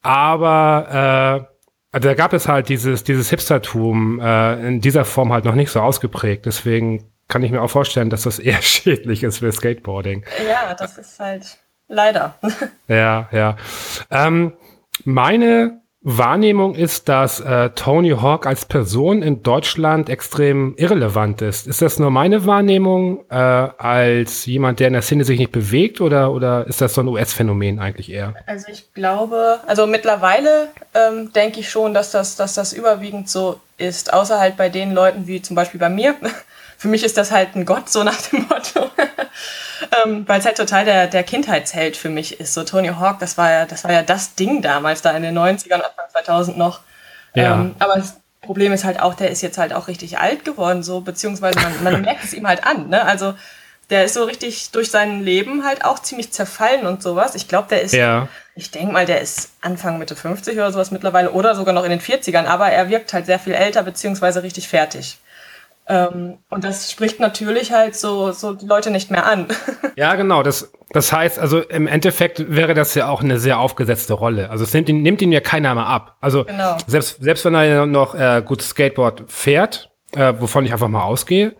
[0.00, 1.52] Aber äh,
[1.92, 5.70] also da gab es halt dieses, dieses Hipstertum äh, in dieser Form halt noch nicht
[5.70, 6.46] so ausgeprägt.
[6.46, 10.24] Deswegen kann ich mir auch vorstellen, dass das eher schädlich ist für Skateboarding.
[10.48, 11.58] Ja, das ist halt
[11.88, 12.38] leider.
[12.88, 13.56] ja, ja.
[14.10, 14.54] Ähm,
[15.04, 21.68] meine Wahrnehmung ist, dass äh, Tony Hawk als Person in Deutschland extrem irrelevant ist.
[21.68, 26.00] Ist das nur meine Wahrnehmung äh, als jemand, der in der Szene sich nicht bewegt
[26.00, 28.34] oder, oder ist das so ein US-Phänomen eigentlich eher?
[28.46, 33.60] Also ich glaube, also mittlerweile ähm, denke ich schon, dass das, dass das überwiegend so
[33.78, 36.16] ist, außer halt bei den Leuten wie zum Beispiel bei mir.
[36.78, 38.90] Für mich ist das halt ein Gott, so nach dem Motto
[40.04, 42.54] ähm, weil es halt total der, der Kindheitsheld für mich ist.
[42.54, 45.38] So Tony Hawk, das war ja, das war ja das Ding damals, da in den
[45.38, 46.80] 90ern, Anfang 2000 noch.
[47.34, 47.54] Ja.
[47.54, 50.82] Ähm, aber das Problem ist halt auch, der ist jetzt halt auch richtig alt geworden,
[50.82, 53.04] so, beziehungsweise man, man merkt es ihm halt an, ne?
[53.04, 53.34] Also,
[53.90, 57.34] der ist so richtig durch sein Leben halt auch ziemlich zerfallen und sowas.
[57.34, 58.26] Ich glaube, der ist, ja.
[58.54, 61.90] ich denke mal, der ist Anfang Mitte 50 oder sowas mittlerweile oder sogar noch in
[61.90, 65.18] den 40ern, aber er wirkt halt sehr viel älter beziehungsweise richtig fertig.
[65.92, 69.46] Ähm, und das spricht natürlich halt so, so die Leute nicht mehr an.
[69.94, 70.42] Ja, genau.
[70.42, 74.48] Das, das heißt, also im Endeffekt wäre das ja auch eine sehr aufgesetzte Rolle.
[74.48, 76.16] Also es nimmt ihn, nimmt ihn ja keiner mehr ab.
[76.22, 76.78] Also genau.
[76.86, 81.56] selbst, selbst wenn er noch äh, gut Skateboard fährt, äh, wovon ich einfach mal ausgehe,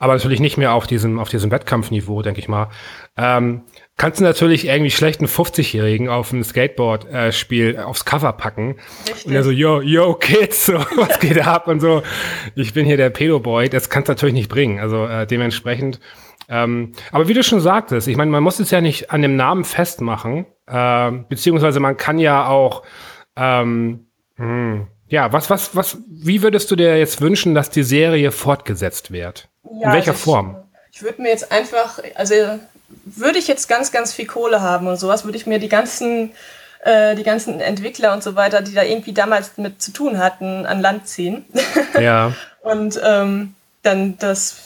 [0.00, 2.70] aber natürlich nicht mehr auf diesem, auf diesem Wettkampfniveau, denke ich mal.
[3.16, 3.62] Ähm,
[4.00, 8.76] kannst du natürlich irgendwie schlechten 50-Jährigen auf ein Skateboard-Spiel äh, aufs Cover packen.
[9.06, 9.26] Richtig.
[9.26, 11.68] Und er so, yo, yo, Kids, so, was geht ab?
[11.68, 12.02] Und so,
[12.54, 13.68] ich bin hier der Pedo-Boy.
[13.68, 14.80] Das kannst du natürlich nicht bringen.
[14.80, 16.00] Also äh, dementsprechend.
[16.48, 19.36] Ähm, aber wie du schon sagtest, ich meine, man muss es ja nicht an dem
[19.36, 20.46] Namen festmachen.
[20.66, 22.84] Äh, beziehungsweise man kann ja auch,
[23.36, 24.06] ähm,
[24.36, 29.10] hm, ja, was, was, was, wie würdest du dir jetzt wünschen, dass die Serie fortgesetzt
[29.10, 29.50] wird?
[29.62, 30.56] Ja, In welcher also Form?
[30.90, 32.34] Ich würde mir jetzt einfach, also
[33.04, 36.32] würde ich jetzt ganz, ganz viel Kohle haben und sowas, würde ich mir die ganzen,
[36.84, 40.66] äh, die ganzen Entwickler und so weiter, die da irgendwie damals mit zu tun hatten,
[40.66, 41.44] an Land ziehen.
[41.98, 42.32] Ja.
[42.62, 44.56] und ähm, dann das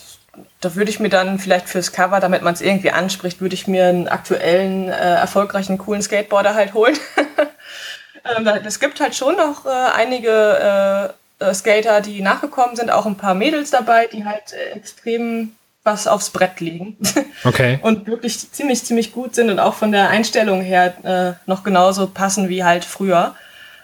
[0.60, 3.68] da würde ich mir dann vielleicht fürs Cover, damit man es irgendwie anspricht, würde ich
[3.68, 6.98] mir einen aktuellen, äh, erfolgreichen, coolen Skateboarder halt holen.
[8.36, 13.06] ähm, es gibt halt schon noch äh, einige äh, äh, Skater, die nachgekommen sind, auch
[13.06, 15.54] ein paar Mädels dabei, die halt äh, extrem
[15.84, 16.96] was aufs Brett legen.
[17.46, 17.78] Okay.
[17.82, 22.06] und wirklich ziemlich, ziemlich gut sind und auch von der Einstellung her äh, noch genauso
[22.06, 23.34] passen wie halt früher.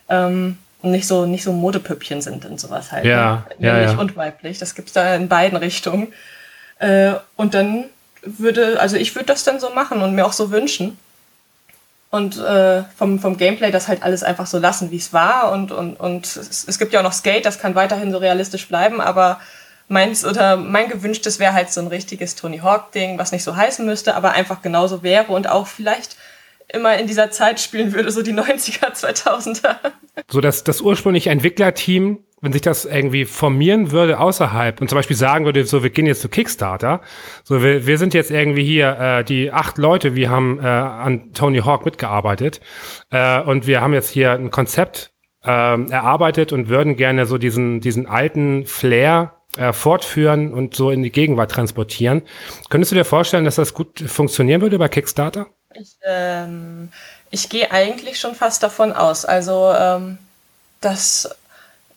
[0.08, 3.04] Ähm, und nicht so, nicht so Modepüppchen sind und sowas halt.
[3.04, 3.66] Ja, ne?
[3.66, 3.98] ja, Männlich ja.
[3.98, 4.58] und weiblich.
[4.58, 6.12] Das gibt's da in beiden Richtungen.
[6.78, 7.84] Äh, und dann
[8.22, 10.96] würde, also ich würde das dann so machen und mir auch so wünschen.
[12.10, 15.52] Und äh, vom, vom Gameplay das halt alles einfach so lassen, wie es war.
[15.52, 18.66] Und, und, und es, es gibt ja auch noch Skate, das kann weiterhin so realistisch
[18.66, 19.38] bleiben, aber
[19.90, 23.84] meins oder mein gewünschtes wäre halt so ein richtiges Tony Hawk-Ding, was nicht so heißen
[23.84, 26.16] müsste, aber einfach genauso wäre und auch vielleicht
[26.72, 29.76] immer in dieser Zeit spielen würde, so die 90er, 2000er.
[30.28, 35.16] So dass das ursprüngliche Entwicklerteam, wenn sich das irgendwie formieren würde außerhalb und zum Beispiel
[35.16, 37.00] sagen würde, so wir gehen jetzt zu Kickstarter,
[37.42, 41.32] so wir, wir sind jetzt irgendwie hier äh, die acht Leute, wir haben äh, an
[41.32, 42.60] Tony Hawk mitgearbeitet
[43.10, 45.12] äh, und wir haben jetzt hier ein Konzept
[45.42, 51.02] ähm, erarbeitet und würden gerne so diesen diesen alten Flair äh, fortführen und so in
[51.02, 52.22] die Gegenwart transportieren.
[52.68, 55.46] Könntest du dir vorstellen, dass das gut funktionieren würde bei Kickstarter?
[55.74, 56.90] Ich, ähm,
[57.30, 59.24] ich gehe eigentlich schon fast davon aus.
[59.24, 60.18] Also ähm,
[60.80, 61.30] das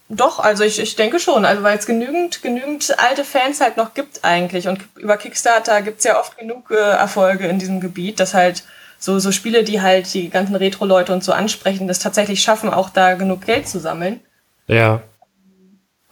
[0.09, 3.93] doch, also ich, ich denke schon, also weil es genügend, genügend alte Fans halt noch
[3.93, 4.67] gibt eigentlich.
[4.67, 8.63] Und über Kickstarter gibt's ja oft genug äh, Erfolge in diesem Gebiet, dass halt
[8.99, 12.89] so, so Spiele, die halt die ganzen Retro-Leute und so ansprechen, das tatsächlich schaffen, auch
[12.89, 14.19] da genug Geld zu sammeln.
[14.67, 15.01] Ja.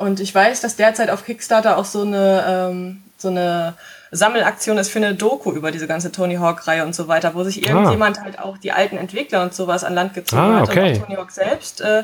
[0.01, 3.75] Und ich weiß, dass derzeit auf Kickstarter auch so eine, ähm, so eine
[4.11, 7.65] Sammelaktion ist für eine Doku über diese ganze Tony Hawk-Reihe und so weiter, wo sich
[7.65, 8.23] irgendjemand ah.
[8.23, 10.93] halt auch die alten Entwickler und sowas an Land gezogen ah, hat okay.
[10.93, 11.81] und auch Tony Hawk selbst.
[11.81, 12.03] Äh,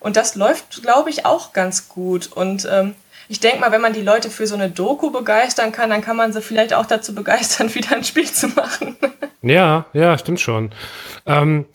[0.00, 2.30] und das läuft, glaube ich, auch ganz gut.
[2.32, 2.94] Und ähm,
[3.28, 6.16] ich denke mal, wenn man die Leute für so eine Doku begeistern kann, dann kann
[6.16, 8.96] man sie vielleicht auch dazu begeistern, wieder ein Spiel zu machen.
[9.42, 10.72] ja, ja, stimmt schon.
[11.24, 11.66] Ähm,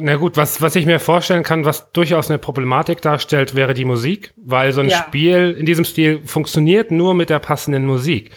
[0.00, 3.84] na gut, was, was ich mir vorstellen kann, was durchaus eine Problematik darstellt, wäre die
[3.84, 4.98] Musik, weil so ein Ja.
[4.98, 8.30] Spiel in diesem Stil funktioniert nur mit der passenden Musik.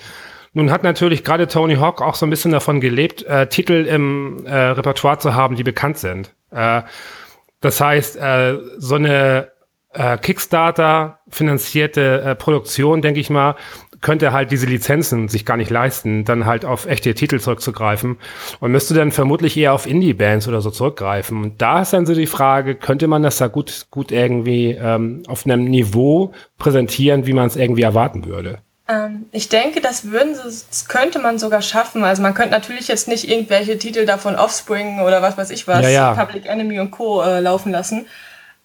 [0.53, 4.45] Nun hat natürlich gerade Tony Hawk auch so ein bisschen davon gelebt, äh, Titel im
[4.45, 6.33] äh, Repertoire zu haben, die bekannt sind.
[6.51, 6.83] Äh,
[7.59, 9.49] das heißt, äh, so eine
[9.93, 13.55] äh, Kickstarter finanzierte äh, Produktion, denke ich mal,
[14.03, 18.17] könnte halt diese Lizenzen sich gar nicht leisten, dann halt auf echte Titel zurückzugreifen
[18.59, 21.41] und müsste dann vermutlich eher auf Indie-Bands oder so zurückgreifen.
[21.41, 25.23] Und da ist dann so die Frage, könnte man das da gut, gut irgendwie ähm,
[25.27, 28.59] auf einem Niveau präsentieren, wie man es irgendwie erwarten würde?
[28.87, 32.03] Ähm, ich denke, das würden sie, das könnte man sogar schaffen.
[32.03, 35.81] Also man könnte natürlich jetzt nicht irgendwelche Titel davon Offspring oder was weiß ich was,
[35.81, 36.13] Ja, ja.
[36.13, 37.23] Public Enemy und Co.
[37.23, 38.05] Äh, laufen lassen.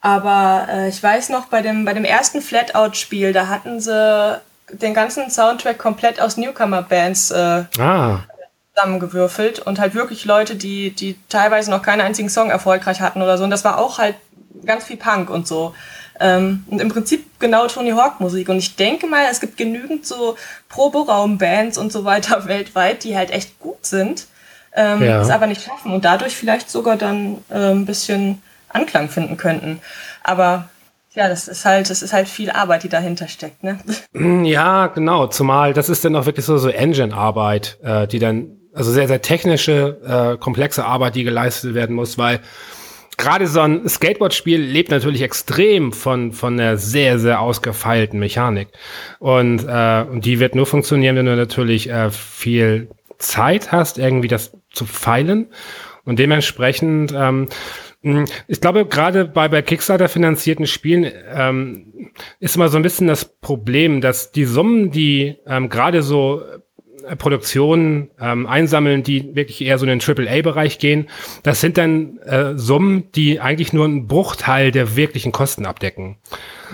[0.00, 4.40] Aber äh, ich weiß noch, bei dem, bei dem ersten Flatout-Spiel, da hatten sie
[4.72, 8.20] den ganzen Soundtrack komplett aus Newcomer-Bands äh, Ah,
[8.74, 13.36] zusammengewürfelt und halt wirklich Leute, die, die teilweise noch keinen einzigen Song erfolgreich hatten oder
[13.38, 13.44] so.
[13.44, 14.14] Und das war auch halt
[14.64, 15.74] ganz viel Punk und so.
[16.20, 18.48] Ähm, und im Prinzip genau Tony Hawk Musik.
[18.48, 20.36] Und ich denke mal, es gibt genügend so
[20.68, 24.26] Proberaum-Bands und so weiter weltweit, die halt echt gut sind,
[24.74, 25.20] ähm, Ja.
[25.22, 29.80] es aber nicht schaffen und dadurch vielleicht sogar dann äh, ein bisschen Anklang finden könnten.
[30.22, 30.68] Aber
[31.18, 33.80] ja, das ist halt, das ist halt viel Arbeit, die dahinter steckt, ne?
[34.48, 35.26] Ja, genau.
[35.26, 39.20] Zumal das ist dann auch wirklich so, so Engine-Arbeit, äh, die dann, also sehr, sehr
[39.20, 42.38] technische, äh, komplexe Arbeit, die geleistet werden muss, weil
[43.16, 48.68] gerade so ein Skateboard-Spiel lebt natürlich extrem von, von einer sehr, sehr ausgefeilten Mechanik.
[49.18, 54.28] Und, äh, und die wird nur funktionieren, wenn du natürlich äh, viel Zeit hast, irgendwie
[54.28, 55.48] das zu feilen.
[56.04, 57.48] Und dementsprechend, ähm,
[58.00, 63.24] ich glaube, gerade bei, bei Kickstarter finanzierten Spielen ähm, ist immer so ein bisschen das
[63.24, 66.40] Problem, dass die Summen, die ähm, gerade so
[67.06, 71.08] äh, Produktionen ähm, einsammeln, die wirklich eher so in den AAA-Bereich gehen,
[71.42, 76.18] das sind dann äh, Summen, die eigentlich nur einen Bruchteil der wirklichen Kosten abdecken.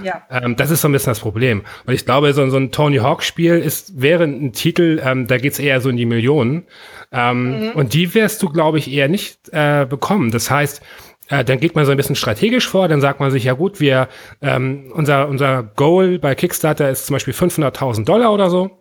[0.03, 0.23] Ja.
[0.31, 1.63] Ähm, das ist so ein bisschen das Problem.
[1.87, 5.59] Und ich glaube, so, so ein Tony Hawk-Spiel ist, wäre ein Titel, ähm, da geht's
[5.59, 6.67] eher so in die Millionen.
[7.13, 10.31] Ähm, Und die wirst du, glaube ich, eher nicht äh, bekommen.
[10.31, 10.83] Das heißt,
[11.29, 13.81] äh, dann geht man so ein bisschen strategisch vor, dann sagt man sich, ja gut,
[13.81, 14.09] wir,
[14.43, 18.79] ähm, unser, unser Goal bei Kickstarter ist zum Beispiel 500.000 Dollar oder so.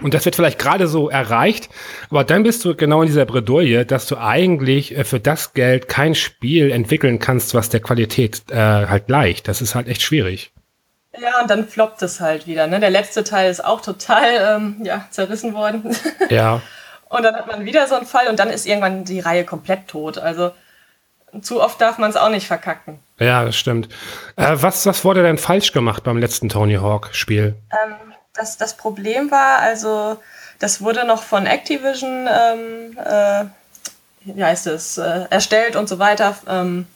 [0.00, 1.68] Und das wird vielleicht gerade so erreicht,
[2.08, 5.88] aber dann bist du genau in dieser Bredouille, dass du eigentlich äh, für das Geld
[5.88, 9.48] kein Spiel entwickeln kannst, was der Qualität äh, halt gleicht.
[9.48, 10.52] Das ist halt echt schwierig.
[11.20, 12.66] Ja, und dann floppt es halt wieder.
[12.68, 12.80] Ne?
[12.80, 15.94] Der letzte Teil ist auch total ähm, ja, zerrissen worden.
[16.30, 16.62] Ja.
[17.08, 19.88] und dann hat man wieder so einen Fall und dann ist irgendwann die Reihe komplett
[19.88, 20.16] tot.
[20.16, 20.52] Also
[21.40, 22.98] zu oft darf man es auch nicht verkacken.
[23.18, 23.88] Ja, das stimmt.
[24.36, 27.54] Äh, was, was wurde denn falsch gemacht beim letzten Tony Hawk-Spiel?
[27.70, 27.94] Ähm,
[28.34, 30.18] das, das Problem war, also
[30.58, 33.44] das wurde noch von Activision, ähm, äh,
[34.24, 36.36] wie heißt es, äh, erstellt und so weiter.
[36.46, 36.86] Ähm,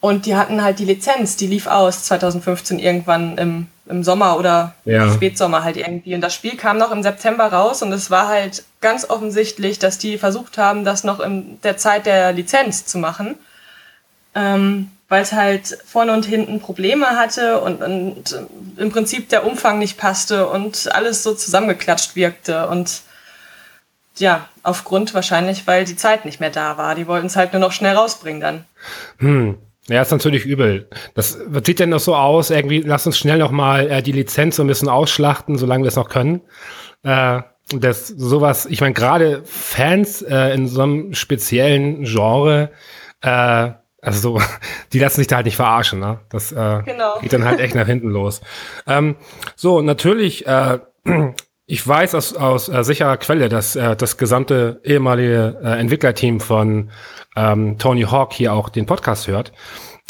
[0.00, 4.74] und die hatten halt die Lizenz, die lief aus 2015 irgendwann im, im Sommer oder
[4.84, 5.12] ja.
[5.12, 6.14] Spätsommer halt irgendwie.
[6.14, 9.98] Und das Spiel kam noch im September raus und es war halt ganz offensichtlich, dass
[9.98, 13.36] die versucht haben, das noch in der Zeit der Lizenz zu machen.
[14.34, 18.46] Ähm, weil es halt vorne und hinten Probleme hatte und, und
[18.76, 22.68] im Prinzip der Umfang nicht passte und alles so zusammengeklatscht wirkte.
[22.68, 23.02] Und
[24.16, 26.94] ja, aufgrund wahrscheinlich, weil die Zeit nicht mehr da war.
[26.94, 28.64] Die wollten es halt nur noch schnell rausbringen dann.
[29.18, 29.58] Hm.
[29.88, 30.88] Ja, ist natürlich übel.
[31.14, 34.56] Das sieht denn noch so aus, irgendwie, lass uns schnell noch mal äh, die Lizenz
[34.56, 36.40] so ein bisschen ausschlachten, solange wir es noch können.
[37.02, 42.70] Äh, das sowas, ich meine, gerade Fans äh, in so einem speziellen Genre,
[43.20, 43.70] äh,
[44.00, 44.40] also so,
[44.92, 46.20] die lassen sich da halt nicht verarschen, ne?
[46.30, 47.18] Das äh, genau.
[47.20, 48.40] geht dann halt echt nach hinten los.
[48.86, 49.16] Ähm,
[49.56, 50.78] so, natürlich, äh,
[51.66, 56.90] ich weiß aus, aus äh, sicherer Quelle, dass äh, das gesamte ehemalige äh, Entwicklerteam von
[57.36, 59.52] ähm, Tony Hawk hier auch den Podcast hört.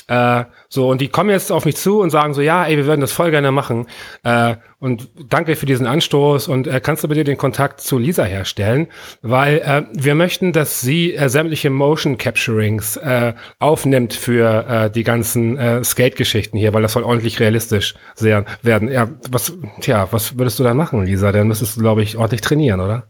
[0.06, 2.86] Äh, so, und die kommen jetzt auf mich zu und sagen so, ja, ey, wir
[2.86, 3.86] würden das voll gerne machen.
[4.22, 8.24] Äh, und danke für diesen Anstoß und äh, kannst du bitte den Kontakt zu Lisa
[8.24, 8.88] herstellen?
[9.22, 15.04] Weil äh, wir möchten, dass sie äh, sämtliche Motion Capturings äh, aufnimmt für äh, die
[15.04, 18.90] ganzen äh, Skate-Geschichten hier, weil das soll ordentlich realistisch sehr werden.
[18.90, 21.32] Ja, was, tja, was würdest du da machen, Lisa?
[21.32, 23.08] Dann müsstest du, glaube ich, ordentlich trainieren, oder?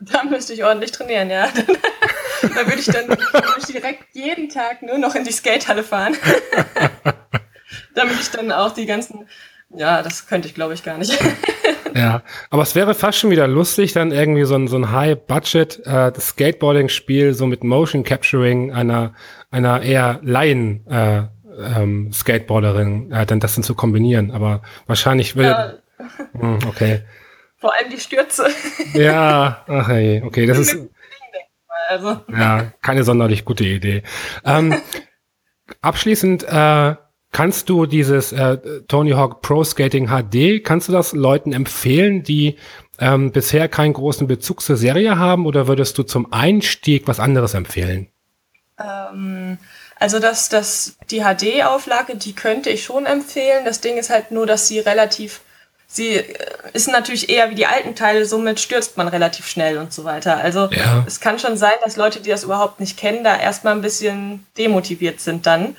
[0.00, 1.48] Da müsste ich ordentlich trainieren, ja.
[2.42, 6.16] da würde ich dann würd ich direkt jeden Tag nur noch in die Skatehalle fahren.
[7.94, 9.26] Damit ich dann auch die ganzen.
[9.74, 11.18] Ja, das könnte ich, glaube ich, gar nicht.
[11.94, 15.84] ja, aber es wäre fast schon wieder lustig, dann irgendwie so ein, so ein High-Budget
[15.84, 19.14] äh, Skateboarding-Spiel so mit Motion Capturing einer,
[19.50, 21.24] einer eher Laien äh,
[21.58, 24.30] ähm, Skateboarderin, äh, dann das dann zu kombinieren.
[24.30, 25.82] Aber wahrscheinlich würde.
[25.98, 26.06] Ja.
[26.32, 27.02] Mh, hm, okay.
[27.58, 28.48] Vor allem die Stürze.
[28.94, 30.78] Ja, ach hey, okay, das ist.
[31.88, 32.20] Also.
[32.30, 34.02] Ja, keine sonderlich gute Idee.
[34.44, 34.74] Ähm,
[35.80, 36.96] abschließend, äh,
[37.32, 38.58] kannst du dieses äh,
[38.88, 42.58] Tony Hawk Pro Skating HD, kannst du das Leuten empfehlen, die
[42.98, 47.54] ähm, bisher keinen großen Bezug zur Serie haben oder würdest du zum Einstieg was anderes
[47.54, 48.08] empfehlen?
[48.78, 49.56] Ähm,
[49.96, 53.64] also das, das, die HD-Auflage, die könnte ich schon empfehlen.
[53.64, 55.40] Das Ding ist halt nur, dass sie relativ
[55.88, 56.34] sie äh,
[56.74, 60.36] ist natürlich eher wie die alten Teile, somit stürzt man relativ schnell und so weiter.
[60.36, 61.04] Also ja.
[61.06, 64.46] es kann schon sein, dass Leute, die das überhaupt nicht kennen, da erstmal ein bisschen
[64.56, 65.76] demotiviert sind dann.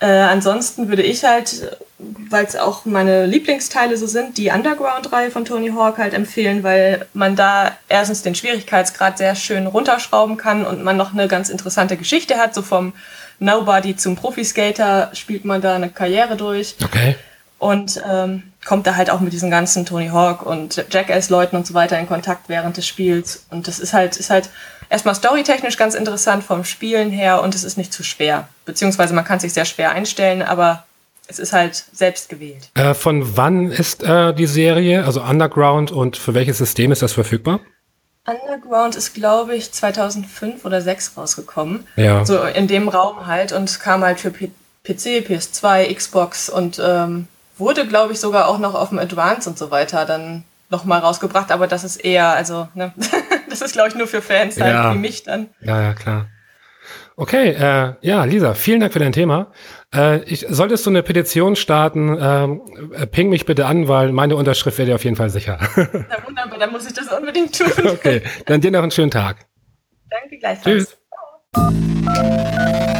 [0.00, 5.44] Äh, ansonsten würde ich halt, weil es auch meine Lieblingsteile so sind, die Underground-Reihe von
[5.44, 10.84] Tony Hawk halt empfehlen, weil man da erstens den Schwierigkeitsgrad sehr schön runterschrauben kann und
[10.84, 12.54] man noch eine ganz interessante Geschichte hat.
[12.54, 12.92] So vom
[13.40, 16.76] Nobody zum Profiskater spielt man da eine Karriere durch.
[16.82, 17.16] Okay.
[17.58, 21.74] Und ähm, kommt da halt auch mit diesen ganzen Tony Hawk und Jackass-Leuten und so
[21.74, 23.46] weiter in Kontakt während des Spiels.
[23.50, 24.50] Und das ist halt, ist halt
[24.90, 28.48] erstmal storytechnisch ganz interessant vom Spielen her und es ist nicht zu schwer.
[28.64, 30.84] Beziehungsweise man kann sich sehr schwer einstellen, aber
[31.26, 32.70] es ist halt selbst gewählt.
[32.74, 37.12] Äh, von wann ist äh, die Serie, also Underground und für welches System ist das
[37.12, 37.60] verfügbar?
[38.26, 41.86] Underground ist, glaube ich, 2005 oder 2006 rausgekommen.
[41.96, 42.24] Ja.
[42.24, 44.50] So in dem Raum halt und kam halt für P
[44.84, 47.28] PC, PS2, Xbox und ähm,
[47.58, 51.50] wurde, glaube ich, sogar auch noch auf dem Advance und so weiter dann nochmal rausgebracht,
[51.50, 52.92] aber das ist eher, also, ne,
[53.48, 54.94] das ist, glaube ich, nur für Fans halt ja.
[54.94, 55.48] wie mich dann.
[55.60, 56.26] Ja, ja, klar.
[57.16, 59.50] Okay, äh, ja, Lisa, vielen Dank für dein Thema.
[59.92, 62.60] Äh, ich, solltest du eine Petition starten, ähm,
[62.94, 65.58] äh, ping mich bitte an, weil meine Unterschrift wäre dir auf jeden Fall sicher.
[65.76, 67.72] Na wunderbar, dann muss ich das unbedingt tun.
[67.88, 69.46] Okay, dann dir noch einen schönen Tag.
[70.08, 70.96] Danke gleichfalls.
[71.54, 72.94] Tschüss.